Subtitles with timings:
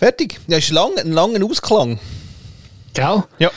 [0.00, 0.40] Fertig.
[0.46, 1.98] Ja, ist lang, ein langer Ausklang.
[2.94, 3.22] Gell?
[3.38, 3.50] Ja.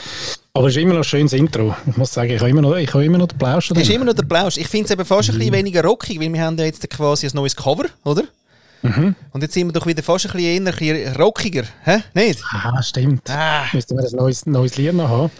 [0.52, 1.74] Aber es ist immer noch ein schönes Intro.
[1.86, 3.70] Ich muss sagen, ich habe immer noch, ich habe immer noch den Plausch.
[3.70, 4.58] Es ist immer noch der Plausch.
[4.58, 7.26] Ich finde es eben fast ein bisschen weniger rockig, weil wir haben ja jetzt quasi
[7.26, 8.24] ein neues Cover, oder?
[9.32, 11.62] Und jetzt sind wir doch wieder fast ein bisschen, eher, ein bisschen rockiger.
[11.84, 12.00] Hä?
[12.12, 12.40] Nicht?
[12.52, 13.30] Ah, stimmt.
[13.30, 15.30] Ah, Müssten wir ein neues, neues Lied noch haben.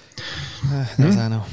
[0.96, 1.46] das auch noch.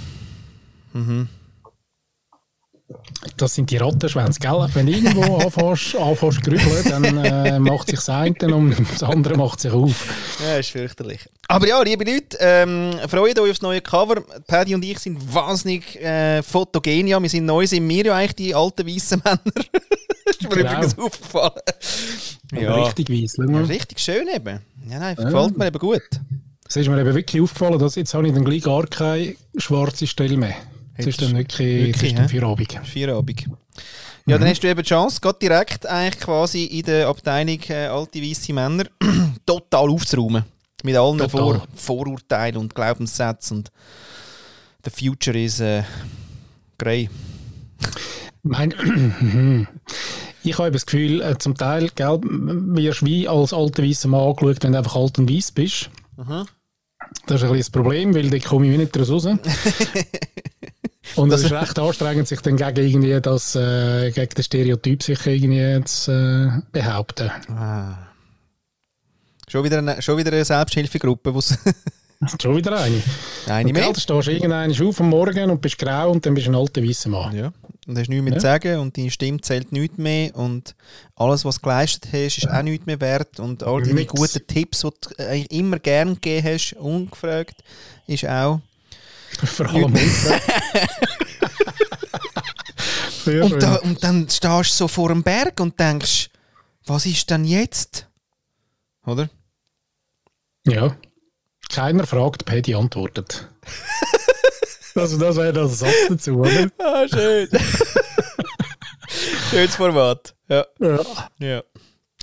[3.38, 4.68] Das sind die Rattenschwänze, gell?
[4.73, 9.36] Wenn du irgendwo anfängst, anfängst grübeln, dann äh, macht sich das eine und das andere
[9.38, 10.08] macht sich auf.
[10.45, 11.27] Ja, ist fürchterlich.
[11.48, 14.22] Aber ja, liebe Leute, ähm, freut euch aufs neue Cover.
[14.48, 17.08] Paddy und ich sind wahnsinnig äh, fotogen.
[17.08, 19.40] Ja, wir sind neu, sind wir ja eigentlich die alten weißen Männer.
[20.30, 20.71] ist mir Genau.
[20.71, 21.52] übrigens aufgefallen.
[22.54, 23.38] Aber Richtig weiss.
[23.38, 24.60] Ja, richtig schön eben.
[24.90, 26.02] Ja, nein, gefällt mir eben gut.
[26.68, 30.08] Es ist mir eben wirklich aufgefallen, dass jetzt habe ich dann gleich gar keine schwarze
[30.08, 30.55] Stelle mehr.
[31.02, 32.32] Es ist dann wirklich, Wirklich, es ist?
[32.32, 32.80] Feierabend.
[32.84, 33.46] Feierabend.
[34.27, 37.88] Ja, dann hast du eben die Chance, gerade direkt eigentlich quasi in der Abteilung äh,
[37.88, 38.85] alte weiße Männer
[39.46, 40.43] total aufzuräumen.
[40.84, 41.30] Mit allen Total.
[41.30, 43.71] Vor Vorurteilen und Glaubenssätzen und
[44.84, 45.84] the future is äh,
[46.77, 47.10] grey.
[48.43, 48.71] Mein,
[50.43, 54.30] ich habe das Gefühl, äh, zum Teil gell, wirst du wie als alter weißer Mann
[54.30, 55.90] angeschaut, wenn du einfach alt und weiß bist.
[56.18, 56.46] Mhm.
[57.26, 59.27] Das ist ein bisschen das Problem, weil da komme ich nicht raus.
[61.15, 65.25] Und es ist recht anstrengend, sich dann gegen, irgendwie das, äh, gegen den Stereotyp sich
[65.25, 67.29] irgendwie zu äh, behaupten.
[67.50, 67.97] Ah.
[69.47, 71.57] Schon wieder eine, schon wieder eine Selbsthilfegruppe, wo's
[72.41, 73.01] Schon wieder eine.
[73.47, 73.84] eine Und mehr.
[73.84, 76.51] gell, da stehst du irgendwann auf am Morgen und bist grau und dann bist du
[76.51, 77.35] ein alter weißer Mann.
[77.35, 77.51] Ja.
[77.88, 78.40] Und hast nichts mehr Ja.
[78.40, 80.75] zu sagen und deine Stimme zählt nichts mehr und
[81.16, 84.13] alles, was du geleistet hast, ist auch nichts mehr wert und all deine Nix.
[84.13, 87.63] guten Tipps, die du eigentlich immer gern gegeben hast, ungefragt,
[88.07, 88.62] ist auch...
[89.46, 89.96] Vor allem
[93.25, 96.30] Und, da, und dann stehst du so vor dem Berg und denkst,
[96.88, 98.08] was ist denn jetzt?
[99.06, 99.30] Oder?
[100.66, 100.96] Ja.
[101.69, 103.48] Keiner fragt, Paddy antwortet.
[104.96, 106.68] Das das wäre das Satz dazu, oder?
[106.79, 107.47] Ah, schön.
[109.50, 110.34] Schönes Format.
[110.47, 110.66] Ja.
[110.79, 111.00] Ja.
[111.40, 111.63] ja.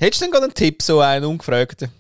[0.01, 1.91] Hättest du denn gerade einen Tipp, so einen ungefragten?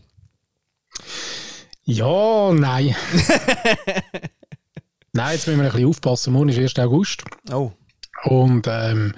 [1.85, 2.95] Ja, nein.
[5.13, 6.33] nein, jetzt müssen wir ein bisschen aufpassen.
[6.33, 6.79] Morgen ist 1.
[6.79, 7.23] August.
[7.51, 7.73] Oh.
[8.25, 9.15] Und ähm,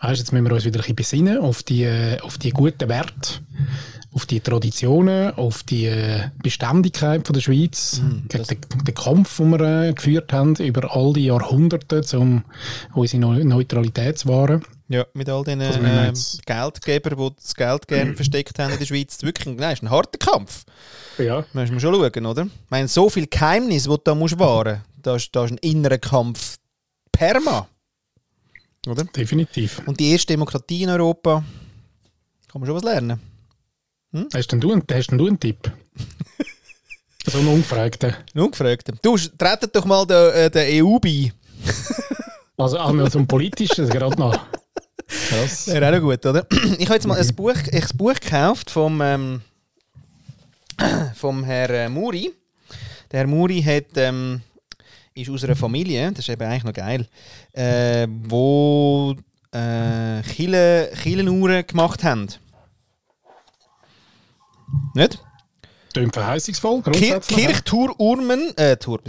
[0.00, 2.88] weißt, jetzt müssen wir uns wieder ein bisschen besinnen auf die, äh, auf die guten
[2.88, 3.40] Werte,
[4.12, 9.50] auf die Traditionen, auf die äh, Beständigkeit von der Schweiz, gegen den, den Kampf, den
[9.50, 12.44] wir äh, geführt haben über all die Jahrhunderte, um
[12.94, 14.64] unsere Neu Neutralität zu wahren.
[14.88, 18.86] Ja, mit all den Also jetzt- Geldgebern, die das Geld gerne versteckt haben in der
[18.86, 19.20] Schweiz.
[19.22, 20.64] Wirklich, nein, ist ein harter Kampf.
[21.18, 21.44] Ja.
[21.52, 22.42] Müssen wir schon schauen, oder?
[22.44, 25.58] Ich meine, so viel Geheimnis, die du da musst wahren da ist, da ist ein
[25.58, 26.56] innerer Kampf
[27.12, 27.68] perma.
[28.88, 29.04] Oder?
[29.04, 29.82] Definitiv.
[29.86, 31.44] Und die erste Demokratie in Europa,
[32.50, 33.20] kann man schon was lernen.
[34.34, 35.70] Hast denn du, einen- hast denn du einen Tipp?
[37.26, 38.14] so einen Ungefragten.
[38.34, 38.94] Ein Ungefragter.
[39.02, 41.32] Du, tretet doch mal der, äh, der EU bei.
[42.58, 44.34] Also, also so ein politisches gerade noch.
[45.30, 45.66] Das.
[45.66, 46.46] Wäre auch noch gut, oder?
[46.78, 49.42] Ich habe jetzt mal ein Buch, ich ein Buch gekauft vom, ähm,
[51.14, 52.32] vom Herr äh, Muri.
[53.12, 54.40] Der Herr Muri hat, ähm,
[55.14, 57.06] ist aus einer Familie, das ist eben eigentlich noch geil,
[57.52, 59.14] äh, wo
[59.52, 62.26] äh, Chile, Chilenuhren gemacht haben.
[64.94, 65.22] Nicht?
[65.92, 67.20] Klingt verheißungsvoll, Kir.
[67.20, 69.00] Kirchturmuhren, äh, Tur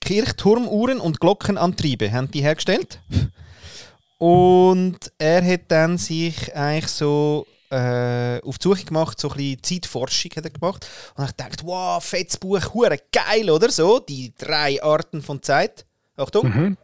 [0.00, 3.00] Kirchturmuhren und Glockenantriebe haben die hergestellt.
[4.16, 9.62] Und er hat dann sich eigentlich so äh, auf die Suche gemacht, so ein bisschen
[9.62, 10.86] Zeitforschung hat er gemacht.
[11.14, 13.70] Und ich dachte, wow, fettes Buch, hure geil, oder?
[13.70, 15.84] So, die drei Arten von Zeit.
[16.16, 16.76] Achtung, Mhm.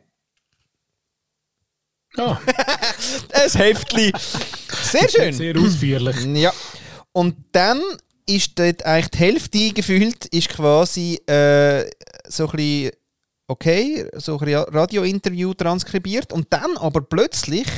[2.17, 2.41] Ja,
[3.35, 4.13] ein Heftli.
[4.83, 5.33] Sehr schön.
[5.35, 6.17] sehr ausführlich.
[6.25, 6.53] Ja.
[7.13, 7.83] Und dann
[8.27, 11.89] ist dort eigentlich die Hälfte gefühlt, ist quasi äh,
[12.29, 12.91] so ein bisschen,
[13.47, 17.69] okay, so ein Radiointerview transkribiert und dann aber plötzlich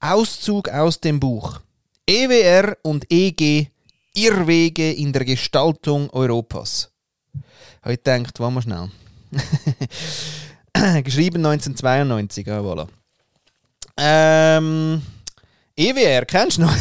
[0.00, 1.60] Auszug aus dem Buch.
[2.06, 3.68] EWR und EG,
[4.14, 6.90] Irrwege in der Gestaltung Europas.
[7.82, 8.90] Habe ich gedacht, warte mal schnell.
[11.04, 12.88] Geschrieben 1992, ja, voilà.
[13.96, 15.02] Ähm,
[15.76, 16.74] EWR, kennst du noch?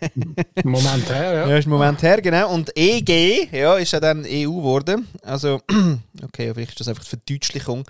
[0.64, 1.48] Moment her, ja.
[1.48, 2.52] Ja, ist ein Moment her, genau.
[2.52, 5.06] Und EG, ja, ist ja dann EU geworden.
[5.22, 5.60] Also,
[6.22, 7.84] okay, vielleicht ist das einfach die Verdeutschlichung.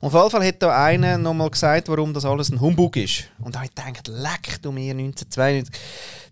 [0.00, 3.24] Und auf jeden Fall hat da einer nochmal gesagt, warum das alles ein Humbug ist.
[3.40, 5.74] Und da habe ich gedacht, leck du mir 1992.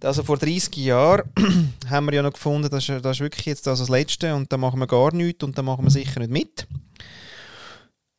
[0.02, 1.22] Also vor 30 Jahren
[1.90, 4.52] haben wir ja noch gefunden, das ist, das ist wirklich jetzt das, das Letzte und
[4.52, 6.66] da machen wir gar nichts und da machen wir sicher nicht mit.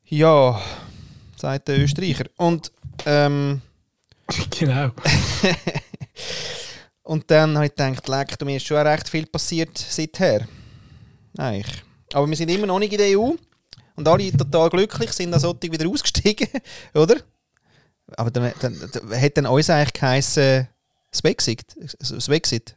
[0.07, 0.59] Ja,
[1.38, 2.25] sagt der Österreicher.
[2.38, 2.71] Und,
[3.06, 3.62] ähm,
[4.60, 4.92] Genau.
[7.04, 10.48] Und dann habe ich gedacht, leck, du, mir ist schon recht viel passiert seither.
[11.38, 11.83] Eigentlich.
[12.13, 13.31] Aber wir sind immer noch nicht in der EU.
[13.95, 16.48] Und alle total glücklich sind dann solche wieder ausgestiegen,
[16.94, 17.18] oder?
[18.18, 20.68] Aber dann, dann, dann hat dann uns eigentlich geheißen,
[21.12, 21.63] das Brexit.
[22.00, 22.75] Das Brexit.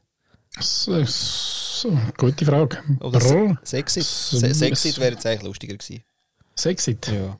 [2.16, 2.82] Gute Frage.
[3.00, 3.58] Oder Brr.
[3.62, 4.04] Sexit.
[4.04, 6.02] Se- Sexit wäre jetzt eigentlich lustiger gewesen.
[6.54, 7.06] Sexit.
[7.08, 7.38] Ja.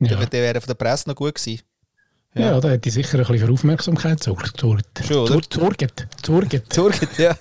[0.00, 0.26] Ja.
[0.26, 1.62] Der wäre von der Presse noch gut gewesen.
[2.36, 4.60] Ja, da hätte ich sicher ein bisschen für Aufmerksamkeit gesorgt.
[4.60, 6.08] Zorget.
[6.22, 6.66] Zorget.
[6.68, 7.36] Zurget, ja.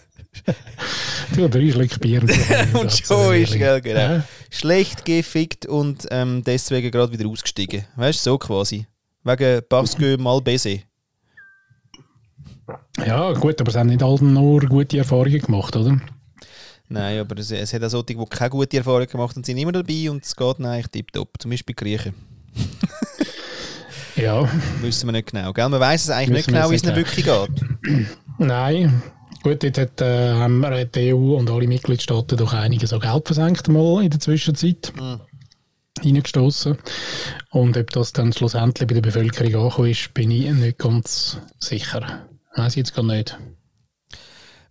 [1.36, 2.22] Du, drei Schluck Bier.
[2.22, 2.80] Und, so.
[2.80, 4.00] Und schon ist, gell, genau.
[4.00, 4.24] Ja.
[4.50, 7.86] Schlecht gefickt und ähm, deswegen gerade wieder ausgestiegen.
[7.96, 8.86] Weißt du, so quasi.
[9.24, 10.78] Wegen parce que mal baiser.
[13.06, 16.00] ja, gut, aber es haben nicht alle nur gute Erfahrungen gemacht, oder?
[16.88, 19.72] Nein, aber es, es hat auch solche, die keine gute Erfahrung gemacht haben, sind immer
[19.72, 21.30] dabei und es geht eigentlich tipptopp.
[21.40, 22.14] Zum Beispiel Griechen.
[24.16, 24.50] Ja,
[24.82, 25.52] Wissen wir nicht genau.
[25.52, 25.68] Gell?
[25.70, 28.08] Man weiß es eigentlich Wissen nicht genau, wie es ihnen wirklich geht.
[28.38, 29.04] nein.
[29.44, 33.28] Gut, jetzt hat, äh, haben wir die EU und alle Mitgliedstaaten doch einige so Geld
[33.28, 34.92] versenkt mal in der Zwischenzeit.
[34.96, 35.20] Mhm.
[36.04, 36.78] Reingestoßen.
[37.52, 42.28] Und ob das dann schlussendlich bei der Bevölkerung angekommen ist, bin ich nicht ganz sicher.
[42.56, 43.38] Weiß ich jetzt gar nicht.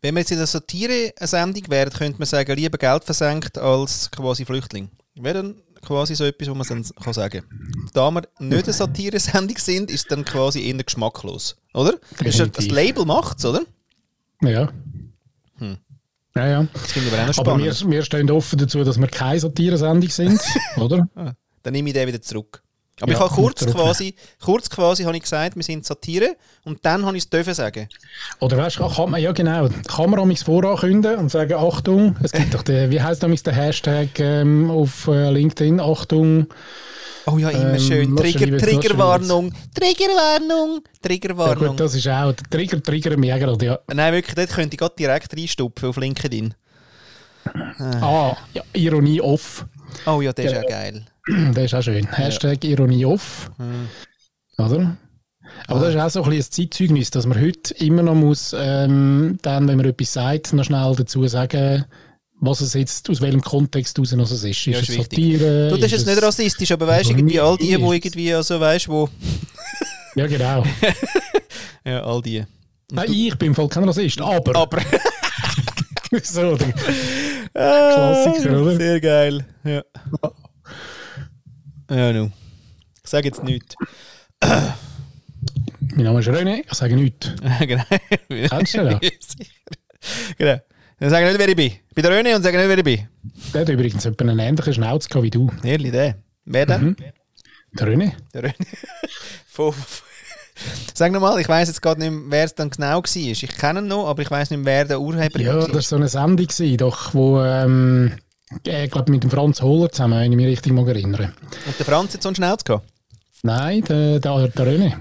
[0.02, 4.44] Wenn wir jetzt in der Satire-Sendung wären, könnte man sagen, lieber Geld versenkt als quasi
[4.44, 4.90] Flüchtling.
[5.14, 5.54] Wäre dann
[5.84, 7.88] quasi so etwas, wo man dann kann sagen kann.
[7.92, 11.56] Da wir nicht eine Satire-Sendung sind, ist es dann quasi eher geschmacklos.
[11.74, 11.92] Oder?
[11.92, 12.72] Ja- das Definitiv.
[12.72, 13.62] Label macht es, oder?
[14.42, 14.70] Ja.
[16.36, 16.66] Ja, ja.
[16.72, 17.80] Das finde ich aber auch noch Aber spannend.
[17.84, 20.40] wir, wir stehen offen dazu, dass wir keine Satire-Sendung sind,
[20.78, 21.08] oder?
[21.62, 22.60] Dann nehme ich den wieder zurück.
[23.00, 26.78] Aber Ja, ich habe kurz quasi, kurz quasi habe ich gesagt, wir sind Satire und
[26.82, 27.88] dann habe ich es dürfen sagen.
[28.40, 32.30] Oder weißt du, kann man, ja genau, kann man amigs vorankündigen und sagen, Achtung, es
[32.32, 36.46] gibt doch den, wie heißt amigs der Hashtag ähm, auf äh, LinkedIn, Achtung,
[37.26, 38.16] Oh ja, immer Ähm, schön.
[38.16, 39.52] Trigger, was Triggerwarnung.
[39.74, 40.82] Triggerwarnung.
[40.84, 41.68] ja Triggerwarnung.
[41.68, 43.78] gut, das ist auch, der Trigger, Trigger mich gerade, ja.
[43.92, 46.54] Nein, wirklich, dort könnte ich gerade direkt reinstupfen auf LinkedIn.
[47.78, 49.66] Ah, ja, Ironie off,
[50.06, 51.04] Oh ja, das ist auch geil.
[51.54, 52.06] Das ist auch schön.
[52.12, 53.88] Hashtag Ironie off, Hm.
[54.58, 54.96] oder?
[55.68, 58.54] Aber das ist auch so ein, bisschen ein Zeitzeugnis, dass man heute immer noch muss,
[58.58, 61.84] ähm, dann, wenn man etwas sagt, noch schnell dazu sagen,
[62.40, 64.44] was es jetzt, aus welchem Kontext aus es ist.
[64.44, 65.38] Ist Ja, es ist wichtig.
[65.38, 65.68] Satire?
[65.70, 68.32] Du, das ist jetzt es- nicht rassistisch, aber weißt du, irgendwie all die, wo irgendwie,
[68.34, 69.08] also weißt wo.
[70.16, 70.64] Ja, genau.
[71.84, 72.44] Ja, all die.
[72.92, 74.56] Nein, ich bin voll kein Rassist, aber...
[74.60, 74.80] Aber.
[76.22, 76.72] so, der
[77.52, 78.70] Klassiker, oder?
[78.72, 79.44] Ah, Sehr geil.
[79.64, 79.82] Ja.
[81.94, 82.30] Ja, nu.
[83.04, 83.74] Ich sage jetzt nichts.
[84.40, 87.30] mein Name ist René, ich sage nichts.
[87.60, 87.84] genau.
[88.28, 89.00] Kennst du?
[89.00, 89.50] Sicher.
[90.38, 90.56] Genau.
[91.00, 91.66] Dann sage ich nicht, wer ich bin.
[91.88, 93.08] Ich bin der René und sage nicht, wer ich bin.
[93.52, 95.50] Der hat übrigens etwa einen ähnlichen Schnauz wie du.
[95.62, 96.16] Ehrlich, der.
[96.46, 96.94] Wer denn?
[97.72, 98.12] Der René?
[98.34, 98.66] Der René.
[99.46, 100.06] Von- von-
[100.94, 103.16] Sag nochmal, ich weiss jetzt gerade nicht mehr, wer es dann genau war.
[103.16, 105.66] Ich kenne ihn noch, aber ich weiss nicht mehr, wer der Urheber Ja, war.
[105.66, 106.46] das war so eine Sendung,
[106.76, 108.12] doch, wo, ähm,
[108.64, 111.34] ich glaube, mit dem Franz Hohler zusammen, wenn ich mich richtig mag erinnern.
[111.66, 112.86] Und der Franz hat so einen Schnauz gehabt.
[113.42, 114.96] Nein, der, der, der René.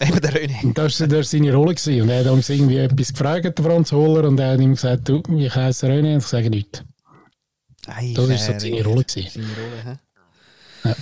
[0.00, 0.74] Eben der René.
[0.74, 1.74] Das war seine Rolle.
[1.74, 2.02] Gewesen.
[2.02, 5.08] Und er hat uns irgendwie etwas gefragt, der Franz Hohler, und er hat ihm gesagt,
[5.08, 6.82] du, ich heiße René, und ich sage nichts.
[7.82, 9.04] Das war so seine Rolle.
[9.04, 9.30] Gewesen.
[9.32, 9.98] Seine Rolle, hä?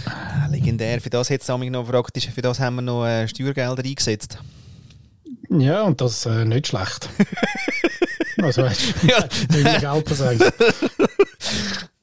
[0.06, 1.00] Ah, legendär.
[1.00, 4.38] Für das, nämlich noch praktisch, für das haben wir noch äh, Steuergelder eingesetzt.
[5.50, 7.08] Ja, und das äh, nicht schlecht.
[8.42, 9.80] also, weißt du, Ja.
[9.94, 10.40] Geld versagen.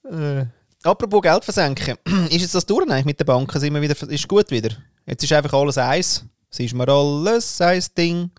[0.05, 0.45] Äh,
[0.83, 1.95] apropos Geld versenken.
[2.29, 3.59] ist jetzt das durch eigentlich mit den Banken?
[3.59, 4.75] Sind wir wieder, ist gut wieder?
[5.07, 6.25] Jetzt ist einfach alles eins.
[6.51, 8.29] Es ist mir alles ein Ding.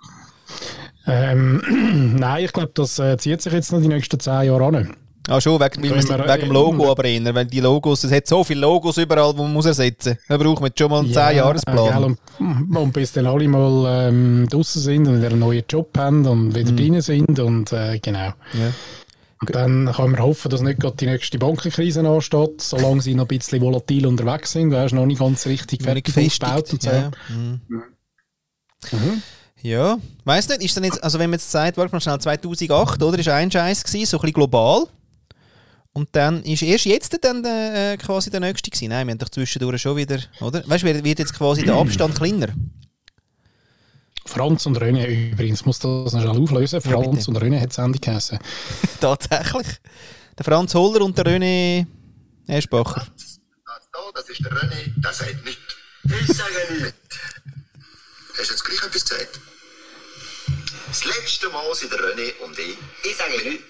[1.07, 4.97] Ähm, nein, ich glaube, das äh, zieht sich jetzt noch die nächsten zehn Jahre an.
[5.27, 7.35] Ah, schon, wegen, weil wir- wegen dem Logo aber eher.
[7.35, 10.29] Weil die Logos, es hat so viele Logos überall, die man muss ersetzen muss.
[10.29, 11.79] Da braucht man schon mal einen Ja, 10-Jahresplan.
[11.79, 15.65] äh, gell, und, und bis dann alle mal ähm, draußen sind und wieder einen neuen
[15.69, 18.19] Job haben und wieder drin sind und äh, genau.
[18.53, 18.73] Ja.
[19.41, 23.25] Und dann kann man hoffen, dass nicht gerade die nächste Bankenkrise ansteht, solange sie noch
[23.25, 24.71] ein bisschen volatil unterwegs sind.
[24.71, 26.91] Du hast noch nicht ganz richtig fertig aufgebaut und so.
[26.91, 27.61] Ja, mhm.
[28.93, 29.23] Mhm.
[29.63, 29.99] ja.
[30.25, 33.19] weiss nicht, ist dann jetzt, also wenn man jetzt sagt, warte mal schnell, 2008, oder,
[33.19, 34.85] ist ein Scheiß gewesen, so ein bisschen global.
[35.95, 38.89] Und dann ist erst jetzt dann der, äh, quasi der nächste gewesen.
[38.89, 40.69] Nein, wir haben doch zwischendurch schon wieder, oder?
[40.69, 42.49] Weißt du, wird, wird jetzt quasi der Abstand kleiner?
[44.27, 46.81] Franz und René übrigens, muss das noch schnell auflösen.
[46.83, 47.31] Ja, Franz bitte.
[47.31, 48.39] und René hat es Ende geheißen.
[49.01, 49.67] Tatsächlich.
[50.37, 51.87] Der Franz Holler und der René
[52.49, 53.07] Eschbacher.
[53.17, 53.41] Das
[53.93, 55.77] da, das ist der René, der sagt nichts.
[56.05, 57.19] Ich sage nichts.
[58.37, 59.41] Hast du jetzt gleich etwas gesagt?
[60.89, 62.77] Das letzte Mal sind der René und ich.
[63.05, 63.65] Ich sage nichts.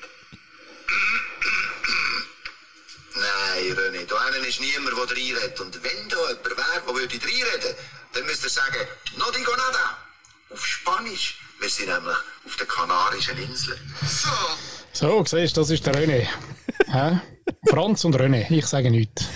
[3.17, 5.61] Nein, René, da hinten ist niemand, der reinredet.
[5.61, 7.77] Und wenn da jemand wäre, der würde reinreden,
[8.13, 9.97] dann müsst ihr sagen, no digo nada.
[10.51, 11.39] Auf Spanisch.
[11.61, 12.17] Wir sind nämlich
[12.47, 13.79] auf den Kanarischen Inseln.
[14.07, 14.29] So.
[14.93, 16.27] So, siehst du, das ist der René.
[16.91, 17.21] Hä?
[17.69, 19.25] Franz und René, ich sage nichts.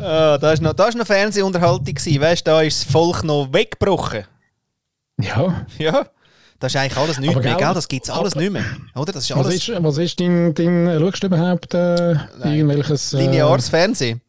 [0.00, 1.84] Ah, da war noch, da ist noch Fernsehunterhaltung.
[1.92, 2.20] gewesen.
[2.20, 4.26] Weißt du, da ist das Volk noch weggebrochen.
[5.20, 5.66] Ja.
[5.76, 6.08] Ja.
[6.60, 7.74] Das ist eigentlich alles nicht Aber mehr, gell?
[7.74, 8.64] Das gibt es alles nicht mehr.
[8.94, 9.12] Oder?
[9.12, 12.12] Das ist Was alles ist, was ist dein, dein schaust du überhaupt äh,
[12.44, 13.14] irgendwelches...
[13.14, 14.20] Äh, lineares Fernsehen.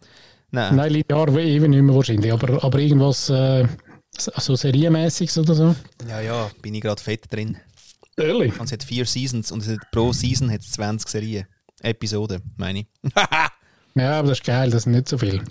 [0.51, 0.75] Nein.
[0.75, 3.67] Nein, linear eben nicht mehr wahrscheinlich, aber, aber irgendwas äh,
[4.17, 5.75] so serienmäßiges oder so.
[6.07, 7.57] Ja, ja, bin ich gerade fett drin.
[8.17, 8.59] Ehrlich?
[8.59, 11.45] Und es hat vier Seasons und es hat, pro Season hat es 20 Serien.
[11.81, 12.87] Episoden, meine ich.
[13.95, 15.43] Ja, aber das ist geil, das sind nicht so viel.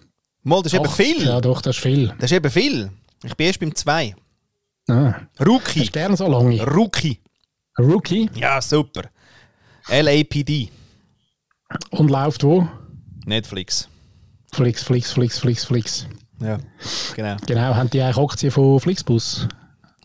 [0.43, 1.27] Mal, das ist eben Acht, viel.
[1.27, 2.15] Ja, doch, das ist viel.
[2.19, 2.91] Das ist eben viel.
[3.25, 4.15] Ich bin erst beim 2.
[4.89, 5.15] Ah.
[5.45, 5.81] Rookie.
[5.81, 6.63] Hast du lange?
[6.65, 7.21] Rookie.
[7.79, 9.03] Rookie Ja, super.
[9.89, 10.71] LAPD.
[11.91, 12.67] und läuft wo?
[13.27, 13.89] Netflix.
[14.53, 16.07] Flix, Flix, Flix, Flix, Flix.
[16.41, 16.59] Ja,
[17.15, 17.37] genau.
[17.47, 19.47] Genau, haben die eigentlich Aktien von Flixbus?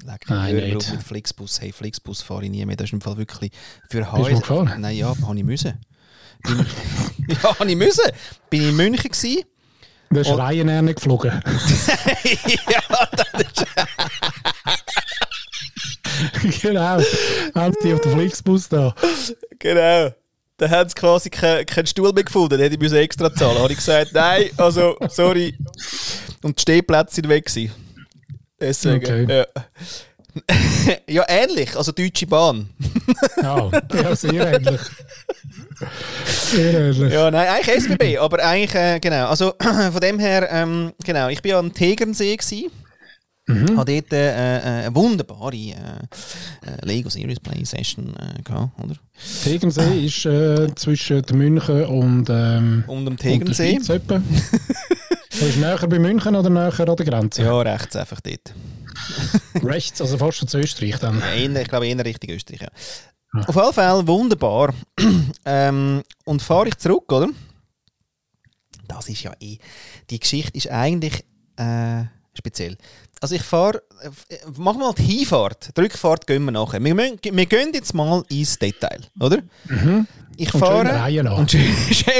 [0.06, 0.92] Leck, Nein, nicht.
[0.92, 1.62] mit Flixbus.
[1.62, 2.75] Hey, Flixbus fahre ich nie mehr.
[2.75, 3.52] Das ist im Fall wirklich
[3.90, 4.78] für du mal?
[4.80, 5.80] Nein, ja, habe ich müssen.
[6.44, 6.66] Bin,
[7.30, 8.04] ja, habe ich müssen.
[8.50, 9.44] Bin ich in München gewesen.
[10.10, 11.32] Da ist Und- Ryanair nicht geflogen.
[12.70, 13.08] ja,
[16.62, 17.00] genau.
[17.56, 18.94] Haben die auf den Flixbus da.
[19.60, 20.12] genau.
[20.58, 22.58] Da haben sie quasi keinen keinen Stuhl mehr gefunden.
[22.58, 23.58] Den hätte ich extra zahlen.
[23.60, 25.58] habe ich gesagt, nein, also, sorry.
[26.44, 27.72] Und die Stehplätze sind weg gewesen.
[28.60, 29.25] Deswegen, Okay.
[29.30, 29.46] ja.
[31.08, 31.75] ja, ähnlich.
[31.75, 32.70] Also Deutsche Bahn.
[33.42, 34.82] Ja, ja sehr ähnlich.
[36.25, 37.13] Sehr ähnlich.
[37.13, 39.27] Ja, nein, eigentlich SBB, aber eigentlich, äh, genau.
[39.27, 42.36] Also von dem her, ähm, genau, ich war am Tegernsee.
[42.36, 42.72] Gewesen.
[43.46, 43.78] Mhm.
[43.78, 48.96] Habe dort äh, äh, eine wunderbare äh, äh, Lego Series Play Session äh, gehabt, oder?
[49.44, 53.80] Tegernsee ist äh, zwischen München und, ähm, Und am und der Tegernsee.
[53.88, 54.22] Etwa.
[55.40, 57.42] Du bist näher bei München oder näher an der Grenze?
[57.42, 58.54] Ja, rechts einfach dort.
[59.64, 61.22] Rechts, also fast schon zu Österreich dann.
[61.22, 62.70] Eher, ich glaube, eher Richtung Österreich, ja.
[63.48, 64.74] Auf jeden Fall wunderbar.
[65.46, 67.30] ähm, und fahre ich zurück, oder?
[68.88, 69.58] Das ist ja eh.
[70.12, 71.26] Die Geschichte ist eigentlich
[71.58, 72.78] äh, speziell.
[73.24, 73.82] Also ich fahre,
[74.48, 75.77] wir mal die Hinfahrt.
[75.77, 76.84] Die Rückfahrt gehen wir nachher.
[76.84, 79.38] Wir, müssen, wir gehen jetzt mal ins Detail, oder?
[80.36, 80.84] Ich Und fahre.
[80.84, 81.38] der Reihe nach.
[81.38, 81.63] Und schön,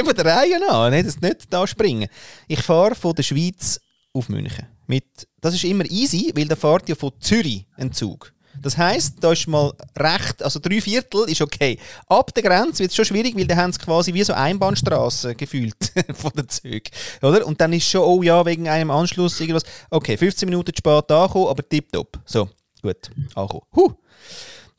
[0.16, 0.88] der Reihe nach.
[0.88, 2.08] Nicht, das nicht da springen.
[2.48, 3.78] Ich fahre von der Schweiz
[4.14, 4.66] auf München.
[4.86, 8.32] Mit, das ist immer easy, weil da fährt ja von Zürich ein Zug.
[8.62, 11.78] Das heisst, da ist mal recht, also drei Viertel ist okay.
[12.06, 15.36] Ab der Grenze wird es schon schwierig, weil da haben sie quasi wie so Einbahnstraßen
[15.36, 16.90] gefühlt von den Zügen.
[17.22, 17.46] Oder?
[17.46, 19.64] Und dann ist schon, oh ja, wegen einem Anschluss irgendwas.
[19.90, 22.20] Okay, 15 Minuten spät angekommen, aber tipptopp.
[22.24, 22.48] So,
[22.82, 23.66] gut, angekommen.
[23.74, 23.92] Huh.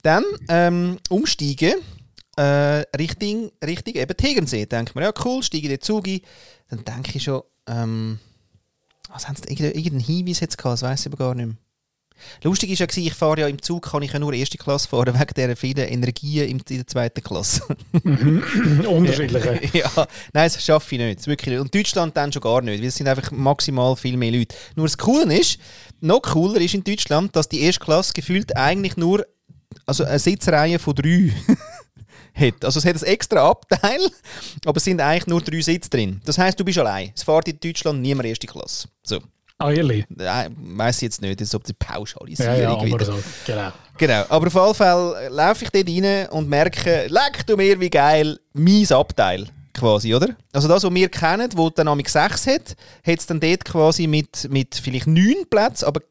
[0.02, 1.76] Dann ähm, umsteigen
[2.38, 4.66] äh, Richtung, Richtung eben Tegernsee.
[4.66, 6.22] Denkt man, ja cool, steige den Zug ein.
[6.70, 8.20] Dann denke ich schon, ähm,
[9.10, 11.56] was haben sie, irgendeinen Hinweis jetzt gehabt, das weiss ich aber gar nicht mehr.
[12.44, 15.14] Lustig war ja, ich fahre ja im Zug, kann ich ja nur erste Klasse fahren,
[15.14, 17.62] wegen dieser vielen Energien in der zweiten Klasse.
[18.88, 19.60] Unterschiedliche.
[19.74, 21.28] ja, nein, das schaffe ich nicht.
[21.28, 21.60] Wirklich nicht.
[21.60, 24.56] Und Deutschland dann schon gar nicht, weil es sind einfach maximal viel mehr Leute.
[24.76, 25.60] Nur das Coole ist,
[26.02, 29.26] noch cooler ist in Deutschland, dass die erste Klasse gefühlt eigentlich nur
[29.86, 31.32] also eine Sitzreihe von drei
[32.34, 32.66] hat.
[32.66, 34.00] Also es hat ein extra Abteil,
[34.66, 36.22] aber es sind eigentlich nur drei Sitze drin.
[36.26, 37.12] Das heißt, du bist allein.
[37.16, 38.88] Es fährt in Deutschland niemand erste Klasse.
[39.04, 39.22] So.
[39.58, 40.06] Ah, ehrlich?
[40.10, 43.06] Weiß ich jetzt nicht, das ist ob die Pauschalisierung Ja, ja, aber wieder.
[43.06, 43.20] so.
[43.46, 43.72] Genau.
[43.98, 47.90] Genau, aber auf jeden Fall laufe ich dort rein und merke, leck du mir, wie
[47.90, 50.36] geil, mein Abteil quasi, oder?
[50.52, 54.08] Also das, was wir kennen, wo dann nämlich sechs hat, hat es dann dort quasi
[54.08, 56.02] mit, mit vielleicht neun Plätzen, aber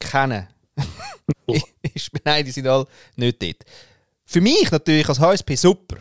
[0.00, 0.48] kennen.
[1.94, 2.86] Ist- Nein, die sind alle
[3.16, 3.56] nicht dort.
[4.24, 5.96] Für mich natürlich als HSP super,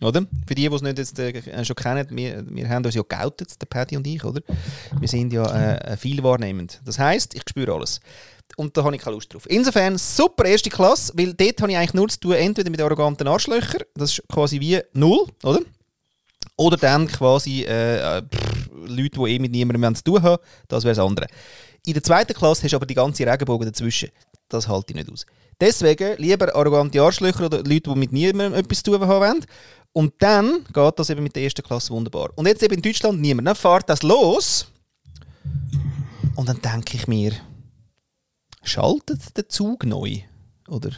[0.00, 0.26] oder?
[0.46, 3.60] Für die, die es nicht jetzt, äh, schon kennen, wir, wir haben uns ja geoutet,
[3.60, 4.40] der Paddy und ich, oder?
[4.98, 6.80] Wir sind ja äh, viel wahrnehmend.
[6.84, 8.00] Das heisst, ich spüre alles.
[8.56, 9.44] Und da habe ich keine Lust drauf.
[9.48, 13.28] Insofern super erste Klasse, weil dort habe ich eigentlich nur zu tun, entweder mit arroganten
[13.28, 15.60] Arschlöchern, das ist quasi wie null, oder?
[16.56, 20.84] Oder dann quasi äh, äh, pff, Leute, die eh mit niemandem zu tun haben, das
[20.84, 21.26] wäre das andere.
[21.86, 24.10] In der zweiten Klasse hast du aber die ganze Regenbogen dazwischen.
[24.48, 25.24] Das halte ich nicht aus.
[25.60, 29.46] Deswegen lieber arrogante Arschlöcher oder Leute, die mit niemandem etwas zu tun haben wollen.
[29.92, 32.30] Und dann geht das eben mit der ersten Klasse wunderbar.
[32.36, 33.48] Und jetzt eben in Deutschland niemand.
[33.48, 34.66] Dann fährt das los.
[36.36, 37.32] Und dann denke ich mir,
[38.62, 40.20] schaltet der Zug neu?
[40.68, 40.90] Oder?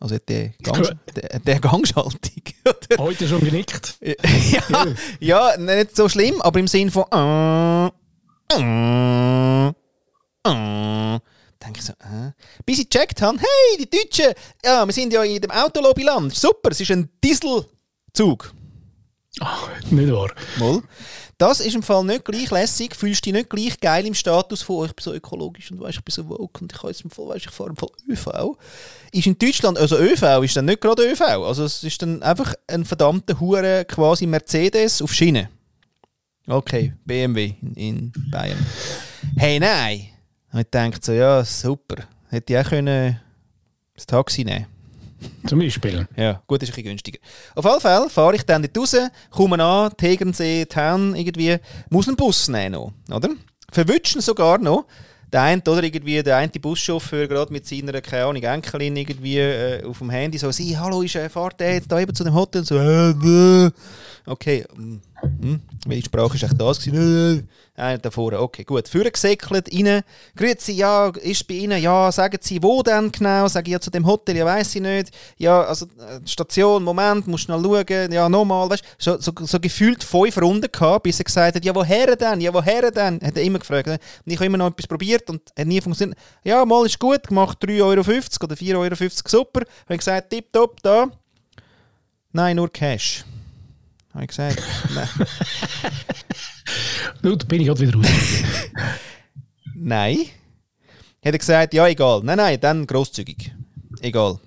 [0.00, 2.20] Also hat der, Gang, der, der Gangschaltung.
[2.64, 3.02] Oder?
[3.02, 3.98] Heute schon genickt.
[4.00, 4.86] ja,
[5.20, 7.04] ja, nicht so schlimm, aber im Sinn von.
[7.12, 7.86] Äh,
[8.54, 11.18] äh, äh.
[11.60, 12.32] Denke ich so, äh.
[12.64, 14.32] Bis ich gecheckt habe, hey, die Deutschen,
[14.64, 16.32] ja, wir sind ja in dem Autolobbyland.
[16.32, 17.10] Super, es ist ein
[18.14, 18.52] Dieselzug.
[19.40, 20.30] Ach, nicht wahr.
[20.58, 20.82] Mal.
[21.36, 24.76] Das ist im Fall nicht gleich lässig, fühlst dich nicht gleich geil im Status von,
[24.76, 27.02] oh, ich bin so ökologisch und weißt, ich bin so woke und ich kann jetzt
[27.02, 28.56] im Fall, weißt, ich fahre im Fall ÖV.
[29.12, 32.54] Ist in Deutschland, also ÖV ist dann nicht gerade ÖV, also es ist dann einfach
[32.66, 35.48] ein verdammter Hure quasi Mercedes auf Schiene.
[36.48, 38.66] Okay, BMW in, in Bayern.
[39.36, 40.08] Hey, nein!
[40.52, 42.08] Und ich dachte so, ja, super.
[42.30, 43.20] Hätte ich auch können
[43.94, 44.66] das Taxi nehmen
[45.46, 46.06] Zum Beispiel.
[46.16, 47.18] ja, gut, ist ein bisschen günstiger.
[47.54, 48.96] Auf jeden Fall fahre ich dann dort raus,
[49.30, 51.56] komme an, Tegernsee, Town irgendwie,
[51.90, 53.30] muss einen Bus nehmen noch, oder?
[53.70, 54.86] Verwutschen sogar noch.
[55.32, 59.84] Der eine, oder irgendwie, der eine Buschauffeur gerade mit seiner, keine Ahnung, Enkelin irgendwie äh,
[59.84, 62.32] auf dem Handy so, sie, hallo, ist, äh, fahrt der jetzt da eben zu dem
[62.32, 62.64] Hotel?
[62.64, 63.70] So, äh, äh.
[64.28, 65.00] Okay, hm,
[65.40, 66.78] hm, welche Sprache ist echt das
[67.78, 68.88] einer da vorne, okay, gut.
[68.88, 70.02] Führer gesäckelt, rein,
[70.36, 73.46] grüezi, ja, ist bei Ihnen, ja, sagen Sie, wo denn genau?
[73.48, 75.10] Sage ich, ja, zu dem Hotel, ja, weiß ich nicht.
[75.36, 80.02] Ja, also, äh, Station, Moment, musst schnell schauen, ja, nochmal, weißt so, so, so gefühlt
[80.02, 83.20] fünf Runden gehabt, bis er gesagt hat, ja, woher denn, ja, woher denn?
[83.22, 83.88] Hat er immer gefragt.
[83.88, 86.18] Und ich habe immer noch etwas probiert und hat nie funktioniert.
[86.42, 89.60] Ja, mal ist gut, gemacht 3,50 Euro oder 4,50 Euro, super.
[89.60, 91.06] Habe ich gesagt, tipptopp, da.
[92.32, 93.24] Nein, nur Cash.
[94.12, 94.62] Habe ich gesagt,
[94.94, 95.08] nein.
[97.22, 98.06] Nu, da bin ich gerade wieder raus.
[99.74, 100.18] Nein.
[101.24, 102.20] Hat er gesagt, ja, egal.
[102.24, 103.52] Nein, nein, dann grosszügig.
[104.00, 104.38] Egal.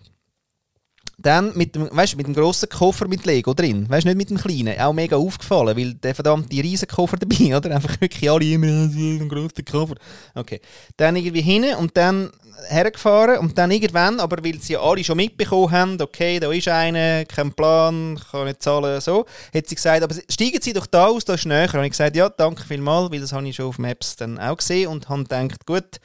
[1.18, 3.88] Dann mit dem, weißt, mit dem grossen Koffer mit Lego drin.
[3.88, 4.80] Weißt nicht mit dem kleinen.
[4.80, 7.76] Auch mega aufgefallen, weil der verdammte riesen Koffer dabei, oder?
[7.76, 9.96] Einfach wirklich alle immer einen grossen Koffer.
[10.34, 10.62] Okay.
[10.98, 12.32] Dann irgendwie hin und dann
[12.68, 17.26] hergefahren und dann irgendwann, aber weil sie alle schon mitbekommen haben, okay, da ist einer,
[17.26, 21.26] kein Plan, kann nicht zahlen, so, hat sie gesagt, aber steigen Sie doch da aus,
[21.26, 21.74] da ist näher.
[21.74, 24.58] Und ich gesagt, ja, danke vielmals, weil das habe ich schon auf Maps dann auch
[24.58, 26.00] gesehen und habe gedacht, gut.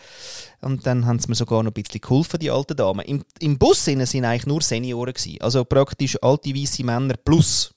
[0.61, 3.05] Und dann haben sie mir sogar noch ein bisschen geholfen, die alten Damen.
[3.05, 7.73] Im, im Bus sind eigentlich nur Senioren gewesen, also praktisch alte weiße Männer plus.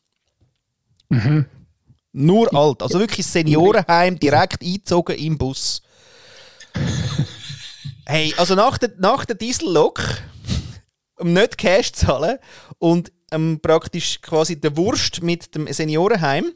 [2.11, 5.81] Nur alt, also wirklich Seniorenheim, direkt eingezogen im Bus.
[8.11, 10.01] Hey, also nach der, nach der Diesellok,
[11.19, 12.39] um nicht Cash zu zahlen
[12.79, 16.51] und ähm, praktisch quasi der Wurst mit dem Seniorenheim,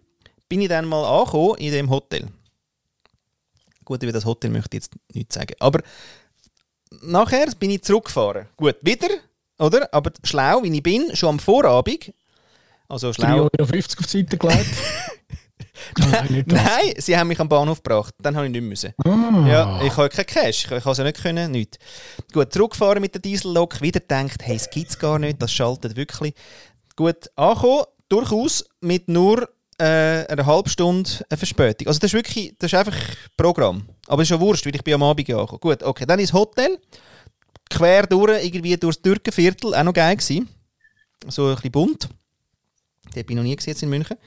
[0.49, 2.27] bin ich dann mal angekommen in dem Hotel.
[3.85, 5.53] Gut, über das Hotel möchte ich jetzt nichts sagen.
[5.59, 5.83] Aber
[7.03, 8.47] nachher bin ich zurückgefahren.
[8.57, 9.09] Gut, wieder,
[9.59, 9.93] oder?
[9.93, 12.15] Aber schlau, wie ich bin, schon am Vorabend,
[12.87, 13.37] also 3,50 schlau...
[13.37, 14.75] Euro auf die Seite gelegt.
[15.97, 16.43] Nein.
[16.47, 18.13] Nein, sie haben mich am Bahnhof gebracht.
[18.21, 18.93] Dann habe ich nicht müssen.
[19.05, 19.47] Ah.
[19.47, 20.65] Ja, ich habe keinen Cash.
[20.65, 21.77] Ich, habe es ja nicht können, nichts.
[22.31, 25.95] Gut, zurückgefahren mit der Diesellok, wieder gedacht, hey, es gibt es gar nicht, das schaltet
[25.95, 26.33] wirklich.
[26.95, 31.87] Gut, angekommen, durchaus mit nur äh, einer halben Stunde eine Verspätung.
[31.87, 32.95] Also das ist wirklich, das ist einfach
[33.37, 33.87] Programm.
[34.07, 35.59] Aber es ist schon wurscht, weil ich bin am Abend angekommen.
[35.59, 36.77] Gut, okay, dann ins Hotel,
[37.69, 40.49] quer durch, irgendwie durchs Türkenviertel, auch noch geil gewesen.
[41.27, 42.09] So ein bisschen bunt.
[43.15, 44.17] Den bin ich noch nie gesehen in München.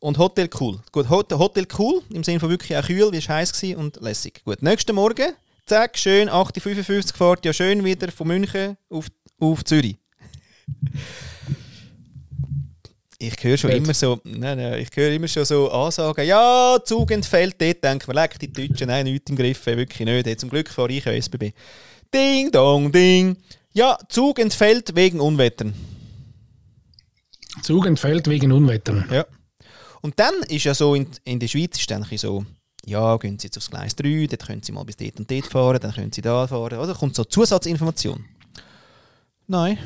[0.00, 0.78] Und Hotel cool.
[0.92, 4.00] Gut, Hot- Hotel cool, im Sinne von wirklich auch kühl, wie es heiß war und
[4.00, 4.42] lässig.
[4.44, 5.32] Gut, nächsten Morgen,
[5.66, 9.06] zack, schön, 8.55 Uhr fahrt ja schön wieder von München auf,
[9.40, 9.96] auf Zürich.
[13.20, 17.10] Ich höre schon immer so, nein, nein, ich höre immer schon so Ansagen, ja, Zug
[17.10, 20.38] entfällt dort, denken wir, leck die Deutschen, nein, nichts im Griff, wirklich nicht.
[20.40, 21.52] Zum Glück fahre ich ja SBB.
[22.14, 23.36] Ding, dong, ding.
[23.72, 25.74] Ja, Zug entfällt wegen Unwettern.
[27.64, 29.04] Zug entfällt wegen Unwettern.
[29.10, 29.26] Ja.
[30.00, 32.44] Und dann ist ja so, in, in der Schweiz ist dann ein bisschen so,
[32.86, 35.46] ja, gehen Sie jetzt aufs Gleis 3, dort können Sie mal bis dort und dort
[35.46, 36.78] fahren, dann können Sie da fahren.
[36.78, 38.24] Oder kommt so Zusatzinformation.
[39.46, 39.78] Nein.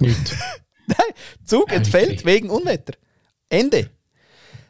[0.00, 0.36] Nicht.
[0.86, 0.98] Nein,
[1.44, 2.94] Zug entfällt wegen Unwetter.
[3.48, 3.90] Ende.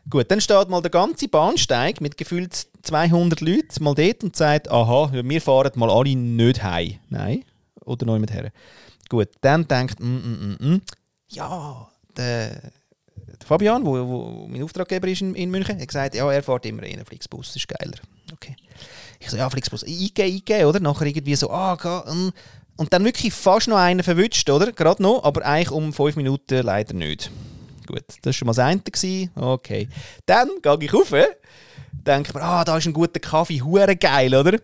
[0.08, 4.70] Gut, dann steht mal der ganze Bahnsteig mit gefühlt 200 Leuten mal dort und sagt,
[4.70, 6.98] aha, wir fahren mal alle nicht heim.
[7.08, 7.44] Nein,
[7.84, 8.52] oder noch jemand her.
[9.08, 10.82] Gut, dann denkt, mm, mm, mm, mm,
[11.28, 12.70] ja, der,
[13.44, 16.66] der Fabian, wo, wo mein Auftraggeber ist in, in München, hat gesagt, ja, er fährt
[16.66, 17.98] immer in einen Flixbus, das ist geiler.
[18.32, 18.56] Okay.
[19.20, 20.80] Ich so, ja, Flixbus, eingehen, eingehen, oder?
[20.80, 22.32] Nachher irgendwie so, ah, ga, mm.
[22.76, 24.72] Und dann wirklich fast noch einen verwünscht, oder?
[24.72, 27.30] Gerade noch, aber eigentlich um fünf Minuten leider nicht.
[27.86, 29.30] Gut, das war schon mal das gewesen.
[29.36, 29.88] Okay.
[30.26, 31.14] Dann gehe ich rauf,
[31.92, 34.58] denke mir, ah, da ist ein guter Kaffee, hure geil, oder?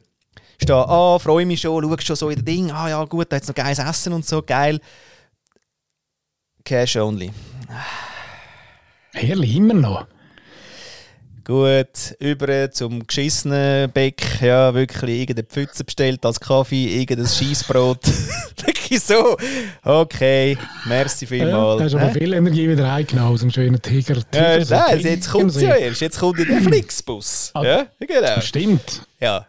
[0.60, 3.36] Stehe ah, freue mich schon, schaue schon so in das Ding, ah ja, gut, da
[3.36, 4.80] hat noch geiles Essen und so, geil.
[6.64, 7.30] Cash only.
[9.12, 10.06] Herrlich, immer noch.
[11.44, 18.04] Gut, über zum geschissenen Beck, ja, wirklich irgendeine Pfütze bestellt als Kaffee, irgendein Scheissbrot.
[18.66, 19.36] wirklich so.
[19.82, 21.78] Okay, merci Ja, vielmals.
[21.78, 22.18] da hast aber Hä?
[22.20, 24.16] viel Energie wieder heimgenommen aus dem schönen Tiger.
[24.32, 26.00] Ja, Tiger- nein, jetzt kommt es ja erst.
[26.02, 27.50] Jetzt kommt ja der Flixbus.
[27.54, 27.64] Ah.
[27.64, 28.40] Ja, genau.
[28.42, 29.02] Stimmt.
[29.18, 29.46] Ja.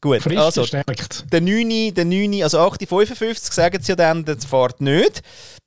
[0.00, 1.26] Gut, Frisch also gestärkt.
[1.30, 5.22] der 9, der 9, also 8.55 sagen sie ja dann, das fährt nicht.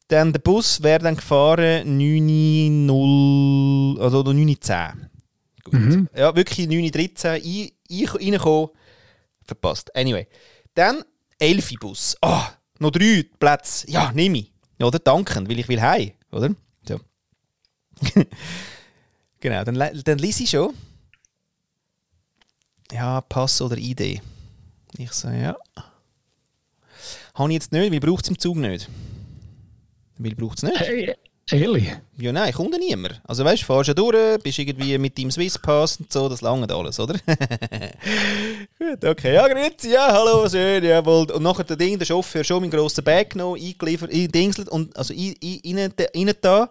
[0.07, 4.93] Dann der Bus wäre dann gefahren 0, also 9.10.
[5.63, 5.73] Gut.
[5.73, 6.09] Mhm.
[6.15, 8.69] Ja, wirklich 9.13 ein, ein, reingekommen,
[9.43, 9.95] verpasst.
[9.95, 10.27] Anyway.
[10.75, 11.03] Dann
[11.39, 12.17] 11 Bus.
[12.21, 13.89] Ah, noch drei Plätze.
[13.89, 14.51] Ja, nehme ich.
[14.79, 16.53] Oder danken, weil ich will heim, oder?
[16.87, 16.99] So.
[19.39, 20.73] genau, dann, dann lese ich schon.
[22.91, 24.21] Ja, Pass oder ID.
[24.97, 25.57] Ich sage ja.
[27.33, 28.89] Habe ich jetzt nicht, weil braucht es im Zug nicht.
[30.23, 30.79] Weil braucht es nicht.
[30.79, 31.13] Hey,
[31.51, 31.91] ehrlich?
[32.17, 33.21] Ja, nein, kommt ja niemand.
[33.25, 36.71] Also weißt du, fahrst ja durch, bist irgendwie mit deinem Swisspass und so, das langt
[36.71, 37.15] alles, oder?
[38.79, 39.33] Gut, okay.
[39.33, 41.29] Ja, grüezi, ja, hallo, schön, jawohl.
[41.31, 45.13] Und nachher der Ding, der Chauffeur, schon meinen grossen Bag genommen, eingeliefert, eingedingselt und also
[45.13, 46.69] ein- ein- rein rein da.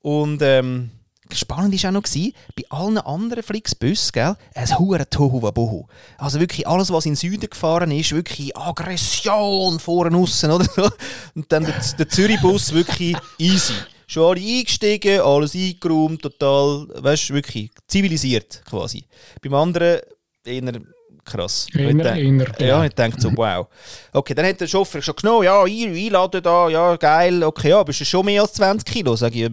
[0.00, 0.90] Und ähm,
[1.32, 5.86] spannend war auch noch, gewesen, bei allen anderen Flixbussen, gell, ein hoher Tohuwabohu.
[6.16, 10.88] Also wirklich alles, was in den Süden gefahren ist, wirklich Aggression vorne aussen, oder so.
[11.34, 13.74] Und dann der, der Zürich-Bus wirklich easy.
[14.06, 19.04] Schon alle eingestiegen, alles eingeräumt, total, weißt du, wirklich zivilisiert quasi.
[19.42, 20.00] Beim anderen
[20.44, 20.80] eher
[21.24, 21.66] krass.
[21.74, 23.66] Eher- Ich denk- ja, ich denke so, wow.
[24.14, 27.82] Okay, dann hat der Chauffeur schon genommen, ja, ein- einladen da, ja, geil, okay, ja,
[27.82, 29.14] bist du schon mehr als 20 Kilo?
[29.14, 29.46] Sag ich,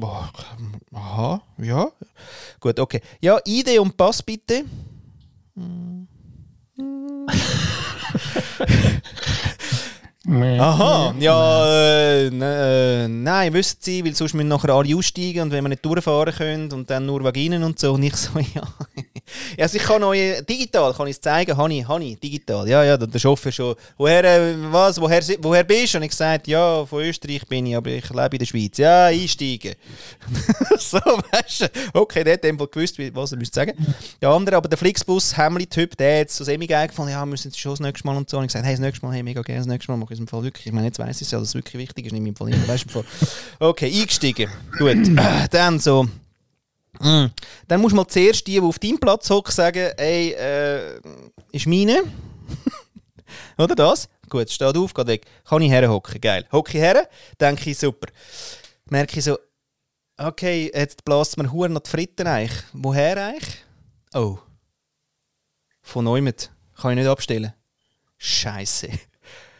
[0.00, 0.30] boah,
[0.92, 1.90] aha, ja.
[2.60, 3.00] Gut, okay.
[3.20, 4.64] Ja, ID und Pass bitte.
[10.30, 15.64] Aha, ja, äh, äh, nein, wissen Sie, weil sonst müssen nachher alle aussteigen und wenn
[15.64, 17.94] wir nicht durchfahren können und dann nur Vaginen und so.
[17.94, 18.62] Und ich so, ja.
[19.58, 22.68] also ich kann euch, digital kann ich es zeigen, habe ich, digital.
[22.68, 25.98] Ja, ja, der Chauffeur schon, woher, äh, was, woher, woher bist du?
[25.98, 28.76] Und ich gesagt, ja, von Österreich bin ich, aber ich lebe in der Schweiz.
[28.76, 29.76] Ja, einsteigen.
[30.78, 33.72] so, weißt du, okay, der hat einfach gewusst, was er müsste sagen.
[34.20, 37.48] Der andere, aber der Flixbus, Hemli-Typ, der hat so semi geil gefunden, ja, wir müssen
[37.48, 38.36] jetzt schon das nächste Mal und so.
[38.36, 40.17] Und ich gesagt, hey, das nächste Mal, hey, mega gerne, das nächste Mal mache ich
[40.18, 40.66] es im Fall wirklich.
[40.66, 42.52] Ich meine, jetzt weiss ich es ja, dass es wirklich wichtig ist, nicht im Fall
[42.52, 43.04] immer, weißt du.
[43.58, 44.50] Okay, eingestiegen.
[44.78, 44.96] Gut,
[45.50, 46.04] dann so.
[47.00, 47.26] Mm.
[47.68, 51.00] Dann musst du mal zuerst die, die auf deinem Platz hocken, sagen, ey, äh,
[51.52, 52.02] ist meine.
[53.58, 54.08] Oder das?
[54.28, 55.26] Gut, steht auf, geht weg.
[55.44, 56.46] Kann ich herhocken, geil.
[56.52, 57.08] Hocke ich her,
[57.40, 58.08] denke ich, super.
[58.90, 59.38] Merke ich so,
[60.16, 62.62] okay, jetzt bläst mir Huren noch die Fritten eigentlich.
[62.72, 63.64] Woher eigentlich?
[64.14, 64.38] Oh.
[65.82, 66.50] Von Neumet.
[66.76, 67.52] Kann ich nicht abstellen.
[68.18, 68.88] Scheiße.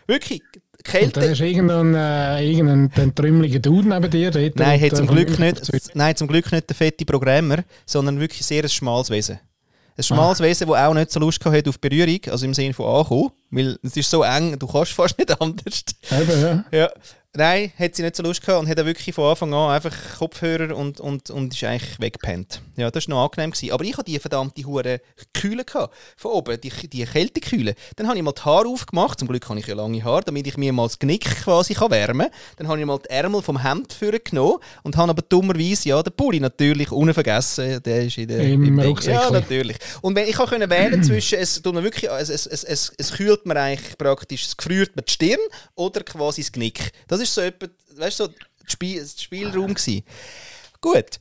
[0.08, 0.42] Wirklich,
[0.84, 1.30] Kälte.
[1.30, 4.30] hast du irgendeinen, äh, irgendeinen den trümmeligen Dude neben dir.
[4.30, 8.44] Dort Nein, hat zum Glück nicht, nein, zum Glück nicht der fette Programmer, sondern wirklich
[8.44, 9.38] sehr ein schmales Wesen.
[9.96, 12.86] Ein schmales Wesen, das auch nicht so Lust hat auf Berührung, also im Sinne von
[12.86, 15.84] ankommen, weil es ist so eng, du kannst fast nicht anders.
[16.10, 16.64] Eben, ja.
[16.72, 16.90] Ja.
[17.38, 19.94] Nein, hat sie nicht so Lust gehabt und hat auch wirklich von Anfang an einfach
[20.18, 22.60] Kopfhörer und, und, und ist eigentlich weggepennt.
[22.74, 23.52] Ja, das war noch angenehm.
[23.52, 23.70] Gewesen.
[23.72, 25.00] Aber ich hatte die verdammte hure
[25.32, 27.76] Kühle gehabt, von oben, die, die Kältekühle.
[27.94, 30.48] Dann habe ich mal die Haare aufgemacht, zum Glück habe ich ja lange Haare, damit
[30.48, 32.40] ich mir mal das Genick quasi kann wärmen kann.
[32.56, 36.14] Dann habe ich mal die Ärmel vom Hemd genommen und habe aber dummerweise, ja, den
[36.14, 38.40] Pulli natürlich unvergessen, der ist in der...
[38.40, 38.80] Im Ding.
[38.80, 39.22] Rucksäckchen.
[39.22, 39.76] Ja, natürlich.
[40.00, 43.12] Und wenn ich können wählen zwischen, es, tut mir wirklich, es, es, es, es, es
[43.12, 45.38] kühlt mir eigentlich praktisch, es gefriert mir die Stirn
[45.76, 46.90] oder quasi das Genick.
[47.06, 50.04] Das ist so etwa, weißt du, so das Spiel, Spielraum gewesen.
[50.80, 51.18] Gut.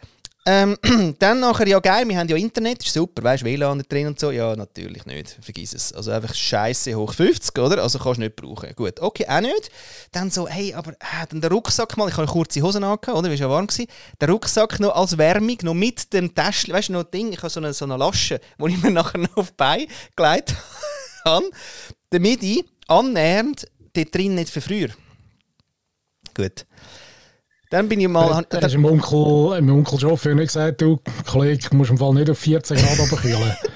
[0.50, 0.78] Ähm,
[1.20, 4.18] dann nachher, ja geil, wir haben ja Internet, ist super, weißt du, WLAN drin und
[4.18, 4.32] so.
[4.32, 5.92] Ja, natürlich nicht, vergiss es.
[5.92, 7.84] Also einfach Scheiße hoch 50, oder?
[7.84, 8.74] Also kannst du nicht brauchen.
[8.74, 9.70] Gut, okay, auch nicht.
[10.14, 13.28] Dann so, hey, aber äh, dann der Rucksack mal, ich habe kurze Hosen angehabt, oder?
[13.28, 13.88] War ja warm gewesen.
[14.22, 17.40] Der Rucksack noch als Wärmung, noch mit dem Täschchen, weißt du, noch ein Ding, ich
[17.40, 20.56] habe so eine, so eine Lasche, die ich mir nachher noch auf die Beine gelegt
[21.26, 21.52] habe,
[22.10, 24.92] damit ich annähernd dort drin nicht verfrühe.
[26.38, 26.66] Gut.
[27.70, 28.46] Dann bin ich mal...
[28.50, 32.30] Da du dem Onkel, dem Onkel Chauffeur nicht gesagt, du, Kollege, musst im Fall nicht
[32.30, 33.58] auf 14 Grad runterkühlen.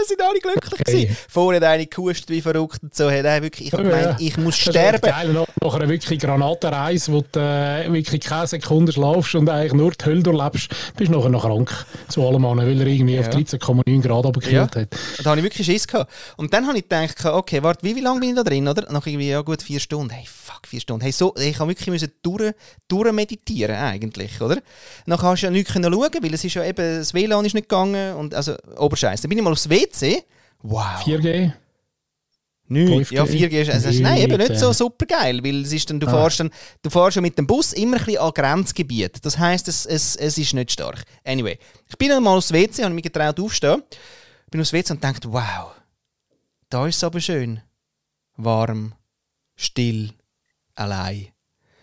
[0.00, 0.84] Ja, sind alle glücklich Okay.
[1.06, 1.16] gewesen.
[1.28, 3.10] Vorher hat einer gehustet wie verrückt und so.
[3.10, 4.26] Hat er wirklich, ich hab Ja, gemeint, ja.
[4.26, 5.00] ich muss ist echt sterben.
[5.02, 9.90] Geil, nach, einer wirklich Granatenreise, wo du äh, wirklich keine Sekunde schlafst und eigentlich nur
[9.90, 13.28] die Hölle durchlebst, bist du nachher noch krank zu allem an, weil er irgendwie auf
[13.28, 14.80] 13,9 Grad runtergekühlt Ja.
[14.80, 14.88] hat.
[15.18, 16.10] Und da habe ich wirklich Schiss gehabt.
[16.38, 18.90] Und dann habe ich gedacht, okay, warte, wie, wie lange bin ich da drin, oder?
[18.90, 20.10] Nach irgendwie, ja gut, vier Stunden.
[20.10, 21.02] Hey, fuck, vier Stunden.
[21.02, 22.52] Hey, so, ich habe wirklich müssen durch,
[22.88, 24.60] durch meditieren eigentlich, oder?
[25.06, 27.54] Dann hast du ja nichts können schauen, weil es ist ja eben, das WLAN ist
[27.54, 29.20] nicht gegangen und, also, Oberscheiß.
[29.20, 30.24] Dann bin ich mal aufs WC.
[30.62, 31.02] Wow.
[31.04, 31.52] 4G?
[32.68, 33.10] Nicht.
[33.10, 33.14] 5G?
[33.14, 35.98] Ja, 4G ist, also, ist nein, eben nicht so super geil, weil es ist dann,
[35.98, 36.10] du, Ah.
[36.10, 36.50] fährst dann,
[36.82, 39.24] du fährst schon mit dem Bus immer ein bisschen an Grenzgebiet.
[39.24, 41.02] Das heisst, es, es, es ist nicht stark.
[41.24, 41.58] Anyway,
[41.88, 43.82] ich bin dann mal aufs WC, habe mich getraut aufstehen,
[44.50, 45.72] bin aufs WC und dachte, wow,
[46.68, 47.60] da ist es aber schön.
[48.36, 48.94] Warm,
[49.56, 50.10] still,
[50.80, 51.28] allein.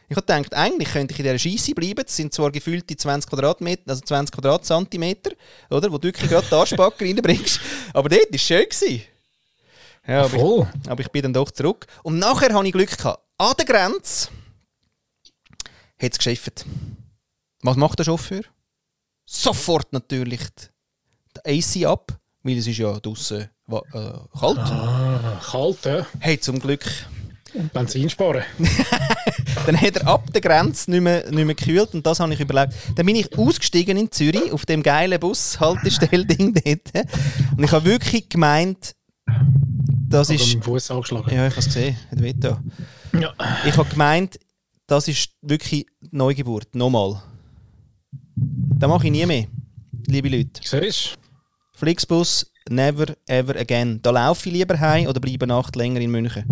[0.09, 2.03] Ich habe gedacht, eigentlich könnte ich in dieser Scheisse bleiben.
[2.05, 5.31] Das sind zwar gefühlte 20 Quadratmeter, also 20 Quadratzentimeter,
[5.69, 7.59] oder, wo du wirklich gerade die Arschbacke reinbringst.
[7.93, 8.63] Aber dort war es schön.
[8.63, 9.01] Gewesen.
[10.07, 10.67] Ja, aber ich, Voll.
[10.87, 11.85] aber ich bin dann doch zurück.
[12.03, 12.97] Und nachher hatte ich Glück.
[12.97, 13.21] Gehabt.
[13.37, 14.29] An der Grenze
[16.01, 16.65] hat es geschifft.
[17.61, 18.43] Was macht der Chauffeur?
[19.27, 20.39] sofort natürlich
[21.45, 23.79] die AC ab, weil es ist ja draußen äh,
[24.39, 24.57] kalt.
[24.57, 26.07] Ah, kalt, ja.
[26.19, 26.85] Hey, zum Glück.
[27.73, 28.43] Benzin sparen.
[29.65, 32.39] Dann hat er ab der Grenze nicht mehr, nicht mehr gekühlt und das habe ich
[32.39, 32.73] überlegt.
[32.95, 37.07] Dann bin ich ausgestiegen in Zürich auf dem geilen Bus-Haltestell-Ding dort.
[37.57, 38.95] Und ich habe wirklich gemeint,
[40.09, 40.45] das Oder ist...
[40.47, 41.35] mit dem Fuß angeschlagen.
[41.35, 42.33] Ja, ich habe es gesehen, hat weh.
[43.19, 43.33] Ja.
[43.65, 44.39] Ich habe gemeint,
[44.85, 46.73] das ist wirklich Neugeburt.
[46.75, 47.21] Nochmal.
[48.35, 49.47] Das mache ich nie mehr,
[50.05, 50.61] liebe Leute.
[50.63, 51.17] Siehst
[51.73, 53.99] Flixbus, never ever again.
[54.01, 56.45] Da laufe ich lieber heim oder bleibe Nacht länger in München.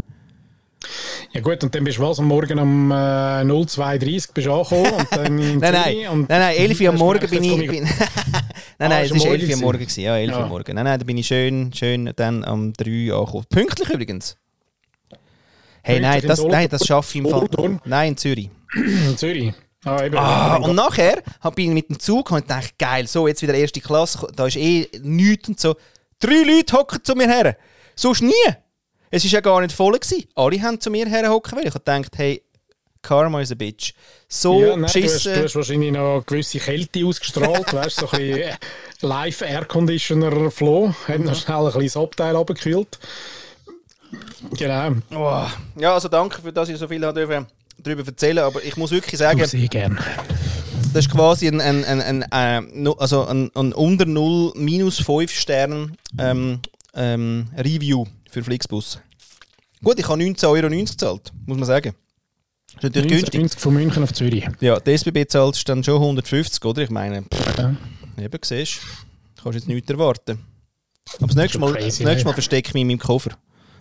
[1.31, 4.91] Ja gut, und dann bist du was am Morgen um äh, 02.30 bist du angekommen
[4.93, 7.67] und dann in Nein, nein, Zürich nein, und nein, 11 Uhr am Morgen bin ich...
[7.67, 7.93] Bin nein,
[8.79, 10.01] Ah, nein, ist es war 11 Uhr am Morgen gewesen.
[10.01, 10.43] Ja, 11 Uhr Ja.
[10.43, 10.75] am Morgen.
[10.75, 13.45] Nein, nein, da bin ich schön, schön dann am 3 Uhr angekommen.
[13.49, 14.37] Pünktlich übrigens.
[15.83, 17.47] Hey, nein, in das, nein, das schaffe ich im Fall...
[17.85, 18.49] Nein, in Zürich.
[18.75, 19.53] in Zürich.
[19.85, 20.17] Ah, eben.
[20.17, 23.79] Ah, und nachher hab ich mit dem Zug und gedacht, geil, so jetzt wieder erste
[23.79, 25.75] Klasse, da ist eh nichts und so.
[26.19, 27.55] Drei Leute hocken zu mir her.
[27.95, 28.33] Sonst nie.
[29.15, 29.93] Es war ja gar nicht voll.
[29.97, 30.25] Gewesen.
[30.35, 31.67] Alle haben zu mir her hocken wollen.
[31.67, 32.41] Ich gedacht, hey,
[33.01, 33.93] Karma is a bitch.
[34.27, 38.17] So ja, nein, du, hast, du hast wahrscheinlich noch gewisse Kälte ausgestrahlt, weißt so ein
[38.19, 38.53] bisschen äh,
[38.99, 42.99] Live Air Conditioner Flow, hat noch schnell ein bisschen das Abteil abgekühlt.
[44.57, 44.95] Genau.
[45.11, 45.45] Oh.
[45.79, 47.45] Ja, also danke für dass ich so viel darüber
[48.05, 49.97] erzählen aber ich muss wirklich sagen, Du sehr gern.
[50.93, 55.95] das ist quasi ein, ein, ein, ein, äh, also ein unter 0 minus 5 Stern
[56.19, 56.59] ähm,
[56.93, 58.99] ähm, Review für Flixbus.
[59.83, 61.93] Gut, ich habe 19,90 Euro gezahlt, muss man sagen.
[62.75, 63.39] Ist natürlich 90, günstig.
[63.41, 64.47] 90 von München auf Zürich.
[64.59, 66.81] Ja, die SBB zahlt dann schon 150, oder?
[66.83, 67.75] Ich meine, pff, Ja.
[68.21, 68.79] eben, siehst
[69.35, 70.39] du, kannst jetzt nichts erwarten.
[71.17, 72.25] Aber das nächste Mal, crazy, das nächste?
[72.27, 73.31] Mal verstecke ich mich in meinem Koffer.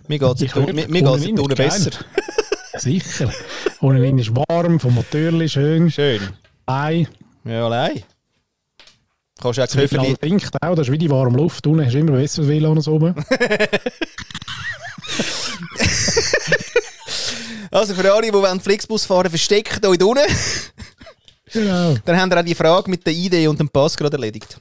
[0.06, 1.90] Mir geht es unten besser.
[2.76, 3.32] Sicher.
[3.80, 5.90] Ohnehin ist warm, vom Motörli schön.
[5.90, 6.20] Schön.
[6.66, 7.06] Ei.
[7.44, 8.02] Ja, allein.
[9.40, 10.16] Kannst du auch Das Köfferli Köfferli...
[10.38, 11.66] trinkt auch, das ist wie die warme Luft.
[11.66, 13.14] Unten hast du immer besseres WLAN als oben.
[17.70, 20.22] Also für alle, die Flixbus fahren versteckt euch unten.
[21.52, 21.94] genau.
[22.04, 24.58] Dann haben wir auch die Frage mit der ID und dem Pass gerade erledigt.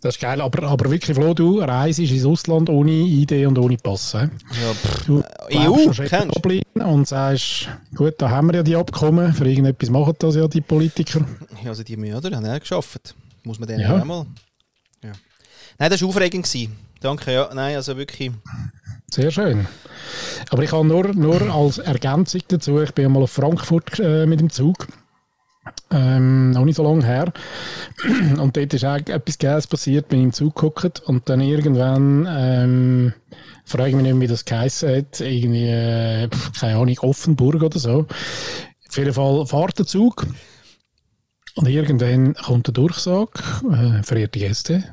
[0.00, 3.76] Das ist geil, aber, aber wirklich, Flo, du reist ins Ausland ohne ID und ohne
[3.76, 4.12] Pass.
[4.12, 4.18] he?
[4.18, 5.04] Ja, pff.
[5.06, 6.84] Du EU, an Schengen kennst du?
[6.84, 10.60] Und sagst, gut, da haben wir ja die Abkommen, für irgendetwas machen das ja die
[10.62, 11.26] Politiker.
[11.62, 12.34] Ja, also die müssen, oder?
[12.36, 13.14] Haben ja geschafft.
[13.44, 14.00] Muss man denen Ja.
[14.00, 14.26] auch mal...
[15.02, 15.12] Ja.
[15.78, 16.46] Nein, das war aufregend.
[16.46, 16.76] Gewesen.
[17.00, 17.50] Danke, ja.
[17.52, 18.30] Nein, also wirklich...
[19.12, 19.66] Sehr schön.
[20.48, 24.40] Aber ich habe nur, nur als Ergänzung dazu, ich bin einmal auf Frankfurt äh, mit
[24.40, 24.88] dem Zug.
[25.90, 27.30] Ähm, noch nicht so lange her.
[28.38, 32.26] Und dort ist auch etwas Geiles passiert, bin ich im Zug geguckt und dann irgendwann,
[32.26, 33.12] ähm,
[33.66, 37.78] frage ich mich nicht mehr, wie das geheißen hat, irgendwie, äh, keine Ahnung, Offenburg oder
[37.78, 38.06] so.
[38.88, 40.26] Auf jeden Fall fährt der Zug
[41.56, 43.32] und irgendwann kommt der Durchsage,
[43.70, 44.84] äh, verehrte Gäste,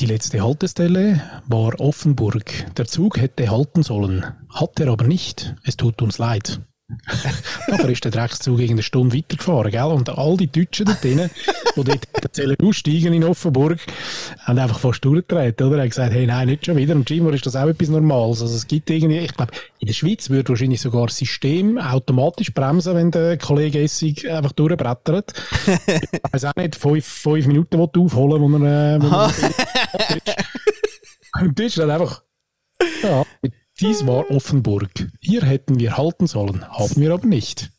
[0.00, 2.66] die letzte Haltestelle war Offenburg.
[2.76, 5.54] Der Zug hätte halten sollen, hat er aber nicht.
[5.64, 6.60] Es tut uns leid.
[7.68, 9.82] Nachher ist der Dreckszug irgendeine Stunde weitergefahren, gell?
[9.82, 11.30] Und all die Deutschen dort drinnen,
[11.74, 13.80] die dort erzählen, aussteigen in Offenburg,
[14.44, 15.80] haben einfach fast durchgedreht, oder?
[15.80, 16.94] Haben gesagt, hey, nein, nicht schon wieder.
[16.94, 18.40] Und scheinbar ist das auch etwas Normales.
[18.40, 22.54] Also es gibt irgendwie, ich glaube, in der Schweiz würde wahrscheinlich sogar das System automatisch
[22.54, 25.34] bremsen, wenn der Kollege Essig einfach durchbrettert.
[25.66, 29.32] ich weiß auch nicht, fünf, fünf Minuten will aufholen, wo er, äh, wo er
[31.42, 32.22] und dann einfach,
[33.02, 33.24] ja,
[33.80, 34.90] dies war Offenburg.
[35.20, 37.70] Hier hätten wir halten sollen, haben wir aber nicht.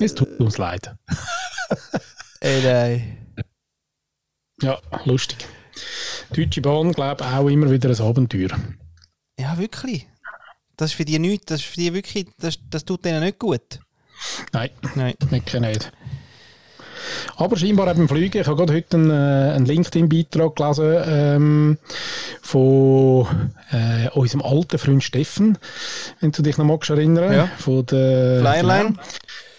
[0.00, 0.94] Es tut uns leid.
[2.40, 3.44] Ey, nein.
[4.60, 5.38] Ja, lustig.
[6.34, 8.50] Deutsche Bahn, glaube ich, auch immer wieder ein Abenteuer.
[9.38, 10.06] Ja, wirklich.
[10.76, 11.46] Das ist für die nichts.
[11.46, 12.26] Das ist für die wirklich...
[12.38, 13.80] Das, das tut denen nicht gut.
[14.52, 15.14] Nein, Nein.
[15.30, 15.92] nicht.
[17.36, 18.40] Aber scheinbar eben Flüge.
[18.40, 21.78] Ich habe gerade heute einen, äh, einen LinkedIn-Beitrag gelesen ähm,
[22.42, 23.26] von
[23.70, 25.58] äh, unserem alten Freund Steffen,
[26.20, 27.32] wenn du dich noch magst erinnern.
[27.32, 27.48] Ja.
[27.58, 28.94] Von der Flyerline.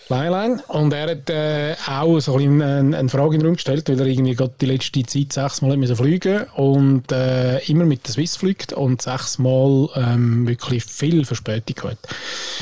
[0.09, 0.63] Flyerline.
[0.69, 3.99] Und er hat äh, auch so ein eine, eine Frage in den Raum gestellt, weil
[3.99, 8.13] er irgendwie gerade die letzte Zeit sechsmal hat müssen fliegen und äh, immer mit der
[8.13, 12.07] Swiss fliegt und sechsmal ähm, wirklich viel Verspätung gehabt.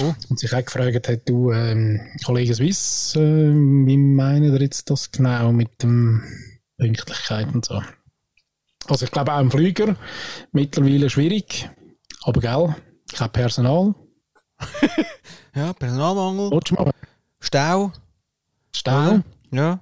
[0.01, 0.13] Oh.
[0.29, 3.21] Und sich auch gefragt hat, du, ähm, Kollege Swiss, äh,
[3.53, 6.23] wie meinen ihr jetzt das genau mit dem
[6.77, 7.81] Pünktlichkeit und so?
[8.87, 9.95] Also ich glaube auch im Flüger
[10.51, 11.69] mittlerweile schwierig,
[12.23, 12.75] aber gell,
[13.09, 13.95] ich habe Personal,
[15.55, 16.51] Ja, Personalmangel.
[17.47, 17.93] Stau.
[18.75, 19.19] Stau,
[19.51, 19.79] Ja.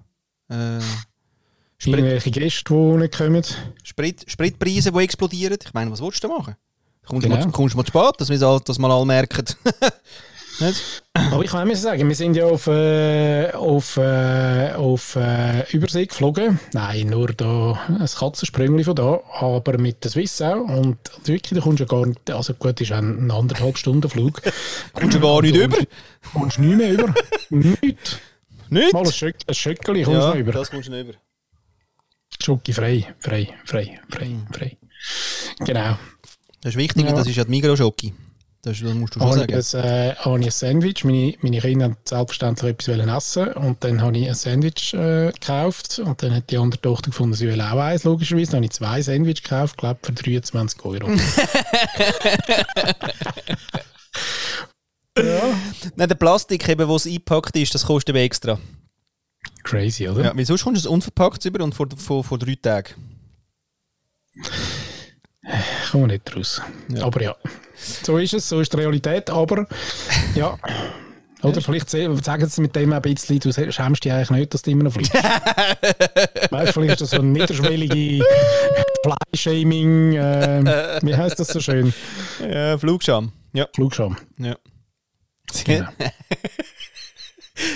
[0.49, 0.79] Äh,
[1.77, 3.43] Sprit, irgendwelche Gäste, die nicht kommen.
[3.83, 5.57] Sprit, Spritpreise, die explodieren.
[5.65, 6.55] Ich meine, was willst du machen?
[7.07, 7.43] Kommst du Genau.
[7.43, 9.45] mal, kommst du mal zu spät, dass wir das mal alle merken.
[10.59, 11.03] Nicht?
[11.13, 16.05] Aber ich kann auch sagen, wir sind ja auf, äh, auf, äh, auf äh, Übersee
[16.05, 16.59] geflogen.
[16.73, 20.55] Nein, nur da ein Katzensprüngli von da, aber mit der Swiss auch.
[20.61, 24.09] Und wirklich, da kommst du ja gar nicht, also gut, ist ein, ein anderthalb Stunden
[24.09, 24.41] Flug.
[24.93, 25.77] Kommst du gar nicht über?
[26.33, 27.13] Kommst du nicht mehr über.
[27.49, 28.21] Nicht.
[28.69, 28.93] Nicht?
[28.93, 30.51] Mal ein, Schöck, ein Schöckeli kommst du Ja, noch über.
[30.51, 31.17] das kommst du nicht über.
[32.43, 34.77] Schoki frei, frei, frei, frei, frei.
[35.59, 35.97] Genau.
[36.61, 37.13] Das ist wichtig, Ja.
[37.13, 38.13] das ist ja die Migros-Schoki.
[38.65, 39.85] Das, das musst du schon Habe ich, sagen.
[39.85, 41.03] ein, äh, habe ich ein Sandwich.
[41.03, 45.31] Meine, meine Kinder haben selbstverständlich etwas wollen essen und dann habe ich ein Sandwich äh,
[45.31, 48.53] gekauft und dann hat die andere Tochter gefunden, sie will auch eins, logischerweise.
[48.53, 51.11] Dann habe ich zwei Sandwich gekauft, glaube für 23 Euro.
[55.17, 55.41] ja,
[55.95, 58.57] Nein, der Plastik, eben, wo es eingepackt ist, das kostet eben extra.
[59.63, 60.23] crazy, oder?
[60.23, 62.95] Ja, weil sonst kommst du es unverpackt über und vor, vor, vor drei Tagen.
[65.91, 66.61] Kommen wir nicht raus.
[67.01, 67.35] Aber ja,
[67.75, 69.29] so ist es, so ist die Realität.
[69.29, 69.67] Aber
[70.35, 70.57] ja,
[71.45, 74.71] oder vielleicht sagen sie mit dem ein bisschen, du schämst dich eigentlich nicht, dass du
[74.71, 75.13] immer noch fliegst.
[76.49, 78.25] weißt du, vielleicht ist das so ein niederschwellige
[79.03, 81.93] Fly-Shaming, äh, wie heißt das so schön?
[82.41, 83.31] Ja, Flugscham.
[83.53, 83.67] Ja.
[83.73, 84.17] Flugscham.
[84.39, 84.55] ja.
[85.51, 85.93] Sehr,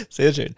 [0.10, 0.55] sehr schön.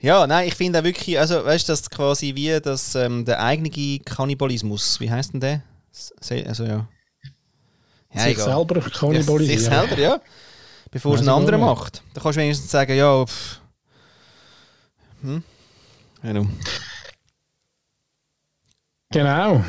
[0.00, 3.42] Ja, nein, ich finde auch wirklich, also weißt du, das quasi wie das, ähm, der
[3.42, 5.62] eigene Kannibalismus, wie heißt denn der?
[6.44, 6.88] Also ja.
[8.14, 9.58] ja Sich selber Ja, kannibalisieren.
[9.60, 10.20] sich selber, ja.
[10.90, 11.80] Bevor es Weiss ein ich anderer auch nicht.
[11.80, 12.02] macht.
[12.14, 13.60] Da kannst du wenigstens sagen, ja, pff.
[15.22, 15.42] Hm?
[16.22, 16.46] Genau.
[19.10, 19.64] Genau.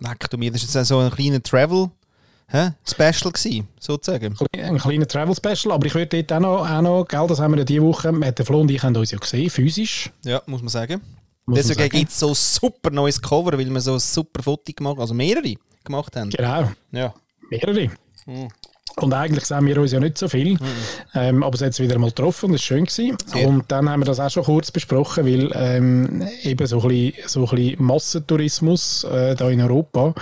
[0.00, 1.90] Leck du mir, das war jetzt so ein kleiner Travel
[2.48, 2.72] hä?
[2.86, 4.36] Special gewesen, sozusagen.
[4.52, 7.58] Ein kleiner Travel-Special, aber ich würde dort auch noch, auch noch, gell, das haben wir
[7.58, 10.10] ja diese Woche, haben den Flo und ich haben uns ja gesehen, physisch.
[10.24, 11.00] Ja, muss man sagen.
[11.46, 14.98] Deswegen gibt es so ein super neues Cover, weil wir so ein super Foto gemacht
[14.98, 15.54] also mehrere
[15.84, 16.30] gemacht haben.
[16.30, 16.70] Genau.
[16.92, 17.14] Ja.
[17.50, 17.90] Mehrere.
[18.96, 20.56] Und eigentlich sehen wir uns ja nicht so viel.
[21.14, 22.84] Ähm, aber es hat wieder mal getroffen und es war schön.
[22.84, 23.16] Gewesen.
[23.26, 23.48] Sehr.
[23.48, 27.28] Und dann haben wir das auch schon kurz besprochen, weil ähm, eben so ein bisschen,
[27.28, 30.14] so ein bisschen Massentourismus äh, da in Europa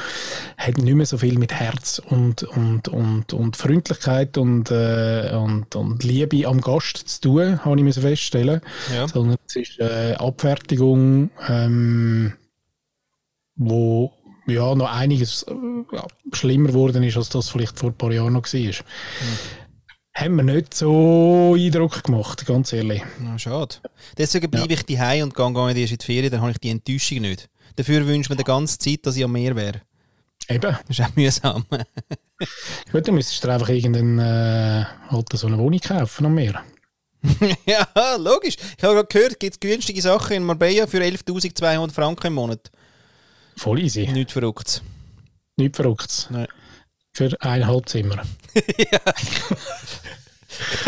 [0.56, 5.76] hat nicht mehr so viel mit Herz und, und, und, und Freundlichkeit und, äh, und,
[5.76, 8.60] und Liebe am Gast zu tun, habe ich müssen feststellen.
[8.94, 9.06] Ja.
[9.06, 12.32] Sondern es ist äh, Abfertigung, ähm,
[13.56, 14.12] wo
[14.46, 15.54] ja, noch einiges äh,
[15.92, 18.84] ja, schlimmer geworden ist, als das vielleicht vor ein paar Jahren noch war.
[20.14, 23.02] Haben wir nicht so Eindruck gemacht, ganz ehrlich.
[23.20, 23.76] Na, schade.
[24.18, 26.58] Deswegen bleibe ich daheim und gehe gar nicht erst in die Ferien, dann habe ich
[26.58, 27.48] die Enttäuschung nicht.
[27.76, 29.80] Dafür wünsche ich mir die ganze Zeit, dass ich am Meer wäre.
[30.48, 30.76] Eben.
[30.86, 31.64] Das ist auch mühsam.
[32.92, 36.62] Gut, dann müsstest du einfach irgendeine, äh, halt so eine Wohnung kaufen am Meer.
[37.66, 38.56] ja, logisch.
[38.76, 42.70] Ich habe gerade gehört, gibt es günstige Sachen in Marbella für 11.200 Franken im Monat.
[43.56, 44.06] Voll easy.
[44.08, 44.82] Nichts Verrücktes.
[45.56, 46.26] Nichts Verrücktes.
[46.30, 46.46] Nein.
[47.14, 48.22] Für eineinhalb Zimmer.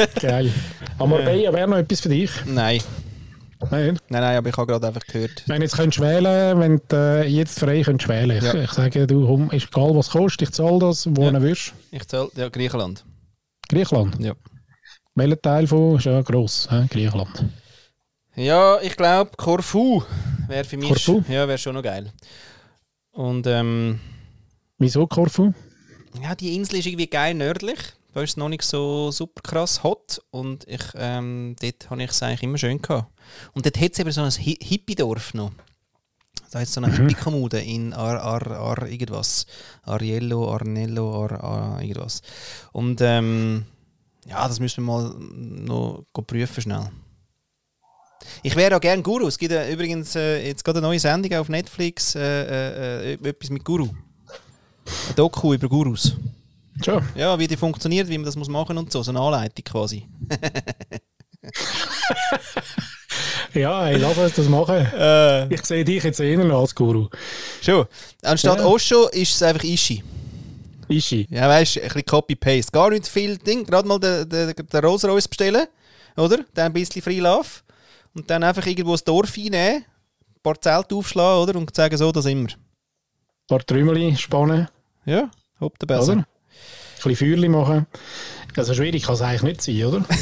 [0.21, 0.53] Geil.
[0.99, 2.31] Aber Marbella wäre noch etwas für dich.
[2.47, 2.81] Nein.
[3.71, 3.99] Nein.
[4.09, 5.43] Nein, nein, aber ich habe gerade einfach gehört.
[5.47, 8.55] Wenn du jetzt könntest wählen, wenn du äh, jetzt frei könntest wählen, ich, Ja.
[8.63, 11.31] ich sage, du, komm, ist egal was kostet, ich zahle das, wo Ja.
[11.31, 11.73] du willst.
[11.91, 13.05] Ich zahle, ja, Griechenland.
[13.69, 14.17] Griechenland.
[14.21, 14.35] Ja.
[15.15, 16.87] Welcher Teil von ist ja gross, hä?
[16.91, 17.45] Griechenland.
[18.37, 20.03] Ja, ich glaube, Corfu
[20.49, 20.89] wäre für mich.
[20.89, 21.23] Korfu?
[21.29, 22.13] Ja, wäre schon noch geil.
[23.15, 24.01] Und ähm,
[24.79, 25.53] Wieso Korfu?
[26.23, 27.79] ja, die Insel ist irgendwie geil nördlich.
[28.13, 30.21] Da ist es noch nicht so super krass hot.
[30.31, 33.11] Und ich, ähm, dort habe ich es eigentlich immer schön gehabt.
[33.55, 35.53] Und dort hat es eben so ein Hi Hippie-Dorf noch.
[36.51, 39.47] Da hat es so eine Hippie-Kommune in Ar, Ar, Ar irgendwas.
[39.83, 42.23] Ariello, Arnello, Ar, Ar irgendwas.
[42.73, 43.65] Und ähm,
[44.27, 46.91] ja, das müssen wir mal noch prüfen schnell.
[48.43, 49.27] Ich wäre auch gerne Guru.
[49.27, 53.29] Es gibt äh, übrigens äh, jetzt gerade eine neue Sendung auf Netflix, äh, äh, äh,
[53.29, 53.85] etwas mit Guru.
[53.87, 56.17] Ein Doku über Gurus.
[56.85, 57.03] Schon.
[57.15, 59.03] Ja, wie die funktioniert, wie man das muss machen und so.
[59.03, 60.07] So eine Anleitung quasi.
[63.55, 64.75] Ja, hey, lass uns das machen.
[64.75, 65.55] Äh.
[65.55, 67.09] Ich sehe dich jetzt eher als Guru.
[67.63, 67.87] Schon.
[68.23, 68.65] Anstatt Ja.
[68.65, 70.03] Osho ist es einfach Ishi.
[70.89, 71.27] Ishi.
[71.31, 72.73] Ja, weißt du, ein bisschen Copy-Paste.
[72.73, 73.65] Gar nicht viel Ding.
[73.65, 75.67] Gerade mal den, den, den Rolls Royce bestellen.
[76.17, 76.39] Oder?
[76.55, 77.47] Dann ein bisschen Free Love.
[78.15, 79.85] Und dann einfach irgendwo ein Dorf einnehmen.
[79.85, 81.59] Ein paar Zelte aufschlagen, oder?
[81.59, 82.49] Und sagen so, das immer.
[82.51, 82.57] Ein
[83.49, 84.69] paar Trümmeli spannen,
[85.05, 85.99] Ja, hopp der oder?
[85.99, 86.13] besser.
[86.13, 86.25] Ein
[87.03, 87.87] bisschen Feuerchen machen.
[88.57, 90.05] Also schwierig kann es eigentlich nicht sein, oder?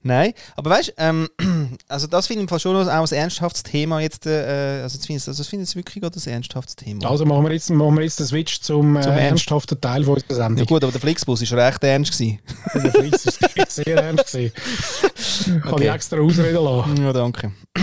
[0.00, 1.28] Nein, aber weißt du, ähm,
[1.88, 4.26] also das finde ich im Fall schon auch ein ernsthaftes Thema jetzt.
[4.26, 7.10] Äh, also, das finde ich, also das ich wirklich gerade ein ernsthaftes Thema.
[7.10, 9.24] Also machen wir jetzt, machen wir jetzt den Switch zum, äh, Zum Ernst.
[9.30, 10.66] ernsthaften Teil von unserer ja Sendung.
[10.66, 12.38] gut, aber der Flixbus ist recht ernst gewesen.
[12.74, 14.52] Der Fritz ist sehr ernst gewesen.
[15.46, 15.84] Habe Okay.
[15.86, 16.96] ich extra ausreden lassen.
[17.04, 17.52] Ja, danke.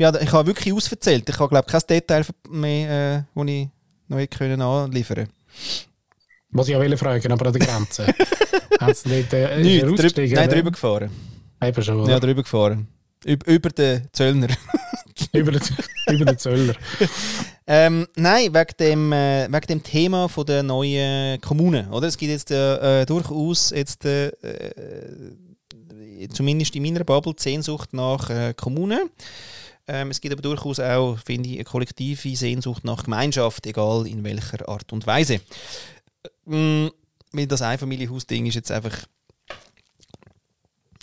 [0.00, 1.28] Ja, ich habe wirklich ausverzählt.
[1.28, 3.68] Ich habe, glaube ich, kein Detail mehr, äh, ich
[4.06, 5.28] noch hätte können anliefern
[6.50, 8.06] Was ich auch fragen, aber an der Grenze.
[8.80, 11.10] Haben sie nicht, äh, Nicht, drüb, nein, drüber gefahren.
[11.60, 12.12] Eben schon, oder?
[12.12, 12.86] Ja, drüber gefahren.
[13.26, 14.46] Üb über den Zöllner.
[15.32, 15.62] über, den,
[16.10, 16.74] über den Zöller.
[17.70, 21.86] Ähm, nein, wegen dem, äh, wegen dem Thema von der neuen Kommune.
[21.90, 22.06] Oder?
[22.06, 25.32] Es gibt jetzt äh, äh, durchaus jetzt, äh, äh,
[26.30, 29.10] zumindest in meiner Bubble die Sehnsucht nach äh, Kommune.
[29.86, 34.22] Ähm, es gibt aber durchaus auch, finde ich, eine kollektive Sehnsucht nach Gemeinschaft, egal in
[34.24, 35.40] welcher Art und Weise.
[36.46, 36.90] Ähm,
[37.32, 39.06] weil das Einfamilienhaus-Ding ist jetzt einfach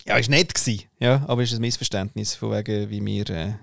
[0.08, 3.54] ja, ist nett gewesen, ja, aber ist ein Missverständnis von wegen, wie wir äh,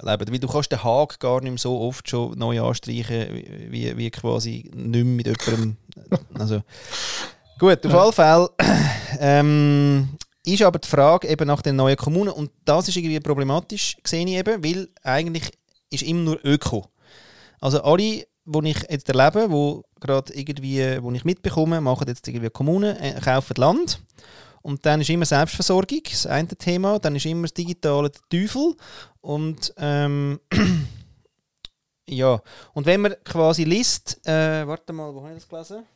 [0.00, 0.32] leben.
[0.32, 3.26] Weil du kannst den Haag gar nicht mehr so oft schon neu anstreichen,
[3.70, 5.76] wie, wie, quasi nicht mehr mit jemandem.
[6.34, 6.62] Also,
[7.58, 8.50] gut, auf alle Fälle
[9.20, 10.08] ähm,
[10.46, 14.24] ist aber die Frage eben nach den neuen Kommunen und das ist irgendwie problematisch, sehe
[14.24, 15.50] ich eben, weil eigentlich
[15.90, 16.86] ist immer nur Öko.
[17.60, 22.50] Also alle, wo ich jetzt erlebe, wo gerade irgendwie, wo ich mitbekomme, machen jetzt irgendwie
[22.50, 24.00] Kommunen, äh, kaufen Land
[24.66, 26.98] und dann ist immer Selbstversorgung, das eine Thema.
[26.98, 28.74] Dann ist immer das Digitale der Teufel.
[29.20, 30.40] Und ähm,
[32.08, 32.42] ja,
[32.74, 35.86] und wenn man quasi liest, äh, warte mal, wo habe ich das gelesen?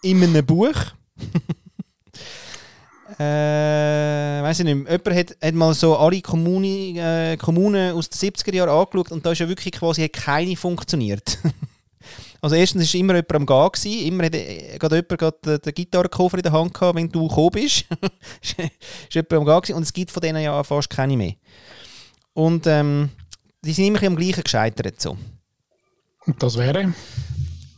[0.00, 0.72] In einem Buch.
[3.18, 4.92] äh, weiß ich nicht mehr.
[4.92, 9.24] Jemand hat, hat mal so alle Kommunen, äh, Kommunen aus den 70er Jahren angeschaut und
[9.24, 11.38] da ist ja wirklich quasi keine funktioniert.
[12.40, 13.72] Also erstens war immer jemand am Gehen.
[13.72, 14.06] Gewesen.
[14.06, 17.86] Immer hat äh, jemand gerade den, Gitarrenkoffer in der Hand gehabt, wenn du gekommen bist.
[18.42, 19.76] ist jemand am Gehen.
[19.76, 21.32] Und es gibt von denen ja fast keine mehr.
[22.34, 23.08] Und ähm,
[23.64, 25.00] die sind immer am gleichen gescheitert.
[25.00, 25.16] So.
[26.26, 26.92] Und das wäre?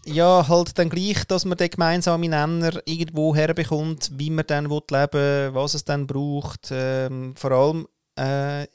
[0.09, 4.82] Ja, halt dann gleich, dass man den gemeinsamen Nenner irgendwo herbekommt, wie man dann will
[4.88, 6.68] leben was es dann braucht.
[6.70, 8.68] Ähm, vor allem äh,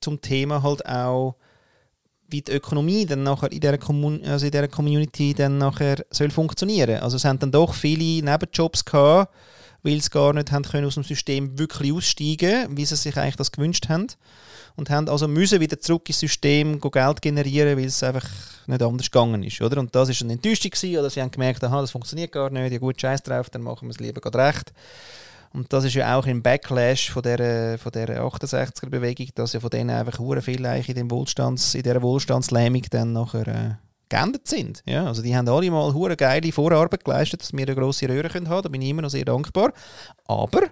[0.00, 1.36] zum Thema halt auch
[2.28, 6.30] wie die Ökonomie dann nachher in dieser, Kommun also in dieser Community dann nachher soll
[6.30, 7.00] funktionieren.
[7.02, 9.34] Also es haben dann doch viele Nebenjobs gehabt,
[9.82, 13.36] weil sie gar nicht haben können aus dem System wirklich aussteigen, wie sie sich eigentlich
[13.36, 14.06] das gewünscht haben.
[14.76, 18.26] Und haben also müssen wieder zurück ins System Geld generieren, weil es einfach
[18.66, 19.60] nicht anders gegangen ist.
[19.60, 19.78] Oder?
[19.78, 22.72] Und das war eine Enttäuschung, gewesen, oder sie haben gemerkt, aha, das funktioniert gar nicht,
[22.72, 24.72] ja gut, scheiß drauf, dann machen wir es lieber gerade recht.
[25.52, 29.70] Und das ist ja auch im Backlash von der, von der 68er-Bewegung, dass ja von
[29.70, 33.74] denen einfach hure viel in, dem Wohlstands, in dieser Wohlstandslähmung dann nachher äh,
[34.08, 34.82] geändert sind.
[34.86, 38.28] Ja, also die haben alle mal hure geile Vorarbeit geleistet, dass wir eine grosse Röhre
[38.28, 38.62] können haben.
[38.62, 39.72] Da bin ich immer noch sehr dankbar.
[40.26, 40.62] Aber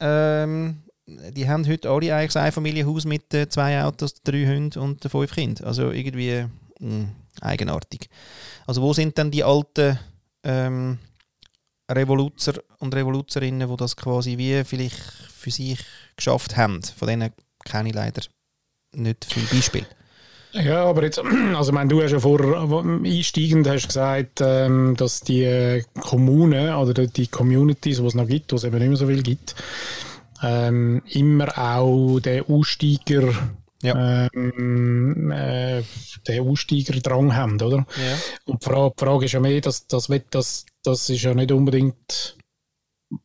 [0.00, 5.02] ähm, die haben heute alle eigentlich ein Familienhaus mit äh, zwei Autos, drei Hunden und
[5.02, 5.66] fünf Kindern.
[5.66, 6.44] Also irgendwie
[6.80, 7.08] mh,
[7.40, 8.08] eigenartig.
[8.66, 9.98] Also wo sind denn die alten
[10.44, 10.98] ähm,
[11.90, 14.98] Revoluzer und Revoluzerinnen, die das quasi wie vielleicht
[15.34, 15.78] für sich
[16.16, 16.82] geschafft haben.
[16.82, 17.32] Von denen
[17.64, 18.22] kenne ich leider
[18.94, 19.86] nicht viel Beispiel.
[20.52, 21.18] Ja, aber jetzt,
[21.54, 22.40] also ich meine, du hast ja vor
[22.84, 28.56] einsteigend hast gesagt, ähm, dass die Kommunen oder die Communities, die es noch gibt, wo
[28.56, 29.54] es eben nicht mehr so viel gibt,
[30.42, 33.32] ähm, immer auch den Aussteiger
[33.82, 34.28] Ja.
[34.34, 35.82] ähm, äh,
[36.26, 37.86] den Aussteigerdrang haben, oder?
[37.96, 38.18] Ja.
[38.46, 41.52] Und die Frage, die Frage ist ja mehr, dass das, das, das ist ja nicht
[41.52, 42.36] unbedingt,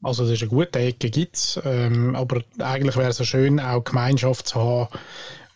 [0.03, 3.83] also das ist eine gute Ecke gibt's, ähm, aber eigentlich wäre es ja schön, auch
[3.83, 4.99] Gemeinschaft zu haben,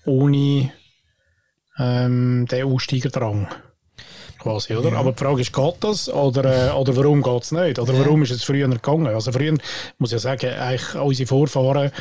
[0.06, 0.72] ohne
[1.78, 3.48] ähm, den Aussteigerdrang.
[4.48, 4.94] Quasi, oder?
[4.94, 7.80] Aber die Frage ist, geht das oder, äh, oder warum geht es nicht?
[7.80, 9.08] Oder warum ist es früher gegangen?
[9.08, 9.58] Also früher,
[9.98, 11.92] muss ich ja sagen, eigentlich unsere Vorfahren,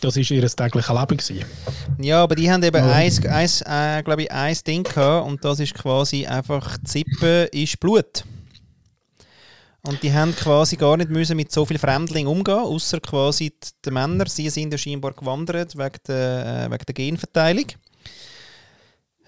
[0.00, 1.16] das war ihr tägliches Leben.
[1.18, 1.44] Gewesen.
[2.00, 5.60] Ja, aber die haben eben eins, eins, äh, glaube ich, ein Ding gehabt und das
[5.60, 8.24] ist quasi einfach Zippen ist Blut.
[9.82, 13.68] Und die haben quasi gar nicht müssen mit so viel Fremdling umgehen, außer quasi die,
[13.84, 14.24] die Männer.
[14.26, 17.66] Sie sind ja scheinbar gewandert wegen der, äh, wegen der Genverteilung.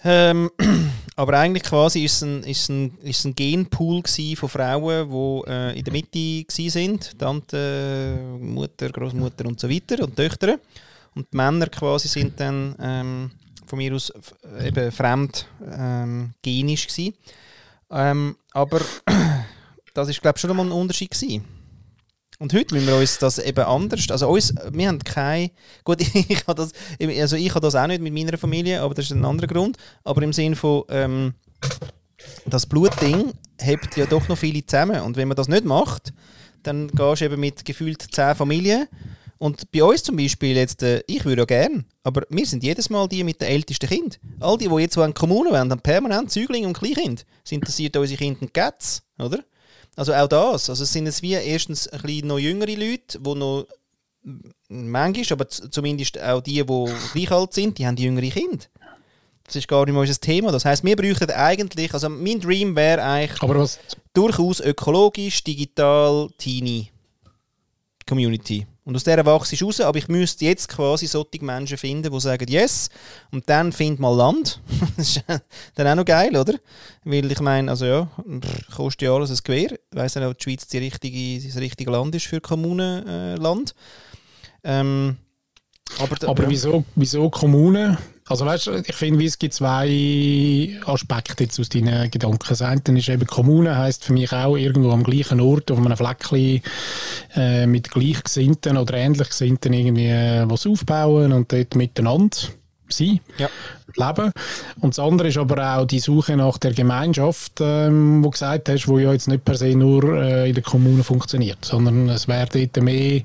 [0.04, 0.50] Ähm,
[1.16, 4.02] aber eigentlich quasi ist es ein, ist ein, ist ein Genpool
[4.34, 10.16] von Frauen, die äh, in der Mitte sind, Tante, Mutter, Großmutter und so weiter und
[10.16, 10.58] Töchter.
[11.14, 13.30] Und die Männer quasi sind dann ähm,
[13.66, 14.12] von mir aus
[14.64, 17.14] eben fremd ähm, genisch gsi.
[17.90, 18.80] Ähm, aber
[19.94, 21.42] das ist glaube ich schon mal ein Unterschied gsi.
[22.42, 25.52] Und heute müssen wir uns das eben anders, also uns, wir haben keine,
[25.84, 29.04] gut, ich habe das, also ich habe das auch nicht mit meiner Familie, aber das
[29.04, 31.34] ist ein anderer Grund, aber im Sinne von, ähm,
[32.46, 36.12] das Blutding hebt ja doch noch viele zusammen und wenn man das nicht macht,
[36.64, 38.88] dann gehst du eben mit gefühlt zehn Familien
[39.38, 42.90] und bei uns zum Beispiel jetzt, äh, ich würde ja gern, aber wir sind jedes
[42.90, 44.18] Mal die mit den ältesten Kind.
[44.40, 47.24] All die, die jetzt so eine Kommune haben permanent Zügling und Kleinkind.
[47.44, 49.44] Das interessiert unsere Kinder Gätz, oder?
[49.96, 50.70] Also auch das.
[50.70, 53.66] Also es sind es wie erstens ein bisschen noch jüngere Leute, die noch
[54.68, 58.64] manchmal, aber zumindest auch die, die gleich alt sind, die haben jüngere Kinder.
[59.44, 60.52] Das ist gar nicht mal unser Thema.
[60.52, 63.80] Das heisst, wir bräuchten eigentlich, also mein Dream wäre eigentlich, Aber was,
[64.14, 66.90] durchaus ökologisch, digital, teeny
[68.06, 68.66] Community.
[68.84, 72.20] Und aus dieser wachse ich raus, aber ich müsste jetzt quasi solche Menschen finden, die
[72.20, 72.88] sagen Yes
[73.30, 74.60] und dann find mal Land.
[74.96, 75.24] das ist
[75.76, 76.54] dann auch noch geil, oder?
[77.04, 78.08] Weil ich meine, also ja,
[78.74, 79.72] kostet ja alles ein Gewehr.
[79.72, 83.74] Ich weiss nicht, ob die Schweiz die richtige, das richtige Land ist für Kommunenland.
[84.64, 85.16] Ähm,
[85.98, 87.98] aber aber wieso, wieso Kommunen?
[88.28, 92.46] Also weißt du, ich finde, es gibt zwei Aspekte jetzt aus deinen Gedanken.
[92.48, 95.96] Das eine ist eben, Kommune heisst für mich auch irgendwo am gleichen Ort, auf einem
[95.96, 96.62] Fleckchen
[97.34, 102.36] äh, mit Gleichgesinnten oder Ähnlichgesinnten irgendwie äh, was aufbauen und dort miteinander
[102.88, 103.48] sein, Ja.
[103.96, 104.32] leben.
[104.80, 108.68] Und das andere ist aber auch die Suche nach der Gemeinschaft, ähm, wo du gesagt
[108.68, 112.28] hast, wo ja jetzt nicht per se nur äh, in der Kommune funktioniert, sondern es
[112.28, 113.22] wäre dort mehr,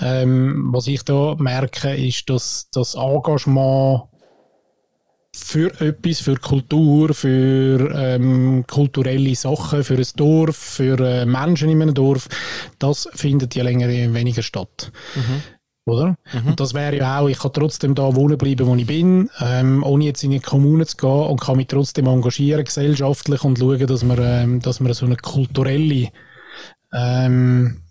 [0.00, 4.04] ähm, was ich da merke, ist, dass das Engagement
[5.34, 11.80] für etwas, für Kultur, für ähm, kulturelle Sachen, für ein Dorf, für äh, Menschen in
[11.80, 12.28] einem Dorf,
[12.78, 14.92] das findet ja länger weniger statt.
[15.84, 16.16] Oder?
[16.46, 19.82] Und das wäre ja auch, ich kann trotzdem da wohnen bleiben, wo ich bin, ähm,
[19.82, 23.86] ohne jetzt in eine Kommune zu gehen und kann mich trotzdem engagieren gesellschaftlich und schauen,
[23.86, 26.10] dass man, ähm, dass man so eine kulturelle
[26.92, 27.82] ähm,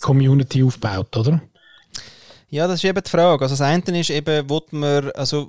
[0.00, 1.42] Community aufbaut, oder?
[2.48, 3.42] Ja, das ist eben die Frage.
[3.42, 5.48] Also das eine ist eben, will man, also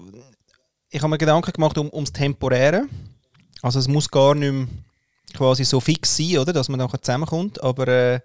[0.95, 2.85] ich habe mir Gedanken gemacht um, ums Temporäre.
[3.61, 4.67] Also es muss gar nicht mehr
[5.33, 8.19] quasi so fix sein, oder, dass man nachher zusammenkommt, aber äh,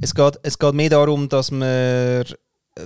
[0.00, 2.24] es, geht, es geht mehr darum, dass man äh,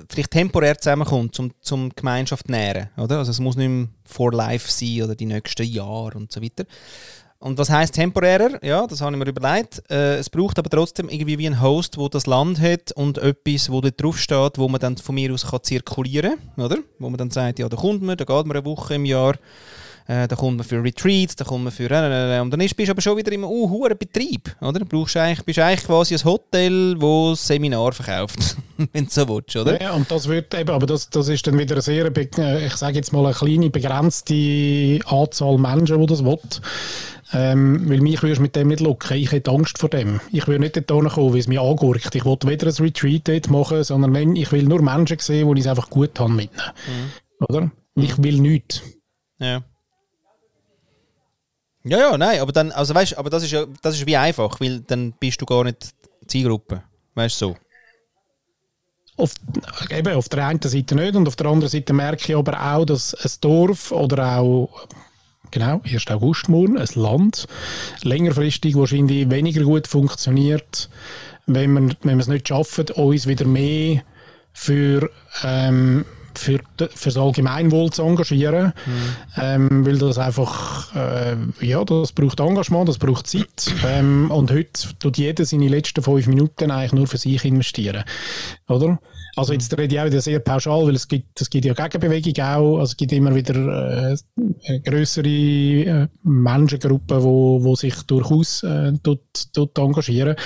[0.09, 3.19] vielleicht temporär zusammenkommt, zum, zum Gemeinschaft nähren, oder?
[3.19, 6.65] Also es muss nicht mehr for life sein oder die nächsten Jahre und so weiter.
[7.43, 8.65] Und was heißt temporärer?
[8.65, 9.83] Ja, das habe ich mir überlegt.
[9.91, 13.69] Äh, es braucht aber trotzdem irgendwie wie ein Host, wo das Land hat und etwas,
[13.69, 16.79] wo dort drauf steht, wo man dann von mir aus kann zirkulieren kann, oder?
[17.01, 19.35] Wo man dann sagt, ja, da kommt man, da geht man eine Woche im Jahr,
[20.07, 22.89] äh, da kommt man für Retreats, da kommt man für äh, und dann ist, bist
[22.89, 24.79] du aber schon wieder im uh, hohen Betrieb, oder?
[24.79, 28.57] Du brauchst eigentlich, bist eigentlich quasi ein Hotel, das Seminar verkauft,
[28.93, 29.83] wenn du so willst, oder?
[29.83, 32.77] Ja, und das wird eben, aber das, das ist dann wieder eine sehr, äh, ich
[32.77, 36.39] sage jetzt mal, eine kleine, begrenzte Anzahl Menschen, die das will.
[37.35, 39.17] Ähm, weil mich würdest mit dem nicht locken.
[39.17, 40.21] Ich hätte Angst vor dem.
[40.33, 42.15] Ich würde nicht dort kommen, weil es mich angurkt.
[42.15, 45.61] Ich will weder ein Retreat dort machen, sondern wenn, ich will nur Menschen sehen, ich
[45.61, 47.13] es einfach gut habe mit ihnen.
[47.49, 47.71] Oder?
[47.95, 48.83] Ich will nichts.
[49.39, 49.63] Ja.
[51.85, 54.61] Ja, ja, nein, aber dann, also weißt, aber das ist ja, das ist wie einfach,
[54.61, 55.95] weil dann bist du gar nicht
[56.29, 57.57] Zielgruppe, weißt du so.
[59.17, 59.35] Auf,
[59.91, 62.85] eben, auf der einen Seite nicht und auf der anderen Seite merke ich aber auch,
[62.85, 64.87] dass ein Dorf oder auch
[65.53, 66.09] genau, 1.
[66.09, 67.47] August morgen, ein Land,
[68.03, 70.89] längerfristig wahrscheinlich weniger gut funktioniert,
[71.47, 74.03] wenn man, wenn wir es nicht schaffen, uns wieder mehr
[74.53, 75.11] für,
[75.45, 78.73] ähm, für, das Allgemeinwohl zu engagieren,
[79.37, 84.97] ähm, weil das einfach, äh, ja, das braucht Engagement, das braucht Zeit ähm, und heute
[84.99, 88.05] tut jeder seine letzten fünf Minuten eigentlich nur für sich investieren,
[88.69, 88.99] oder?
[89.35, 92.45] Also jetzt rede ich auch wieder sehr pauschal, weil es gibt, es gibt ja Gegenbewegung
[92.45, 94.13] auch, also es gibt immer wieder
[94.65, 100.37] äh, größere äh, Menschengruppen, wo, wo sich durchaus äh, dort, dort engagieren.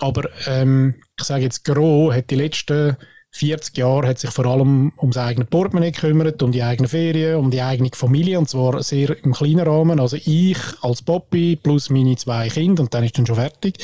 [0.00, 2.96] Aber ähm, ich sage jetzt, Gros hat die letzten
[3.34, 7.50] 40 Jahre hat sich vor allem ums eigene Portemonnaie gekümmert, um die eigene Ferien, um
[7.50, 10.00] die eigene Familie und zwar sehr im kleinen Rahmen.
[10.00, 13.78] Also ich als Papi plus meine zwei Kinder und dann ist dann schon fertig.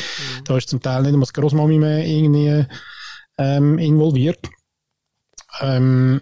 [0.44, 2.66] Da ist zum Teil nicht einmal das Großmami mehr irgendwie
[3.38, 4.48] ähm, involviert.
[5.60, 6.20] Ähm,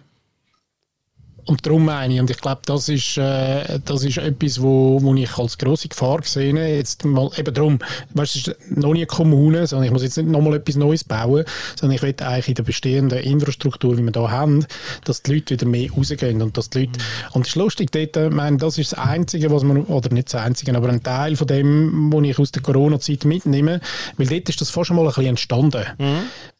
[1.47, 5.15] und darum meine ich, und ich glaube, das ist, äh, das ist etwas, wo, wo
[5.15, 6.67] ich als grosse Gefahr gesehen habe.
[6.67, 7.79] Jetzt mal eben darum,
[8.13, 10.75] weißt, du, es ist noch nie eine Kommune, sondern ich muss jetzt nicht nochmal etwas
[10.75, 11.45] Neues bauen,
[11.79, 14.65] sondern ich will eigentlich in der bestehenden Infrastruktur, wie wir da haben,
[15.05, 16.99] dass die Leute wieder mehr rausgehen und dass die Leute,
[17.31, 20.09] und es ist lustig, dort, äh, ich meine, das ist das Einzige, was man, oder
[20.13, 23.79] nicht das Einzige, aber ein Teil von dem, was ich aus der Corona-Zeit mitnehme,
[24.17, 25.85] weil dort ist das fast schon mal ein bisschen entstanden.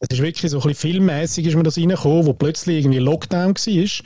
[0.00, 3.54] Es ist wirklich so ein bisschen filmmäßig ist mir das reingekommen, wo plötzlich irgendwie Lockdown
[3.54, 4.04] war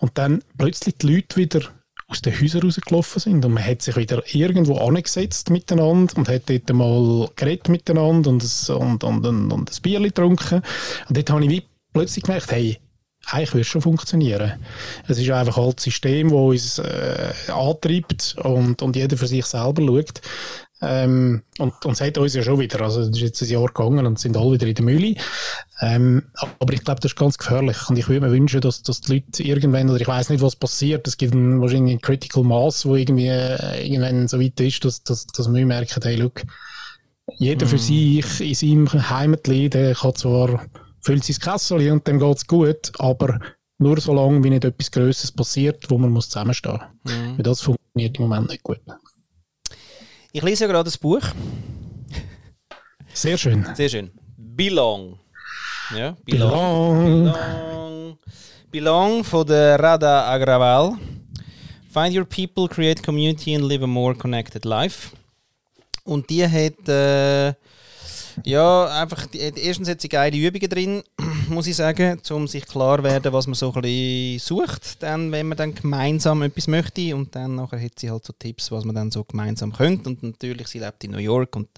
[0.00, 1.60] und dann plötzlich die Leute wieder
[2.08, 6.48] aus den Häusern rausgelaufen sind und man hat sich wieder irgendwo angesetzt miteinander und hat
[6.48, 10.62] dort mal geredet miteinander und, ein- und, und, und, und ein Bier getrunken
[11.08, 11.62] und dort habe ich wie
[11.92, 12.78] plötzlich gemerkt, hey,
[13.26, 14.54] eigentlich würde es schon funktionieren.
[15.06, 19.44] Es ist einfach halt das System, das uns äh, antreibt und, und jeder für sich
[19.44, 20.20] selber schaut.
[20.80, 23.66] Ähm, und, und es hat uns ja schon wieder, also es ist jetzt ein Jahr
[23.66, 25.14] gegangen und sind alle wieder in der Mühle.
[25.80, 26.22] Ähm,
[26.60, 29.14] aber ich glaube, das ist ganz gefährlich und ich würde mir wünschen, dass, dass die
[29.14, 32.86] Leute irgendwann, oder ich weiß nicht, was passiert, es gibt ein, wahrscheinlich ein Critical Mass,
[32.86, 36.42] wo irgendwie äh, irgendwann so weit ist, dass, dass, dass wir merken, hey, look,
[37.38, 40.64] jeder für sich in seinem Heimatli, der kann zwar
[41.00, 43.38] füllt sein Kessel und dem geht's gut, aber
[43.78, 47.12] nur so lange, wie nicht etwas Größeres passiert, wo man muss zusammenstehen muss.
[47.36, 48.80] Weil das funktioniert im Moment nicht gut.
[50.32, 51.22] Ich lese ja gerade ein Buch.
[53.14, 53.66] Sehr schön.
[53.74, 54.10] Sehr schön.
[54.36, 55.18] Belong.
[55.96, 57.24] Ja, Belong.
[57.24, 58.18] Belong.
[58.70, 60.98] Belong von der Rada Agraval.
[61.90, 65.16] Find your people, create community and live a more connected life.
[66.04, 67.54] Und die hat äh,
[68.44, 71.02] ja einfach erstens hat sie geile Übungen drin,
[71.48, 75.48] muss ich sagen, um sich klar werden, was man so ein bisschen sucht, dann, wenn
[75.48, 77.14] man dann gemeinsam etwas möchte.
[77.14, 80.10] Und dann nachher hat sie halt so Tipps, was man dann so gemeinsam könnte.
[80.10, 81.68] Und natürlich, sie lebt in New York und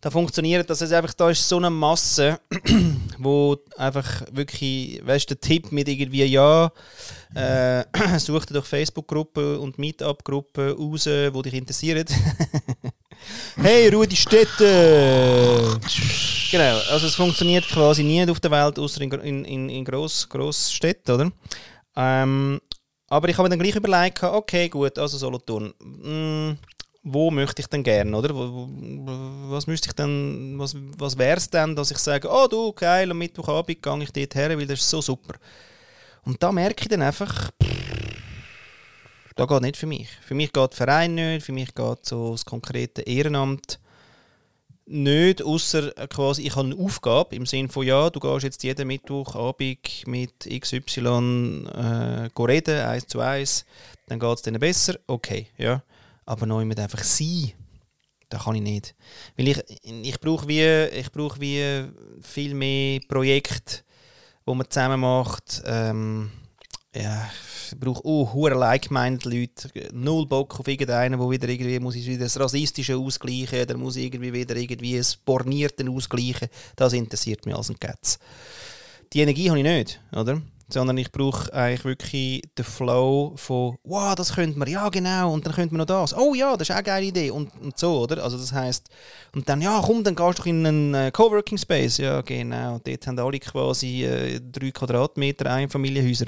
[0.00, 0.80] da funktioniert das.
[0.80, 2.38] Also einfach, da ist so eine Masse,
[3.18, 6.70] wo einfach wirklich, weißt du, der Tipp mit irgendwie, ja,
[7.34, 7.84] äh,
[8.18, 12.04] such dir doch Facebook-Gruppen und Meetup-Gruppen raus, die dich interessieren.
[13.62, 15.78] hey, Rudi Städte!
[16.50, 20.28] genau, also es funktioniert quasi nie auf der Welt, außer in, in, in, in Gross,
[20.28, 21.32] Grossstädten, oder?
[21.96, 22.60] Ähm,
[23.08, 25.72] aber ich habe mir dann gleich überlegt, okay, gut, also Solothurn.
[25.80, 26.58] Mm,
[27.02, 28.30] wo möchte ich denn gerne, oder?
[28.34, 33.10] Was müsste ich denn, was, was wäre es denn, dass ich sage, oh du, geil,
[33.10, 35.34] am Mittwochabend gehe ich dort her, weil das ist so super.
[36.24, 37.50] Und da merke ich dann einfach,
[39.38, 40.08] da geht nicht für mich.
[40.20, 43.80] Für mich geht der Verein nicht, für mich geht so das konkrete Ehrenamt
[44.90, 48.86] nicht, außer quasi, ich habe eine Aufgabe im Sinne von, ja, du gehst jetzt jeden
[48.86, 53.66] Mittwochabend mit XY äh, reden, eins zu eins,
[54.06, 55.82] dann geht es denen besser, okay, ja
[56.28, 57.52] aber noch immer einfach sein.
[58.28, 58.94] Das kann ich nicht.
[59.36, 61.88] Weil ich, ich brauche wie, brauch wie
[62.20, 63.82] viel mehr Projekte,
[64.44, 65.62] wo man zusammen macht.
[65.64, 66.30] Ähm,
[66.94, 67.30] ja,
[67.70, 72.06] ich brauche oh, hure like-minded Leute, null Bock auf irgendeinen, wo wieder irgendwie muss ich
[72.06, 76.48] wieder das Rassistische ausgleichen, dann muss irgendwie wieder irgendwie das Bornierte ausgleichen.
[76.76, 78.18] Das interessiert mich als ein Katz.
[79.12, 80.40] Die Energie habe ich nicht, oder?
[80.70, 85.46] sondern ich brauche eigentlich wirklich den Flow von «Wow, das könnte man, ja genau, und
[85.46, 87.78] dann könnte man noch das, oh ja, das ist auch eine geile Idee» und, und
[87.78, 88.22] so, oder?
[88.22, 88.88] Also das heißt
[89.34, 92.78] und dann «Ja, komm, dann gehst du doch in einen äh, Coworking Space», ja genau,
[92.84, 96.26] dort haben alle quasi äh, drei Quadratmeter Einfamilienhäuser.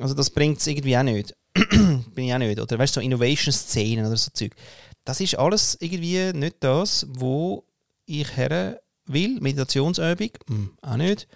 [0.00, 1.34] Also das bringt es irgendwie auch nicht.
[1.54, 2.60] Bin ich auch nicht.
[2.60, 4.54] Oder weißt du, so Innovation-Szenen oder so Zeug.
[5.04, 7.64] Das ist alles irgendwie nicht das, wo
[8.06, 9.40] ich her will.
[9.40, 11.26] Meditationsübung, hm, auch nicht.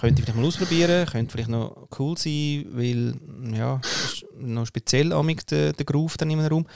[0.00, 3.14] Könnte ich vielleicht mal ausprobieren, könnte vielleicht noch cool sein, weil,
[3.52, 6.66] ja, ist noch speziell amig der, der Groove dann in einem Raum.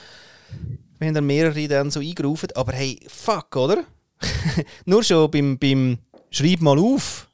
[1.01, 3.85] Haben dann mehrere dann so eingerufen, aber hey, fuck, oder?
[4.85, 5.99] Nur schon beim, beim
[6.31, 7.29] Schreib mal auf,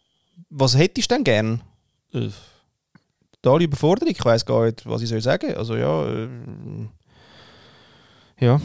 [0.50, 1.62] was hättest du denn gern?
[2.12, 2.28] Äh,
[3.43, 5.55] totale Überforderung, ich weiß gar nicht, was ich soll sagen.
[5.55, 6.28] Also ja, äh,
[8.41, 8.61] ja.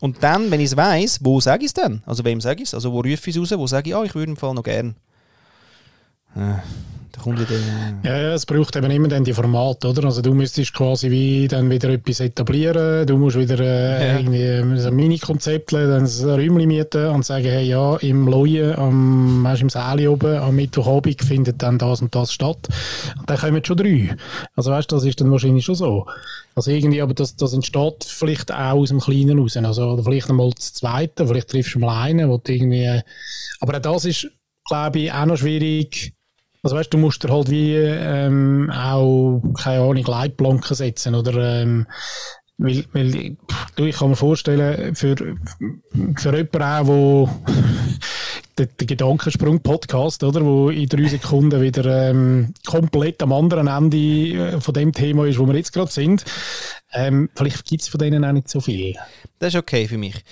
[0.00, 2.02] Und dann, wenn ich es weiss, wo sage ich es dann?
[2.06, 2.74] Also wem sage ich es?
[2.74, 3.58] Also wo rufe ich es raus?
[3.58, 4.96] Wo sage ich, ah, ich würde im Fall noch gern.
[6.34, 6.62] Ja,
[7.12, 7.58] da kommt ja der,
[8.10, 10.04] ja, ja, es braucht eben immer dann die Formate, oder?
[10.04, 14.18] Also du müsstest quasi wie dann wieder etwas etablieren, du musst wieder äh, ja.
[14.18, 19.68] irgendwie ein Mini-Konzept, dann ein Räumchen mieten und sagen, hey, ja, im Leuen, am, im
[19.68, 22.68] Säle oben, am Mittwochabend findet dann das und das statt.
[23.18, 24.16] Und dann kommen schon drei.
[24.56, 26.06] Also weißt du, das ist dann wahrscheinlich schon so.
[26.54, 29.56] Also irgendwie, aber das, das entsteht vielleicht auch aus dem Kleinen raus.
[29.56, 33.02] Also, oder vielleicht einmal das Zweite, vielleicht triffst du mal einen, wo du irgendwie,
[33.60, 34.28] aber auch das ist,
[34.66, 36.14] glaube ich, auch noch schwierig,
[36.62, 41.86] also weißt du, musst dir halt wie ähm, auch, keine Ahnung, Leitplanken setzen oder ähm,
[42.58, 43.36] weil, weil
[43.74, 47.28] du, ich kann mir vorstellen, für, für jemanden auch, wo
[48.58, 54.60] der, der Gedankensprung-Podcast, oder, wo in drei Sekunden wieder ähm, komplett am anderen Ende äh,
[54.60, 56.24] von dem Thema ist, wo wir jetzt gerade sind,
[56.92, 58.94] ähm, vielleicht gibt es von denen auch nicht so viel.
[59.40, 60.22] Das ist okay für mich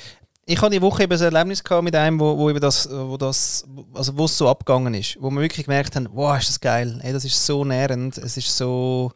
[0.51, 3.16] ich hatte die Woche eben ein Erlebnis gehabt mit einem, wo, wo eben das, wo
[3.16, 6.61] das, also wo es so abgegangen ist, wo wir wirklich gemerkt haben, wow, ist das
[6.61, 9.12] geil, hey, das ist so nährend, es ist so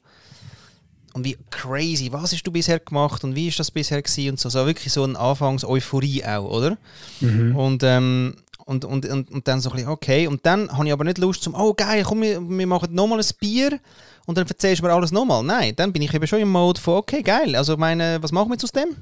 [1.12, 4.40] und wie crazy, was hast du bisher gemacht und wie ist das bisher gewesen und
[4.40, 6.76] so, so wirklich so eine Anfangs-Euphorie auch, oder?
[7.20, 7.56] Mhm.
[7.56, 10.92] Und, ähm, und, und, und, und dann so ein bisschen, okay, und dann habe ich
[10.92, 13.78] aber nicht Lust zum, oh geil, komm, wir, wir machen nochmal ein Bier
[14.26, 15.42] und dann erzählst du mir alles nochmal.
[15.42, 18.48] Nein, dann bin ich eben schon im Mode von, okay, geil, also meine, was machen
[18.48, 18.96] wir jetzt aus dem?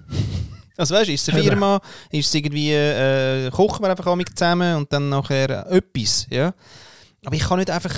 [0.76, 4.30] Also weißt du, ist es eine Firma, ist es irgendwie, äh, kochen wir einfach mit
[4.36, 6.54] zusammen und dann nachher etwas, ja.
[7.24, 7.94] Aber ich kann nicht einfach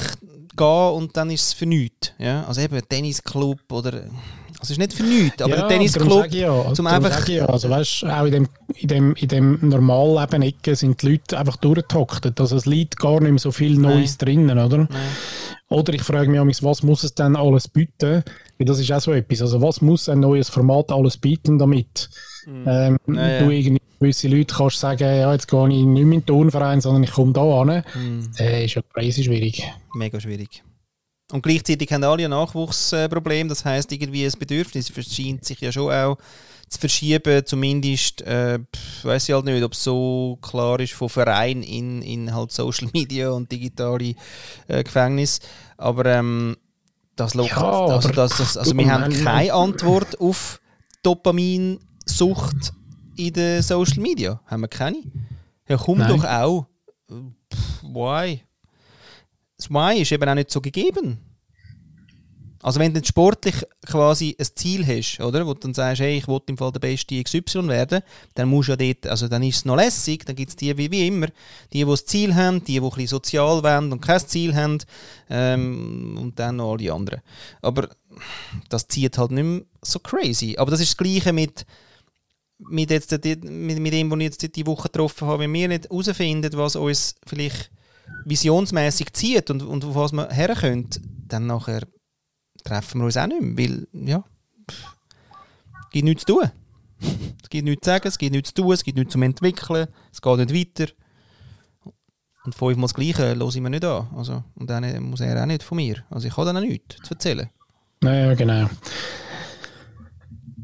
[0.57, 2.45] gehen und dann ist es für nichts, ja.
[2.45, 6.87] Also eben Tennisclub oder, also es ist nicht für nichts, aber ja, Tennisclub ja, zum
[6.87, 7.27] einfach...
[7.29, 7.47] Ja.
[7.47, 11.57] Also weißt auch in dem, in dem, in dem normalen Ecke sind die Leute einfach
[11.57, 14.27] durchgetaktet, also es liegt gar nicht mehr so viel Neues Nein.
[14.27, 14.79] drinnen, oder?
[14.79, 14.89] Nein.
[15.69, 18.23] Oder ich frage mich, was muss es denn alles bieten?
[18.59, 22.11] Weil das ist auch so etwas, also was muss ein neues Format alles bieten, damit
[22.47, 22.65] Mhm.
[22.67, 23.39] Ähm, ja, ja.
[23.41, 26.81] Du irgendwie gewisse Leute kannst sagen, ja, jetzt gehe ich nicht mehr in den Turnverein,
[26.81, 27.85] sondern ich komme da an.
[27.95, 28.31] Mhm.
[28.39, 29.63] Äh, ist ja crazy schwierig.
[29.95, 30.63] Mega schwierig.
[31.33, 35.91] Und gleichzeitig haben alle ein Nachwuchsproblem, das heißt irgendwie das Bedürfnis scheint sich ja schon
[35.91, 36.19] auch
[36.69, 38.59] zu verschieben, zumindest, äh,
[39.03, 42.89] weiß ich halt nicht, ob es so klar ist von Verein in, in halt Social
[42.93, 44.15] Media und digitale
[44.69, 45.41] äh, Gefängnis,
[45.77, 46.57] aber ähm,
[47.17, 50.61] das Ja, also, das, das, also wir haben keine Antwort auf
[52.05, 52.73] Dopaminsucht
[53.17, 55.03] in den Social Media, haben wir keine.
[55.69, 56.09] Ja, komm Nein.
[56.09, 56.67] doch auch.
[57.09, 58.43] Pff, Why?
[59.57, 61.19] Das Why ist eben auch nicht so gegeben.
[62.61, 66.27] Also wenn du sportlich quasi ein Ziel hast, oder, wo du dann sagst, hey, ich
[66.27, 68.01] will im Fall der beste XY werden,
[68.35, 70.77] dann musst du ja dort, also dann ist es noch lässig, dann gibt es die
[70.79, 71.27] wie, wie immer,
[71.75, 74.79] die, die das Ziel haben, die, die ein bisschen sozial wollen und kein Ziel haben,
[75.29, 77.21] ähm, und dann noch alle anderen.
[77.61, 77.91] Aber
[78.71, 80.57] das zieht halt nicht mehr so crazy.
[80.57, 81.67] Aber das ist das Gleiche mit,
[82.69, 85.69] mit, jetzt, die- mit, mit dem, was ich jetzt die Woche getroffen habe, wenn wir
[85.69, 87.71] nicht herausfinden, was uns vielleicht
[88.25, 90.89] visionsmäßig zieht und, und auf was wir herkommen,
[91.27, 91.83] dann nachher
[92.65, 94.25] treffen wir uns auch nicht mehr, weil, ja,
[94.69, 96.51] es gibt nichts zu tun.
[97.43, 99.87] Es gibt nichts zu sagen, es gibt nichts zu tun, es gibt nichts zum Entwickeln,
[100.11, 100.93] es geht nicht weiter.
[102.45, 104.09] Und fünfmal das Gleiche höre ich mir nicht an.
[104.17, 106.05] Also, und dann muss er auch nicht von mir.
[106.11, 107.49] Also ich habe dann auch nichts zu erzählen.
[108.03, 108.69] Ja, genau.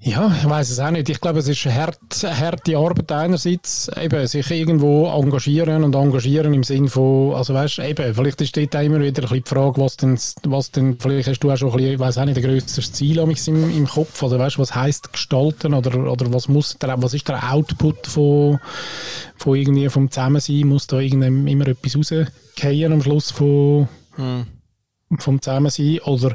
[0.02, 1.10] Ja, ich weiß es auch nicht.
[1.10, 6.64] Ich glaube, es ist eine harte, Arbeit einerseits, eben sich irgendwo engagieren und engagieren im
[6.64, 9.78] Sinn von, also weißt, eben, vielleicht ist dort auch immer wieder ein bisschen die Frage,
[9.78, 12.38] was denn, was denn, vielleicht hast du auch schon ein bisschen, ich weiß auch nicht,
[12.38, 16.48] ein grösseres Ziel am im, im Kopf, oder weißt, was heisst gestalten, oder, oder was
[16.48, 18.58] muss der, was ist der Output von,
[19.36, 23.86] von irgendwie vom Zusammensein, muss da irgendeinem immer etwas rausgehen am Schluss von,
[24.16, 24.46] Hm.
[25.18, 26.34] vom Zusammensein oder,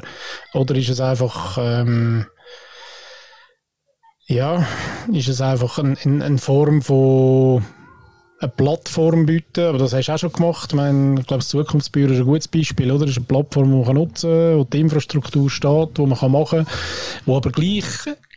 [0.54, 2.26] oder ist es einfach ähm,
[4.26, 4.66] ja,
[5.12, 7.64] ist es einfach ein, ein, eine Form von
[8.38, 10.70] eine Plattform bieten, aber das hast du auch schon gemacht.
[10.70, 13.06] Ich, meine, ich glaube, das Zukunftsbüro ist ein gutes Beispiel, oder?
[13.06, 16.66] Das ist eine Plattform, die man nutzen kann, wo die Infrastruktur steht, wo man machen
[16.66, 16.74] kann,
[17.24, 17.84] wo aber gleich,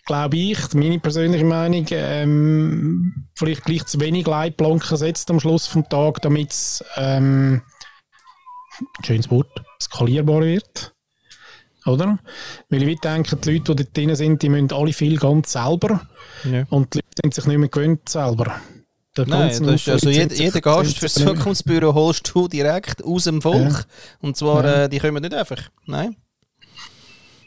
[0.05, 5.87] glaube ich, meine persönliche Meinung, ähm, vielleicht gleich zu wenig Leitplanken setzt am Schluss vom
[5.89, 7.61] Tag, damit es, ähm,
[9.03, 10.93] schönes Wort, skalierbar wird.
[11.89, 12.19] Oder?
[12.69, 16.01] Weil ich denke, die Leute, die dort drin sind, die müssen alle viel ganz selber.
[16.49, 16.65] Ja.
[16.69, 18.55] Und die Leute sind sich nicht mehr gewöhnt selber.
[19.17, 23.57] Nein, das ist, also jeder, jeder Gast fürs Zukunftsbüro holst du direkt aus dem Volk.
[23.73, 23.83] Ja.
[24.21, 24.83] Und zwar, Ja.
[24.83, 25.57] äh, die kommen nicht einfach.
[25.85, 26.15] Nein.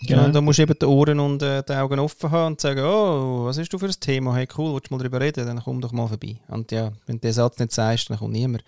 [0.07, 0.23] Genau.
[0.23, 2.81] Ja, da musst du eben die Ohren und äh, die Augen offen haben und sagen,
[2.85, 4.35] oh, was hast du für ein Thema?
[4.35, 5.47] Hey, cool, willst du mal darüber reden?
[5.47, 6.41] Dann komm doch mal vorbei.
[6.49, 8.65] Und ja, wenn du den Satz nicht sagst, dann kommt niemand.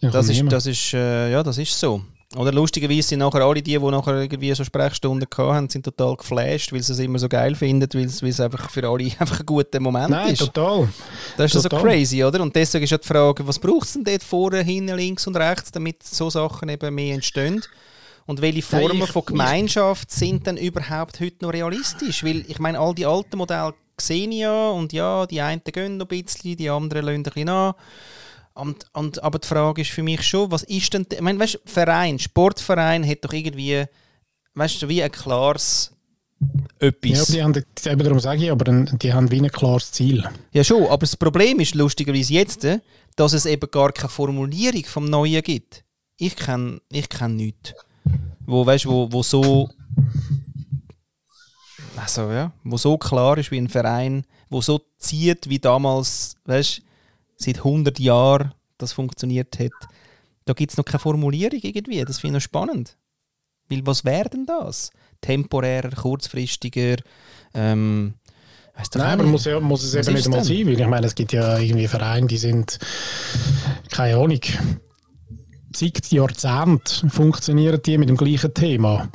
[0.00, 0.52] Ja, Das kommt ist, niemand.
[0.54, 2.02] das ist, äh, ja, das ist so.
[2.36, 6.72] Oder lustigerweise sind nachher alle die, die nachher irgendwie so Sprechstunden haben, sind total geflasht,
[6.74, 9.80] weil sie es immer so geil finden, weil es, einfach für alle einfach ein guter
[9.80, 10.40] Moment Nein, ist.
[10.40, 10.88] total.
[11.38, 11.90] Das ist so Total.
[11.90, 12.42] crazy, oder?
[12.42, 15.36] Und deswegen ist ja die Frage, was braucht es denn dort vorne, hinten, links und
[15.36, 17.62] rechts, damit so Sachen eben mehr entstehen?
[18.26, 22.22] Und welche Formen von Gemeinschaft sind denn überhaupt heute noch realistisch?
[22.22, 25.96] Weil ich meine, all die alten Modelle sehe ich ja und ja, die einen gehen
[25.96, 27.74] noch ein bisschen, die anderen lassen ein bisschen nach.
[28.58, 31.54] Und, und, aber die Frage ist für mich schon, was ist denn, ich meine, weißt
[31.54, 33.84] du, Verein, Sportverein hat doch irgendwie,
[34.54, 35.92] weißt du, wie ein klares
[36.80, 37.26] Ja, etwas.
[37.26, 40.28] die haben, eben darum sage ich, aber die haben wie ein klares Ziel.
[40.52, 42.66] Ja, schon, aber das Problem ist lustigerweise jetzt,
[43.14, 45.84] dass es eben gar keine Formulierung vom Neuen gibt.
[46.16, 47.74] Ich kenne ich kenn nichts.
[48.44, 49.70] Wo, weißt, wo, wo so.
[51.94, 56.82] Also, ja, wo so klar ist wie ein Verein, wo so zieht wie damals, weißt
[57.38, 59.72] seit 100 Jahren das funktioniert hat.
[60.44, 62.04] Da gibt es noch keine Formulierung irgendwie.
[62.04, 62.96] Das finde ich noch spannend.
[63.68, 64.90] Weil was wäre denn das?
[65.20, 66.96] Temporärer, kurzfristiger,
[67.54, 68.14] ähm,
[68.94, 69.30] Nein, nicht.
[69.30, 71.88] muss, ja, muss es eben nicht mal sein, weil ich meine, es gibt ja irgendwie
[71.88, 72.78] Vereine, die sind,
[73.90, 74.38] keine Ahnung,
[75.72, 79.08] zig Jahrzehnte funktionieren die mit dem gleichen Thema,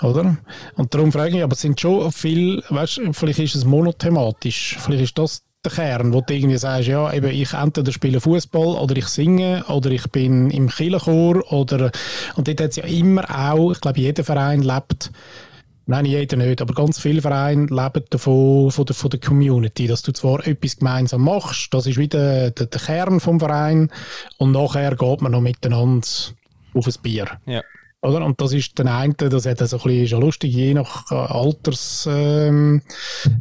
[0.00, 0.38] oder?
[0.76, 3.64] Und darum frage ich mich, aber es sind schon viel, weißt du, vielleicht ist es
[3.66, 8.20] monothematisch, vielleicht ist das der Kern, wo du irgendwie sagst, ja, eben ich entweder spiele
[8.20, 11.90] Fußball oder ich singe oder ich bin im Kirchenchor oder,
[12.36, 15.10] und dort hat es ja immer auch, ich glaube, jeder Verein lebt
[15.86, 20.02] Nein, jeder nicht, aber ganz viele Vereine leben davon, von der, von der Community, dass
[20.02, 23.90] du zwar etwas gemeinsam machst, das ist wieder der, der Kern vom Verein
[24.38, 26.06] und nachher geht man noch miteinander
[26.72, 27.26] auf ein Bier.
[27.44, 27.60] Ja.
[28.04, 28.22] Oder?
[28.22, 31.10] Und das ist der eine, das hat so ein bisschen, ist ja lustig, je nach
[31.10, 32.82] äh, Alters, ähm,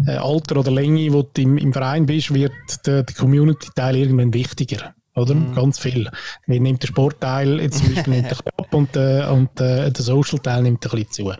[0.07, 2.53] äh, Alter oder Länge, wo du im, im Verein bist, wird
[2.85, 4.95] der, der Community-Teil irgendwann wichtiger.
[5.15, 5.35] Oder?
[5.53, 6.09] Ganz viel.
[6.47, 10.63] Wie nimmt der Sportteil jetzt zum Beispiel nimmt ab und, äh, und äh, der Social-Teil
[10.63, 11.33] nimmt ein bisschen zu.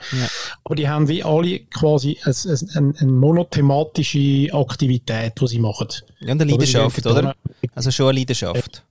[0.65, 5.87] Aber die haben wie alle quasi ein, ein, ein, eine monothematische Aktivität, die sie machen.
[6.19, 7.35] Ja, und eine Oder Leidenschaft, denken, oder?
[7.73, 8.83] Also schon eine Leidenschaft.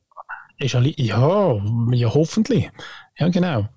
[0.59, 1.62] Ist alle, ja,
[1.93, 2.70] ja, hoffentlich.
[3.18, 3.68] Ja, genau.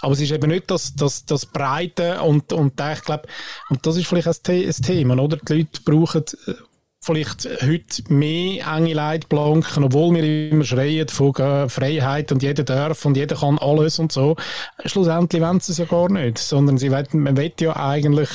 [0.00, 3.28] Aber es ist eben nicht das, das, das Breite und, und ich glaube,
[3.68, 5.36] und das ist vielleicht ein, ein Thema, oder?
[5.36, 6.52] Die Leute brauchen äh,
[7.00, 13.04] vielleicht heute mehr enge Leitplanken, obwohl wir immer schreien von äh, Freiheit und jeder darf
[13.04, 14.36] und jeder kann alles und so.
[14.84, 18.30] Schlussendlich wollen sie es ja gar nicht, sondern sie wollen, man will ja eigentlich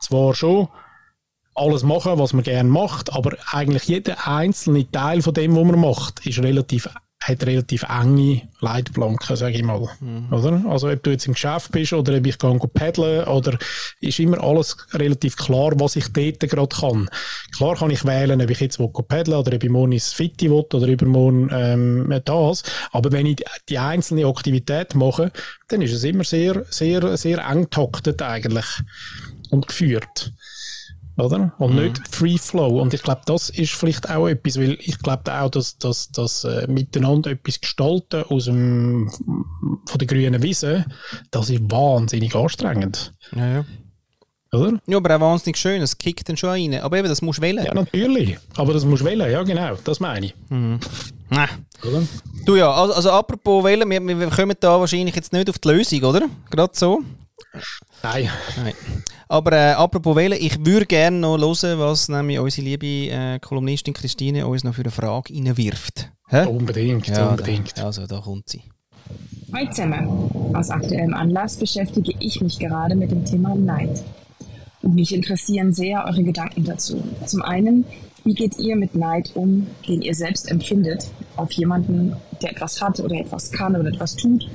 [0.00, 0.68] zwar schon
[1.54, 5.80] alles machen, was man gerne macht, aber eigentlich jeder einzelne Teil von dem, was man
[5.80, 6.88] macht, ist relativ
[7.22, 9.88] hat relativ enge Leitplanken, sage ich mal.
[10.00, 10.32] Mhm.
[10.32, 10.62] Oder?
[10.68, 13.58] Also ob du jetzt im Geschäft bist oder ob ich gehe paddeln oder
[14.00, 17.10] ist immer alles relativ klar, was ich dort gerade kann.
[17.56, 20.64] Klar kann ich wählen, ob ich jetzt paddeln oder ob ich morgen ins Fitti will
[20.72, 22.62] oder übermorgen ähm, das.
[22.90, 25.30] Aber wenn ich die einzelne Aktivität mache,
[25.68, 28.66] dann ist es immer sehr, sehr, sehr eng taktet eigentlich
[29.50, 30.32] und geführt
[31.20, 31.52] oder?
[31.58, 31.82] Und mhm.
[31.82, 32.80] nicht Free Flow.
[32.80, 36.44] Und ich glaube, das ist vielleicht auch etwas, weil ich glaube auch, dass das dass,
[36.44, 39.10] äh, miteinander etwas gestalten aus dem,
[39.86, 40.86] von der grünen Wiese,
[41.30, 43.14] das ist wahnsinnig anstrengend.
[43.34, 43.64] Ja, ja.
[44.52, 44.80] Oder?
[44.86, 46.74] Ja, aber auch wahnsinnig schön, es kickt dann schon rein.
[46.74, 47.64] Aber eben, das musst du wählen.
[47.64, 48.36] Ja, natürlich.
[48.56, 50.34] Aber das musst du wählen, ja genau, das meine ich.
[50.48, 50.80] Mhm.
[51.28, 51.48] Nein.
[51.86, 52.02] Oder?
[52.44, 55.68] Du ja, also, also apropos wählen, wir, wir kommen da wahrscheinlich jetzt nicht auf die
[55.68, 56.28] Lösung, oder?
[56.50, 57.02] Gerade so.
[58.02, 58.30] Nein.
[58.56, 58.74] Nein.
[59.28, 63.94] Aber äh, apropos wählen, ich würde gerne noch hören, was nämlich unsere liebe äh, Kolumnistin
[63.94, 66.10] Christine uns noch für eine Frage reinwirft.
[66.28, 66.46] Hä?
[66.46, 67.76] Unbedingt, ja, unbedingt.
[67.76, 68.62] Da, also, da kommt sie.
[69.52, 70.30] Hi zusammen.
[70.54, 74.02] Aus aktuellem Anlass beschäftige ich mich gerade mit dem Thema Neid.
[74.82, 77.02] Und mich interessieren sehr eure Gedanken dazu.
[77.26, 77.84] Zum einen,
[78.24, 83.00] wie geht ihr mit Neid um, den ihr selbst empfindet, auf jemanden, der etwas hat
[83.00, 84.48] oder etwas kann oder etwas tut,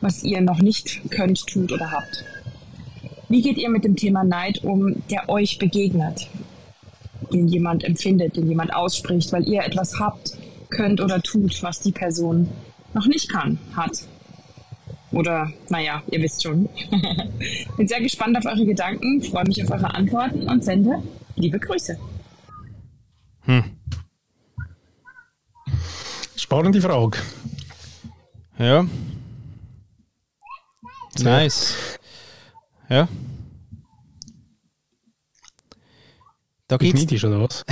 [0.00, 2.24] was ihr noch nicht könnt, tut oder habt?
[3.32, 6.28] Wie geht ihr mit dem Thema Neid um, der euch begegnet,
[7.32, 10.36] den jemand empfindet, den jemand ausspricht, weil ihr etwas habt,
[10.68, 12.50] könnt oder tut, was die Person
[12.92, 14.06] noch nicht kann, hat?
[15.12, 16.68] Oder, naja, ihr wisst schon.
[17.78, 21.02] Bin sehr gespannt auf eure Gedanken, freue mich auf eure Antworten und sende
[21.36, 21.98] liebe Grüße.
[23.46, 23.64] Hm.
[26.36, 27.16] Spannende Frage.
[28.58, 28.84] Ja.
[31.18, 31.98] Nice.
[32.92, 33.08] Ja.
[36.68, 37.00] Da Bist gibt's...
[37.00, 37.64] neidisch, oder was?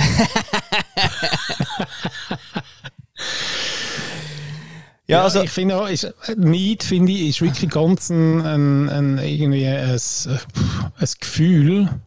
[5.05, 5.43] ja, also...
[5.43, 9.91] Ich finde auch, ist, Neid, finde ich, ist wirklich ganz ein, ein, ein irgendwie ein,
[9.91, 12.01] ein Gefühl,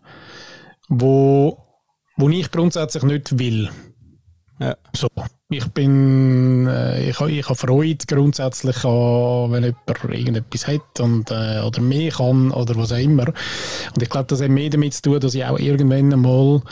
[0.89, 1.65] wo,
[2.17, 3.71] wo ich grundsätzlich nicht will.
[4.59, 4.77] Ja.
[4.93, 5.07] So.
[5.57, 11.61] Ich bin, äh, ich, ich habe Freude grundsätzlich an, wenn jemand irgendetwas hat und, äh,
[11.61, 13.29] oder mehr kann oder was auch immer.
[13.29, 16.63] Und ich glaube, das hat mehr damit zu tun, dass ich auch irgendwann einmal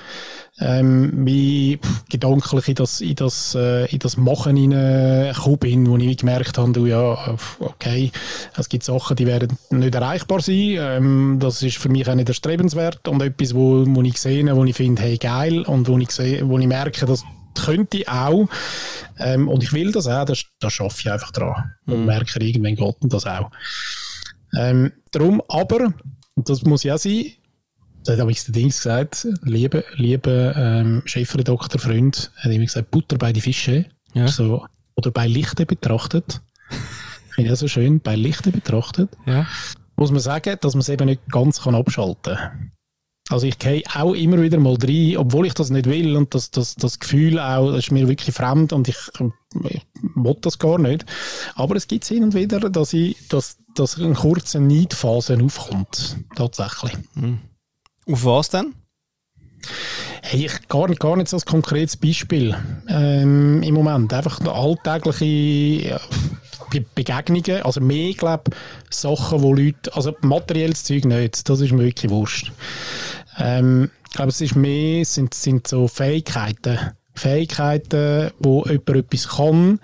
[0.60, 1.78] ähm, wie
[2.10, 6.72] gedanklich in das, in das, äh, in das Machen hineingekommen bin, wo ich gemerkt habe,
[6.72, 8.10] du, ja, okay,
[8.56, 10.76] es gibt Sachen, die werden nicht erreichbar sein.
[10.78, 14.64] Ähm, das ist für mich auch nicht erstrebenswert und etwas, wo, wo ich sehe, wo
[14.64, 17.24] ich finde, hey, geil und wo ich, sehe, wo ich merke, dass
[17.54, 18.48] könnte ich auch.
[19.18, 21.72] Ähm, und ich will das auch, da, da schaffe ich einfach dran.
[21.86, 21.92] Mhm.
[21.92, 23.50] Und merke irgendwann geht das auch.
[24.56, 25.94] Ähm, darum aber,
[26.34, 27.32] und das muss ja sein,
[28.04, 33.16] da habe ich den Dings gesagt, liebe, liebe ähm, Chefredakteur, Freund, hat immer gesagt, Butter
[33.16, 33.86] bei die Fische.
[34.14, 34.28] Ja.
[34.28, 36.40] So, oder bei Lichte betrachtet.
[37.30, 39.10] Finde ich ja so schön, bei Lichte betrachtet.
[39.26, 39.46] Ja.
[39.96, 42.72] Muss man sagen, dass man es eben nicht ganz kann abschalten kann.
[43.32, 46.50] Also ich gehe auch immer wieder mal rein, obwohl ich das nicht will und das,
[46.50, 49.82] das, das Gefühl auch, das ist mir wirklich fremd und ich, ich
[50.14, 51.06] will das gar nicht.
[51.54, 56.18] Aber es gibt hin und wieder, dass ich, dass, dass eine kurze Neidphase aufkommt.
[56.36, 56.92] Tatsächlich.
[57.14, 57.38] Mhm.
[58.10, 58.74] Auf was denn?
[60.20, 62.54] Hey, ich gar, gar nicht so ein konkretes Beispiel
[62.88, 64.12] ähm, im Moment.
[64.12, 66.00] Einfach alltägliche
[66.94, 68.50] Begegnungen, also mehr, glaube
[68.90, 72.52] Sachen, wo Leute, also materielles Zeug nicht, das ist mir wirklich wurscht.
[73.38, 76.78] Ähm, ich glaube, es ist mehr, sind, sind so Fähigkeiten.
[77.14, 79.80] Fähigkeiten, wo jemand etwas kann,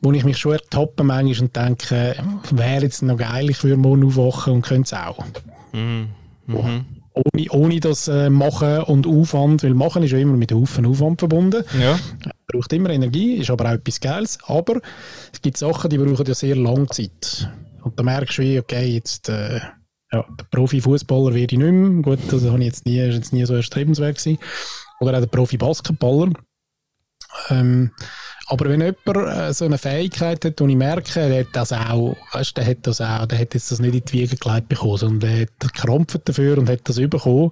[0.00, 2.16] wo ich mich schon ertappe manchmal und denke,
[2.50, 5.24] wäre jetzt noch geil, ich würde morgen aufwachen und könnte es auch.
[5.72, 6.08] Mhm.
[6.46, 6.84] Mhm.
[7.14, 11.20] Ohne, ohne das äh, Machen und Aufwand, weil Machen ist ja immer mit Haufen Aufwand
[11.20, 11.64] verbunden.
[11.80, 11.98] Ja.
[12.48, 14.38] Braucht immer Energie, ist aber auch etwas Geiles.
[14.46, 14.80] Aber
[15.32, 17.48] es gibt Sachen, die brauchen ja sehr lange Zeit.
[17.82, 19.60] Und da merkst du wie, okay, jetzt äh,
[20.14, 22.02] ja, der Profifußballer werde ich nicht mehr.
[22.02, 24.38] Gut, das habe ich jetzt nie, ist jetzt nie so erstrebenswert gewesen.
[25.00, 26.32] Oder auch der Profi-Basketballer.
[27.50, 27.90] Ähm,
[28.46, 32.16] aber wenn jemand äh, so eine Fähigkeit hat, und ich merke, der hat das auch,
[32.32, 34.98] weißt, der hat das auch, der hat jetzt das nicht in die Wiege gelegt bekommen,
[34.98, 37.50] sondern der hat gekrampft dafür und hat das bekommen,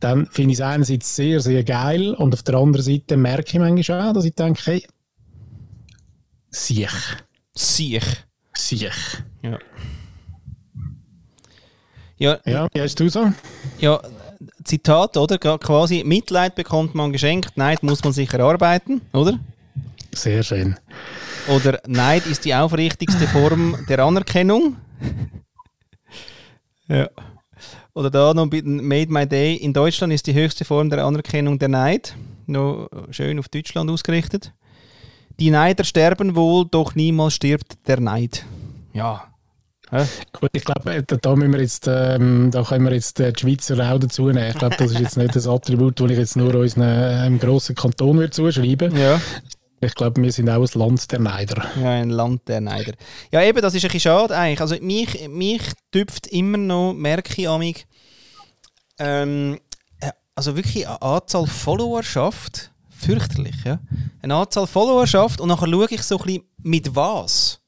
[0.00, 3.58] dann finde ich es einerseits sehr, sehr geil und auf der anderen Seite merke ich
[3.58, 4.86] manchmal auch, dass ich denke, hey,
[6.50, 6.90] sich.
[7.54, 8.04] Sich.
[8.56, 8.92] Sich.
[9.42, 9.58] Ja.
[12.16, 13.32] Ja, Ja, wie hast du so?
[13.78, 14.00] ja,
[14.64, 15.38] Zitat, oder?
[15.38, 19.38] Quasi, Mitleid bekommt man geschenkt, Neid muss man sich erarbeiten, oder?
[20.14, 20.76] Sehr schön.
[21.48, 24.76] Oder Neid ist die aufrichtigste Form der Anerkennung.
[26.88, 27.08] ja.
[27.94, 29.56] Oder da noch Made My Day.
[29.56, 32.16] In Deutschland ist die höchste Form der Anerkennung der Neid.
[32.46, 34.52] Noch schön auf Deutschland ausgerichtet.
[35.38, 38.44] Die Neider sterben wohl, doch niemals stirbt der Neid.
[38.92, 39.24] Ja.
[39.90, 40.04] Hä?
[40.32, 43.40] Gut, ich glaube, da, da müssen wir jetzt, ähm, da können wir jetzt äh, die
[43.40, 44.50] Schweizer auch dazu nehmen.
[44.50, 47.74] Ich glaube, das ist jetzt nicht das Attribut, das ich jetzt nur unseren ähm, grossen
[47.74, 49.20] Kanton würde zuschreiben Ja.
[49.80, 51.66] Ich glaube, wir sind auch ein Land der Neider.
[51.80, 52.94] Ja, ein Land der Neider.
[53.30, 54.60] Ja, eben, das ist ein bisschen schade eigentlich.
[54.60, 55.60] Also mich, mich
[55.92, 57.86] tüpft immer noch, merke ich amig,
[58.98, 59.58] ähm,
[60.00, 63.78] äh, also wirklich eine Anzahl Followerschaft, fürchterlich, ja.
[64.22, 67.60] Eine Anzahl Followerschaft und nachher schaue ich so ein bisschen, mit was.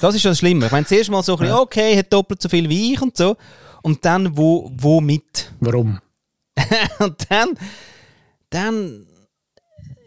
[0.00, 0.66] Das ist das Schlimme.
[0.66, 3.16] Ich meine, zuerst mal so ein bisschen, okay, hat doppelt so viel wie ich und
[3.16, 3.36] so.
[3.82, 5.52] Und dann, wo, womit?
[5.60, 5.98] Warum?
[6.98, 7.50] Und dann,
[8.50, 9.06] dann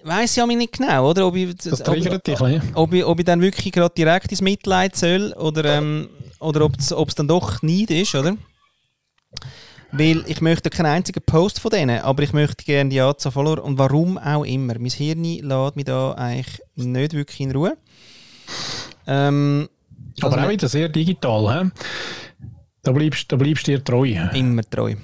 [0.03, 1.27] weiß ich ja nicht genau, oder?
[1.27, 2.61] Ob ich, Das ob- triggert dich bisschen.
[2.73, 6.09] ob ich, ob ich dann wirklich gerade direkt ins Mitleid soll oder, ähm,
[6.39, 8.35] oder ob es dann doch Neid ist, oder?
[9.91, 13.63] Weil ich möchte keinen einzigen Post von denen, aber ich möchte gerne die Anzahl Follower
[13.63, 14.75] und warum auch immer.
[14.77, 17.75] Mein Hirn lässt mich da eigentlich nicht wirklich in Ruhe.
[19.07, 19.69] Ähm,
[20.21, 21.63] Aber also auch wieder sehr digital.
[21.63, 21.69] He?
[22.83, 24.15] Da bleibst da bleibst du dir treu.
[24.33, 24.95] Immer treu.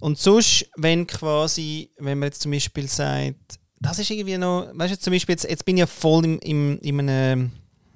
[0.00, 4.94] Und sonst, wenn quasi, wenn man jetzt zum Beispiel sagt, das ist irgendwie noch, weißt
[4.94, 7.50] du, zum Beispiel, jetzt, jetzt bin ich ja voll im, im, in einem,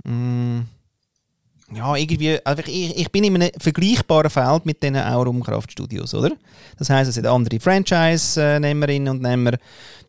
[0.05, 0.61] mm,
[1.75, 6.33] ja, irgendwie, einfach, ich, ich bin in einem vergleichbaren Feld mit diesen Aurum-Kraftstudios, oder?
[6.77, 9.53] Das heisst, es sind andere Franchise-Nehmerinnen und Nehmer,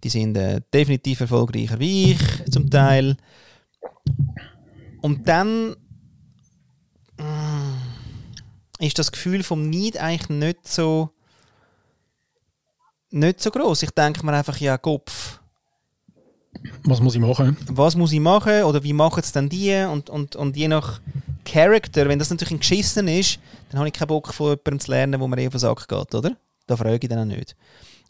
[0.04, 3.16] die sind äh, definitiv erfolgreicher wie ich, zum Teil.
[5.04, 5.76] Und dann
[8.80, 11.10] ist das Gefühl vom Neid eigentlich nicht so
[13.10, 13.84] nicht so groß.
[13.84, 15.42] Ich denke mir einfach, ja, Kopf,
[16.84, 17.58] Was muss ich machen?
[17.68, 19.76] was muss ich machen oder wie machen es dann die?
[19.92, 21.02] Und, und, und je nach
[21.44, 23.40] Charakter, wenn das natürlich ein Geschissen ist,
[23.70, 25.86] dann habe ich keinen Bock von jemandem zu lernen, wo mir eh auf den Sack
[25.86, 26.38] geht, oder?
[26.66, 27.58] Da frage ich dann auch nicht.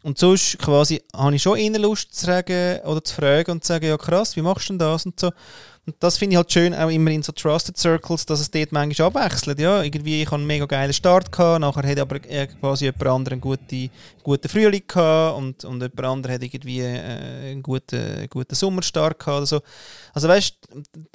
[0.04, 3.70] Und sonst quasi habe ich schon eher Lust zu sagen oder zu fragen und zu
[3.70, 5.32] sagen, ja krass, wie machst du denn das und so.
[5.86, 8.72] Und das finde ich halt schön, auch immer in so Trusted Circles, dass es dort
[8.74, 9.60] manchmal abwechselt.
[9.60, 13.08] Ja, irgendwie, ich habe einen mega geilen Start gehabt, nachher hat aber äh, quasi jemand
[13.08, 13.90] anderes einen guten,
[14.24, 19.38] guten Frühling gehabt und, und jemand anderes hat irgendwie äh, einen guten, guten Sommerstart gehabt
[19.38, 19.62] oder so.
[20.14, 20.56] Also weißt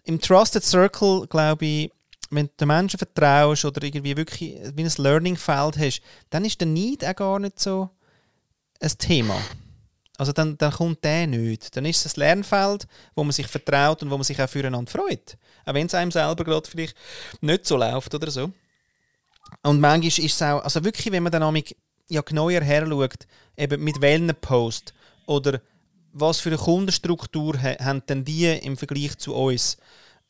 [0.04, 1.92] im Trusted Circle, glaube ich,
[2.30, 6.68] wenn du den Menschen vertraust oder irgendwie wirklich wie ein Learning-Feld hast, dann ist der
[6.68, 7.90] Neid auch gar nicht so
[8.80, 9.40] ein Thema.
[10.18, 11.76] Also dann, dann kommt der nicht.
[11.76, 14.90] Dann ist es ein Lernfeld, wo man sich vertraut und wo man sich auch füreinander
[14.90, 15.38] freut.
[15.64, 16.96] Auch wenn es einem selber gerade vielleicht
[17.40, 18.50] nicht so läuft oder so.
[19.62, 21.76] Und manchmal ist es auch, also wirklich, wenn man dann amig
[22.08, 23.26] ja genauer herschaut,
[23.56, 24.92] eben mit welchen Post
[25.26, 25.60] oder
[26.12, 29.76] was für eine Kundenstruktur ha haben denn die im Vergleich zu uns,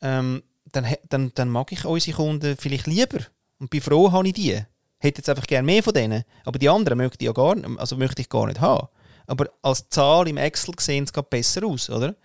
[0.01, 3.19] ähm, dann, dann, dann mag ich unsere Kunden vielleicht lieber
[3.59, 4.61] und bin froh, habe ich die.
[4.99, 7.79] Hätte jetzt einfach gerne mehr von denen, aber die anderen möchte ich ja gar, nicht-
[7.79, 8.87] also möchte ich gar nicht haben.
[9.27, 12.15] Aber als Zahl im Excel sehen es gerade besser aus, oder?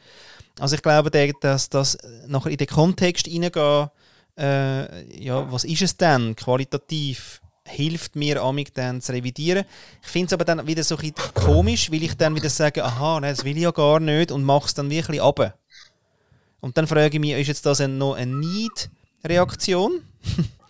[0.58, 1.10] Also ich glaube,
[1.40, 3.88] dass das nachher in den Kontext hineingehen,
[4.38, 9.64] äh, ja, was ist es denn qualitativ, hilft mir amig dann zu revidieren.
[10.02, 12.84] Ich finde es aber dann wieder so ein bisschen komisch, weil ich dann wieder sage,
[12.84, 15.54] aha, nein, das will ich ja gar nicht und mache es dann wirklich runter.
[16.60, 20.02] Und dann frage ich mich, ist jetzt das ein, noch eine Need-Reaktion?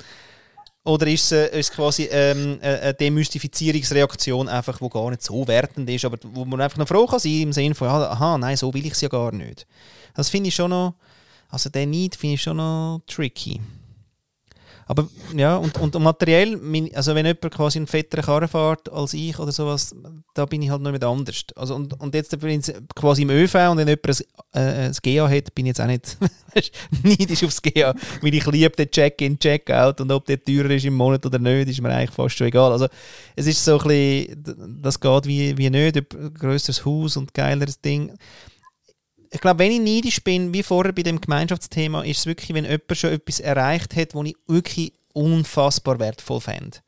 [0.86, 5.22] Oder ist es, äh, ist es quasi ähm, eine eine Demystifizierungsreaktion, einfach, die gar nicht
[5.22, 8.10] so wertend ist, aber wo man einfach noch froh kann sein im Sinne von, ah,
[8.10, 9.66] aha, nein, so will ich es ja gar nicht.
[10.14, 10.94] Das finde ich schon noch,
[11.48, 13.60] also den Need finde ich schon noch tricky.
[14.86, 16.60] Aber ja, und, und materiell,
[16.94, 19.94] also wenn jemand quasi einen fetteren Karren fährt als ich oder sowas,
[20.34, 21.44] da bin ich halt noch nicht anders.
[21.56, 24.08] Also und, und jetzt bin ich quasi im ÖV und wenn jemand
[24.52, 26.18] ein, äh, ein GA hat, bin ich jetzt auch nicht
[27.02, 30.94] neidisch aufs GA, weil ich liebe den Check-in, Check-out und ob der teurer ist im
[30.94, 32.72] Monat oder nicht, ist mir eigentlich fast schon egal.
[32.72, 32.88] Also
[33.36, 35.98] es ist so ein bisschen, das geht wie, wie nicht,
[36.38, 38.12] grösseres Haus und geileres Ding
[39.34, 42.64] ich glaube, wenn ich neidisch bin, wie vorher bei dem Gemeinschaftsthema, ist es wirklich, wenn
[42.64, 46.78] jemand schon etwas erreicht hat, was ich wirklich unfassbar wertvoll fände.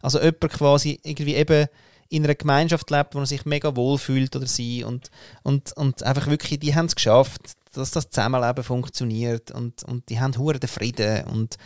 [0.00, 1.66] Also jemand quasi irgendwie eben
[2.08, 5.10] in einer Gemeinschaft lebt, wo er sich mega wohl fühlt oder sie und,
[5.42, 7.42] und, und einfach wirklich, die haben es geschafft,
[7.74, 11.58] dass das Zusammenleben funktioniert und, und die haben hure den Frieden und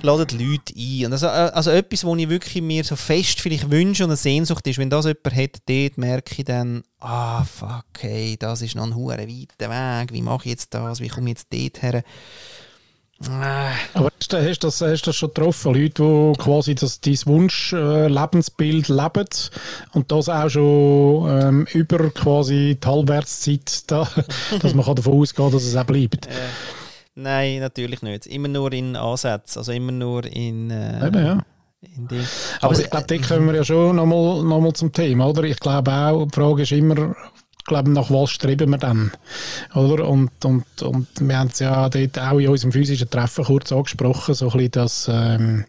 [0.00, 1.06] laden die Leute ein.
[1.06, 4.66] Und also, also etwas, was ich wirklich mir so fest vielleicht wünsche und eine Sehnsucht
[4.66, 8.84] ist, wenn das jemand hat, dort merke ich dann, ah, fuck, hey, das ist noch
[8.84, 12.02] ein hure weiter Weg, wie mache ich jetzt das, wie komme ich jetzt dort her?
[13.94, 15.74] Aber hast du hast das, hast das schon getroffen?
[15.74, 19.28] Leute, die quasi das, dein Wunsch-Lebensbild leben
[19.92, 24.08] und das auch schon ähm, über quasi die Halbwertszeit, da,
[24.60, 26.26] dass man davon ausgehen kann, dass es auch bleibt.
[26.26, 26.30] Äh,
[27.14, 28.26] nein, natürlich nicht.
[28.26, 30.70] Immer nur in Ansätzen, also immer nur in...
[30.70, 31.38] Äh, Eben, ja.
[31.80, 32.20] in die,
[32.60, 35.44] Aber, ich glaube, da kommen wir ja schon nochmal noch mal zum Thema, oder?
[35.44, 37.14] Ich glaube auch, die Frage ist immer,
[37.58, 39.12] ich glaube, nach was streben wir dann?
[39.74, 40.08] Oder?
[40.08, 44.34] Und, und, und wir haben es ja dort auch in unserem physischen Treffen kurz angesprochen,
[44.34, 45.64] so ein bisschen das, ähm,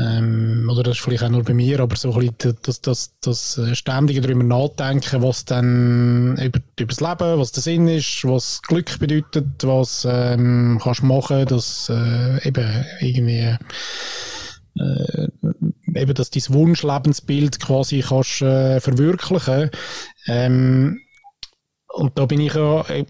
[0.00, 3.14] ähm, oder das ist vielleicht auch nur bei mir, aber so ein bisschen das, das,
[3.20, 8.62] das ständige darüber nachdenken, was dann über, über das Leben, was der Sinn ist, was
[8.62, 13.56] Glück bedeutet, was ähm, kannst du machen, dass äh, eben irgendwie
[14.78, 15.28] äh,
[15.94, 19.70] eben, dass dein Wunschlebensbild quasi kannst äh, verwirklichen.
[20.26, 21.00] Ähm,
[21.92, 23.04] und da bin ich ja äh,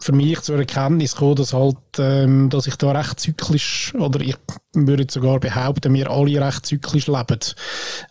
[0.00, 4.36] für mich zur Erkenntnis gekommen, dass halt, ähm, dass ich da recht zyklisch, oder ich
[4.72, 7.38] würde sogar behaupten, wir alle recht zyklisch leben.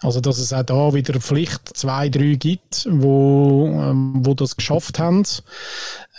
[0.01, 4.99] Also, dass es auch da wieder vielleicht zwei, drei gibt, wo, ähm, wo das geschafft
[4.99, 5.23] haben.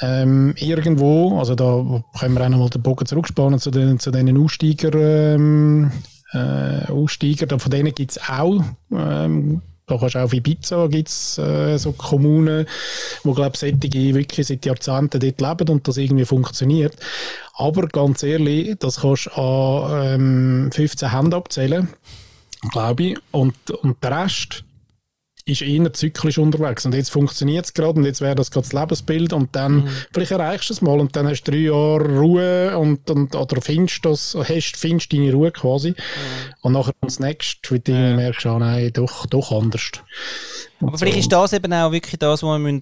[0.01, 4.37] Ähm, irgendwo, also da können wir auch nochmal den Bogen zurückspannen zu den, zu den
[4.37, 5.91] Aussteiger, ähm,
[6.33, 7.59] äh, Aussteiger.
[7.59, 8.62] Von denen gibt es auch.
[8.93, 12.66] Ähm, da kannst du auch auf Ibiza gibt's äh, so Kommunen,
[13.24, 16.95] wo glaube ich wirklich seit Jahrzehnten dort leben und das irgendwie funktioniert.
[17.55, 21.88] Aber ganz ehrlich, das kannst du an ähm, 15 Händen abzählen,
[22.70, 23.18] glaube ich.
[23.32, 24.64] Und, und der Rest
[25.45, 26.84] ist eher zyklisch unterwegs.
[26.86, 29.88] Und jetzt funktioniert es gerade und jetzt wäre das gerade das Lebensbild und dann, mhm.
[30.12, 33.61] vielleicht erreichst du es mal und dann hast du drei Jahre Ruhe und, und oder
[33.61, 35.91] findest das, hast, findest deine Ruhe quasi.
[35.91, 35.95] Mhm.
[36.62, 38.16] Und nachher kommt das nächste, wie du ja.
[38.16, 39.91] merkst, ah, nein, doch, doch anders.
[40.80, 41.20] Und Aber vielleicht so.
[41.20, 42.80] ist das eben auch wirklich das, was wir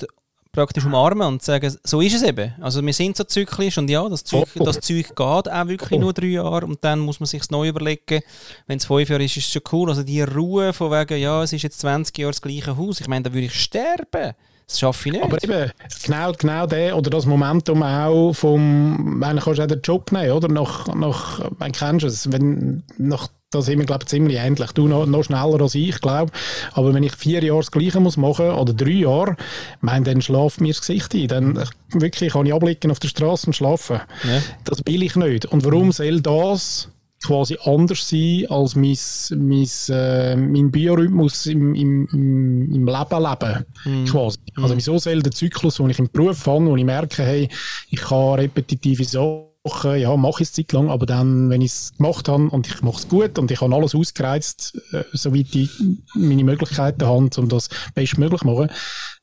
[0.59, 2.53] praktisch umarmen und sagen, so ist es eben.
[2.61, 4.65] Also wir sind so zyklisch und ja, das Zeug, oh.
[4.65, 6.01] das Zeug geht auch wirklich oh.
[6.01, 8.23] nur drei Jahre und dann muss man sich neu überlegen.
[8.67, 9.89] Wenn es fünf Jahre ist, ist es schon cool.
[9.89, 13.01] Also die Ruhe von wegen, ja, es ist jetzt 20 Jahre das gleiche Haus.
[13.01, 14.35] Ich meine, da würde ich sterben.
[14.67, 15.25] Das schaffe ich nicht.
[15.25, 15.71] Aber eben,
[16.03, 20.33] genau, genau der oder das Momentum auch vom, wenn kannst du auch den Job nehmen,
[20.33, 20.49] oder?
[20.49, 24.73] Nach, nach, wenn kennst du es, wenn nach da sind wir, glaube ich, ziemlich ähnlich.
[24.73, 26.33] Du noch, noch schneller als ich, glaube
[26.73, 29.37] Aber wenn ich vier Jahre das Gleiche muss machen oder drei Jahre,
[29.81, 31.29] mein, dann schlaft mir das Gesicht ein.
[31.29, 34.01] Dann wirklich kann ich abliegen auf der Straße und schlafen.
[34.25, 34.43] Ja.
[34.65, 35.47] Das will ich nicht.
[35.47, 36.89] Und warum soll das
[37.25, 38.97] quasi anders sein als mein,
[39.31, 43.65] mein, äh, mein Biorhythmus im, im, im, im Leben leben.
[43.85, 44.05] Mm.
[44.05, 44.39] Quasi.
[44.57, 47.49] Also wieso soll der Zyklus, den ich im Beruf habe, wo ich merke, hey,
[47.91, 51.73] ich kann repetitive Sachen Woche, ja, mache ich es Zeit lang, aber dann, wenn ich
[51.73, 55.55] es gemacht habe und ich mache es gut und ich habe alles ausgereizt, äh, soweit
[55.55, 55.71] ich
[56.15, 58.71] meine Möglichkeiten habe, um das bestmöglich zu machen,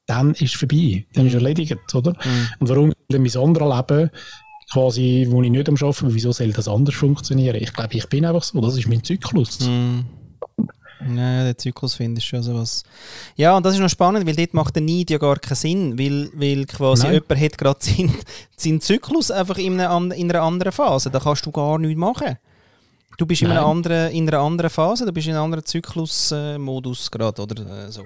[0.05, 1.05] dann ist es vorbei.
[1.13, 2.11] Dann ist es erledigt, oder?
[2.11, 2.47] Mhm.
[2.59, 4.09] Und warum in mein anderes Leben
[4.71, 7.55] quasi, wo ich nicht am Arbeiten bin, wieso soll das anders funktionieren?
[7.55, 9.61] Ich glaube, ich bin einfach so, das ist mein Zyklus.
[9.61, 10.05] Mhm.
[11.01, 12.83] Ja, der Zyklus finde ich schon so was.
[13.35, 15.99] Ja, und das ist noch spannend, weil dort macht der Neid ja gar keinen Sinn,
[15.99, 17.13] weil, weil quasi Nein.
[17.15, 18.15] jemand hat gerade seinen,
[18.55, 21.09] seinen Zyklus einfach in einer, in einer anderen Phase.
[21.09, 22.37] Da kannst du gar nichts machen.
[23.17, 27.07] Du bist in einer, anderen, in einer anderen Phase, du bist in einem anderen Zyklusmodus
[27.07, 28.03] äh, gerade oder äh, so.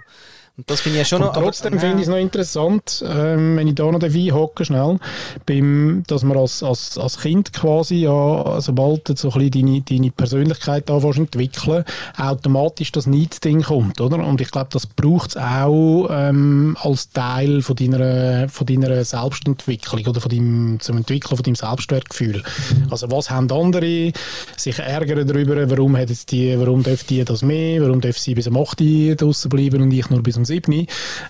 [0.60, 1.32] Und das finde ich ja schon noch.
[1.32, 4.98] Trotzdem finde ich es noch interessant, ähm, wenn ich da noch hocke schnell,
[5.46, 10.12] beim, dass man als, als, als Kind quasi, ja, sobald du so ein deine, deine
[10.12, 11.86] Persönlichkeit anfängst entwickeln,
[12.18, 14.18] automatisch das Need-Ding kommt, oder?
[14.18, 20.08] Und ich glaube, das braucht es auch ähm, als Teil von deiner, von deiner Selbstentwicklung
[20.08, 22.44] oder von deinem, zum Entwickeln von deinem Selbstwertgefühl.
[22.44, 22.92] Mhm.
[22.92, 24.12] Also was haben andere
[24.58, 28.48] sich ärgern darüber, warum, hat die, warum dürfen die das mehr, warum dürfen sie bis
[28.48, 30.88] um 8 Uhr draussen bleiben und ich nur bis um 7.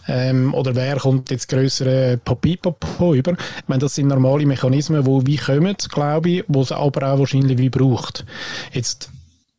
[0.08, 3.34] Ähm, oder wer kommt jetzt größere Papipapo über?
[3.34, 7.20] Ich meine, das sind normale Mechanismen, die wie kommen, glaube ich, wo es aber auch
[7.20, 8.26] wahrscheinlich wie braucht.
[8.74, 9.12] Jetzt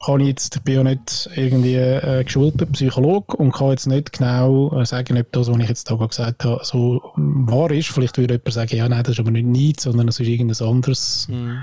[0.05, 4.81] kann ich jetzt, bin ja nicht irgendwie äh, geschulter Psychologe und kann jetzt nicht genau
[4.81, 7.89] äh, sagen, ob das, was ich jetzt da gesagt habe, so wahr ist.
[7.89, 10.67] Vielleicht würde jemand sagen, ja, nein, das ist aber nicht nichts, sondern es ist irgendein
[10.67, 11.59] anderes mhm.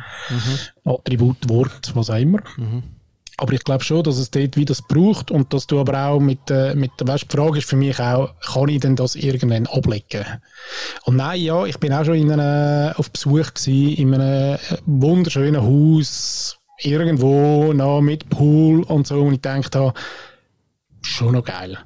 [0.85, 2.39] Attribut, Wort, was auch immer.
[2.57, 2.83] Mhm.
[3.39, 6.19] Aber ich glaube schon, dass es dort wie das braucht und dass du aber auch
[6.19, 9.67] mit, äh, mit weißt, die Frage ist für mich auch, kann ich denn das irgendwann
[9.67, 10.25] ablegen?
[11.03, 14.57] Und nein, ja, ich bin auch schon in einem, auf Besuch gewesen, in einem
[14.87, 19.93] wunderschönen Haus, irgendwo noch mit Pool und so, und ich dachte habe,
[21.01, 21.77] schon noch geil.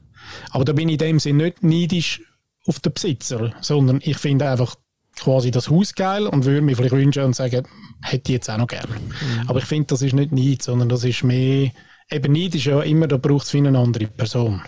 [0.51, 2.21] Aber da bin ich in dem Sinne nicht neidisch
[2.65, 4.75] auf den Besitzer, sondern ich finde einfach
[5.21, 7.67] quasi das Haus geil und würde mir vielleicht wünschen und sagen,
[8.01, 8.95] hätte ich jetzt auch noch gerne.
[8.95, 9.47] Mhm.
[9.49, 11.71] Aber ich finde, das ist nicht Neid, sondern das ist mehr,
[12.09, 14.61] eben Neid ist ja immer, da braucht es wie eine andere Person.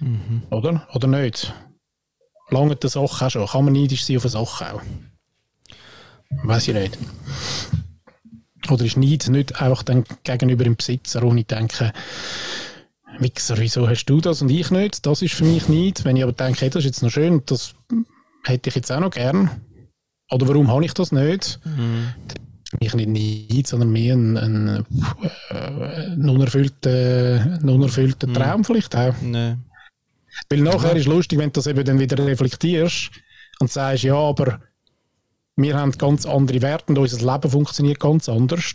[0.00, 0.42] Mhm.
[0.50, 0.88] Oder?
[0.94, 1.52] Oder nicht?
[2.50, 3.46] Lange der Sache auch schon.
[3.46, 4.82] Kann man neidisch sein auf eine Sache auch?
[6.44, 6.98] Weiß ich nicht.
[8.70, 11.92] Oder ist Neid nicht einfach dann gegenüber dem Besitzer, ohne zu denken,
[13.18, 15.06] Wichser, wieso hast du das und ich nicht?
[15.06, 16.04] Das ist für mich nicht.
[16.04, 17.74] Wenn ich aber denke, hey, das ist jetzt noch schön, das
[18.44, 19.50] hätte ich jetzt auch noch gern.
[20.30, 21.60] Oder warum habe ich das nicht?
[21.64, 22.08] Mhm.
[22.80, 24.84] Mich nicht Neid, sondern mehr ein, ein,
[25.50, 28.34] äh, ein unerfüllter, ein unerfüllter mhm.
[28.34, 29.14] Traum vielleicht auch.
[29.22, 29.56] Nee.
[30.48, 30.96] Weil nachher ja.
[30.96, 33.10] ist lustig, wenn du das eben dann wieder reflektierst
[33.60, 34.60] und sagst, ja, aber
[35.56, 38.74] wir haben ganz andere Werte und unser Leben funktioniert ganz anders.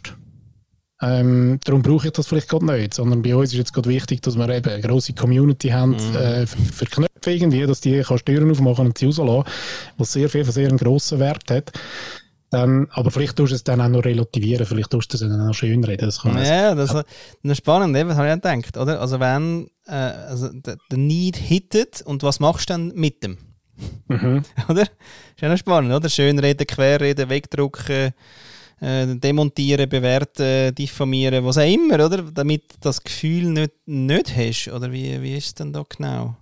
[1.01, 4.21] Ähm, darum brauche ich das vielleicht gerade nicht, sondern bei uns ist jetzt gerade wichtig,
[4.21, 6.15] dass wir eben eine grosse Community haben mhm.
[6.15, 9.43] äh, für, für, Knöpfe irgendwie, dass die kannst Türen aufmachen und sie rauslassen,
[9.97, 11.71] was sehr viel, sehr einen grossen Wert hat.
[12.49, 15.49] Dann, aber vielleicht tust du es dann auch noch relativieren, vielleicht tust du es dann
[15.49, 16.05] auch schön reden.
[16.05, 17.05] Das kann ja, das, das
[17.43, 18.99] ist spannend, eben, habe ich auch gedacht, oder?
[18.99, 23.37] Also wenn äh, also der, der Need hittet und was machst du dann mit dem?
[24.07, 24.43] Mhm.
[24.67, 24.81] oder?
[24.81, 26.09] Ist ja noch spannend, oder?
[26.09, 28.13] Schönreden, querreden, wegdrucken,
[28.81, 32.23] äh, demontieren, bewerten, diffamieren, was auch immer, oder?
[32.23, 34.67] Damit das Gefühl nicht, nicht hast.
[34.69, 36.35] Oder wie, wie ist es denn da genau?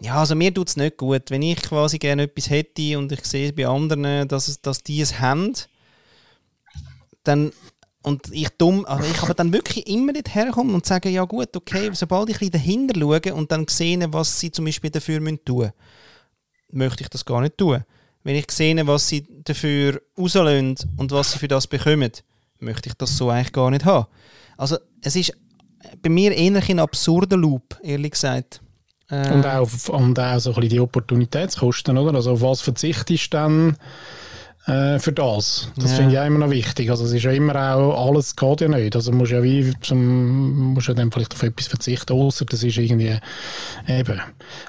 [0.00, 1.30] Ja, also mir tut es nicht gut.
[1.30, 5.18] Wenn ich quasi gerne etwas hätte und ich sehe bei anderen, dass, dass die es
[5.18, 5.54] haben,
[7.24, 7.52] dann
[8.02, 11.54] und ich dumm, also ich aber dann wirklich immer nicht herkommen und sagen, ja gut,
[11.56, 15.56] okay, sobald ich ein dahinter schaue und dann sehe, was sie zum Beispiel dafür tun
[15.56, 15.72] müssen,
[16.70, 17.84] möchte ich das gar nicht tun.
[18.28, 22.12] Wenn ich sehe, was sie dafür rauslösen und was sie für das bekommen,
[22.58, 24.06] möchte ich das so eigentlich gar nicht haben.
[24.58, 25.32] Also es ist
[26.02, 28.60] bei mir eher ein absurder Loop, ehrlich gesagt.
[29.08, 32.16] Äh, und, auch, und auch so ein bisschen die Opportunitätskosten, oder?
[32.16, 33.76] Also auf was verzichtest du dann
[34.68, 35.72] äh, für das?
[35.76, 35.96] Das ja.
[35.96, 36.90] finde ich auch immer noch wichtig.
[36.90, 38.94] Also es ist ja immer auch, alles geht ja nicht.
[38.94, 42.76] Also musst ja wie zum, musst ja dann vielleicht auf etwas verzichten, außer das ist
[42.76, 43.18] irgendwie
[43.88, 44.20] eben.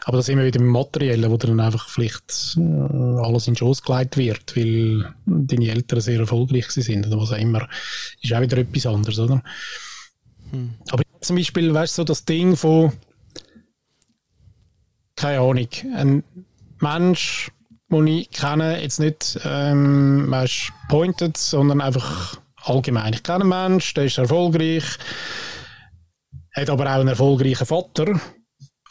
[0.05, 3.83] Aber das wir wieder im Materiellen, wo dann einfach vielleicht äh, alles in den Schoß
[3.83, 7.67] gelegt wird, weil deine Eltern sehr erfolgreich sind oder was auch immer.
[8.21, 9.43] Ist auch wieder etwas anderes, oder?
[10.51, 10.75] Hm.
[10.91, 12.93] Aber zum Beispiel, weißt du, so das Ding von
[15.19, 16.23] keine Ahnung, ein
[16.79, 17.51] Mensch,
[17.91, 23.13] ich kenne, jetzt nicht ähm, weißt, pointed, sondern einfach allgemein.
[23.13, 24.83] Ich kenne einen Menschen, der ist erfolgreich,
[26.55, 28.19] hat aber auch einen erfolgreichen Vater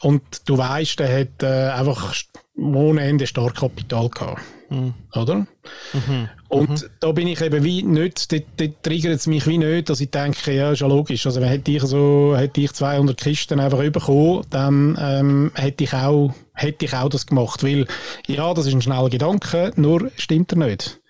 [0.00, 2.14] und du weißt, der hat äh, einfach
[2.56, 4.42] ohne Ende Startkapital gehabt.
[4.70, 4.94] Mhm.
[5.14, 5.46] Oder?
[5.92, 6.28] Mhm.
[6.48, 6.88] Und mhm.
[7.00, 10.52] da bin ich eben wie nicht, dort, triggert es mich wie nicht, dass ich denke,
[10.52, 11.26] ja, ist ja logisch.
[11.26, 15.92] Also, wenn hätte ich so, hätte ich 200 Kisten einfach bekommen, dann ähm, hätte ich
[15.92, 17.62] auch, hätte ich auch das gemacht.
[17.62, 17.86] Weil,
[18.26, 21.00] ja, das ist ein schneller Gedanke, nur stimmt er nicht.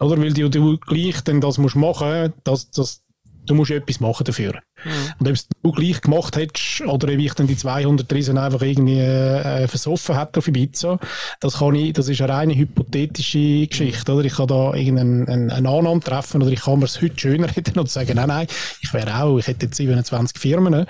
[0.00, 0.18] Oder?
[0.18, 3.02] Weil du, du gleich dann das musst machen, dass, dass,
[3.48, 4.54] du musst etwas machen dafür.
[4.84, 4.90] Mhm.
[5.18, 8.62] Und ob es du gleich gemacht hättest, oder ob ich dann die 200 Riesen einfach
[8.62, 10.98] irgendwie äh, versoffen hätte auf Ibiza,
[11.40, 14.24] das kann ich, das ist eine reine hypothetische Geschichte, oder?
[14.24, 17.78] Ich kann da irgendeinen einen, Annahme treffen, oder ich kann mir es heute schöner reden
[17.78, 18.46] und sagen, nein, nein,
[18.80, 20.86] ich wäre auch, ich hätte jetzt 27 Firmen,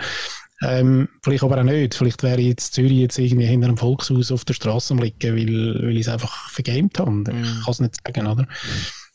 [0.60, 1.94] ähm, vielleicht aber auch nicht.
[1.94, 5.36] Vielleicht wäre ich jetzt Zürich jetzt irgendwie hinter einem Volkshaus auf der Straße am liegen,
[5.36, 7.10] weil, weil ich es einfach vergamed habe.
[7.10, 7.44] Mhm.
[7.44, 8.42] Ich kann es nicht sagen, oder?
[8.42, 8.48] Mhm.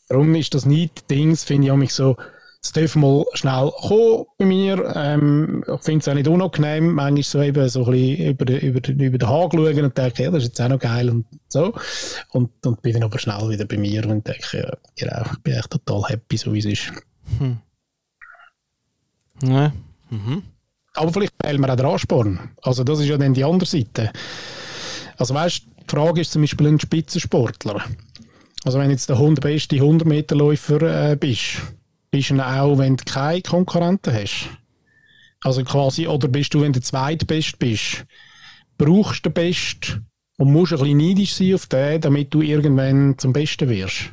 [0.08, 2.16] Darum ist das nicht Dings, finde ich auch mich so,
[2.64, 4.92] es darf mal schnell kommen bei mir.
[4.96, 8.60] Ähm, ich finde es auch nicht unangenehm, manchmal so eben so ein bisschen über, den,
[8.60, 11.10] über, den, über den Haag schauen und denke, ja, das ist jetzt auch noch geil
[11.10, 11.74] und so.
[12.30, 15.54] Und, und bin dann aber schnell wieder bei mir und denke, ja, genau, ich bin
[15.54, 16.92] echt total happy, so wie es ist.
[17.38, 17.58] Hm.
[19.42, 19.72] Ja.
[20.08, 20.42] Mhm.
[20.94, 22.40] Aber vielleicht fehlt mir auch der Ansporn.
[22.62, 24.10] Also das ist ja dann die andere Seite.
[25.18, 27.84] Also weißt, die Frage ist zum Beispiel ein Spitzensportler.
[28.64, 31.60] Also wenn jetzt der 100 beste 100-Meter-Läufer äh, bist,
[32.14, 34.48] bist du auch, wenn du keine Konkurrenten hast?
[35.42, 38.06] Also quasi, oder bist du, wenn du der Zweitbeste bist,
[38.78, 40.06] brauchst du den Besten
[40.38, 44.12] und musst ein bisschen neidisch sein auf den, damit du irgendwann zum Besten wirst?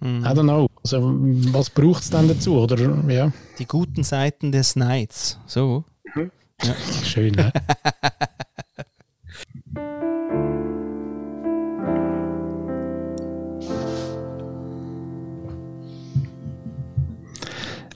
[0.00, 0.24] Hm.
[0.24, 0.66] I don't know.
[0.82, 1.14] Also,
[1.52, 2.54] was braucht es dann dazu?
[2.54, 2.78] Oder,
[3.10, 3.30] ja?
[3.58, 5.38] Die guten Seiten des Neids.
[5.44, 5.84] So.
[6.14, 6.30] Mhm.
[6.62, 6.74] Ja.
[7.04, 7.52] Schön, ne?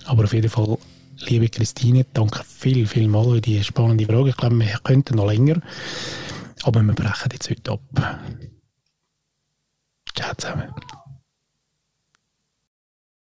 [0.07, 0.79] Aber auf jeden Fall,
[1.19, 4.31] liebe Christine, danke viel, viel mal für die spannende Frage.
[4.31, 5.61] Ich glaube, wir könnten noch länger,
[6.63, 7.81] aber wir brechen jetzt heute ab.
[10.15, 10.73] Ciao zusammen.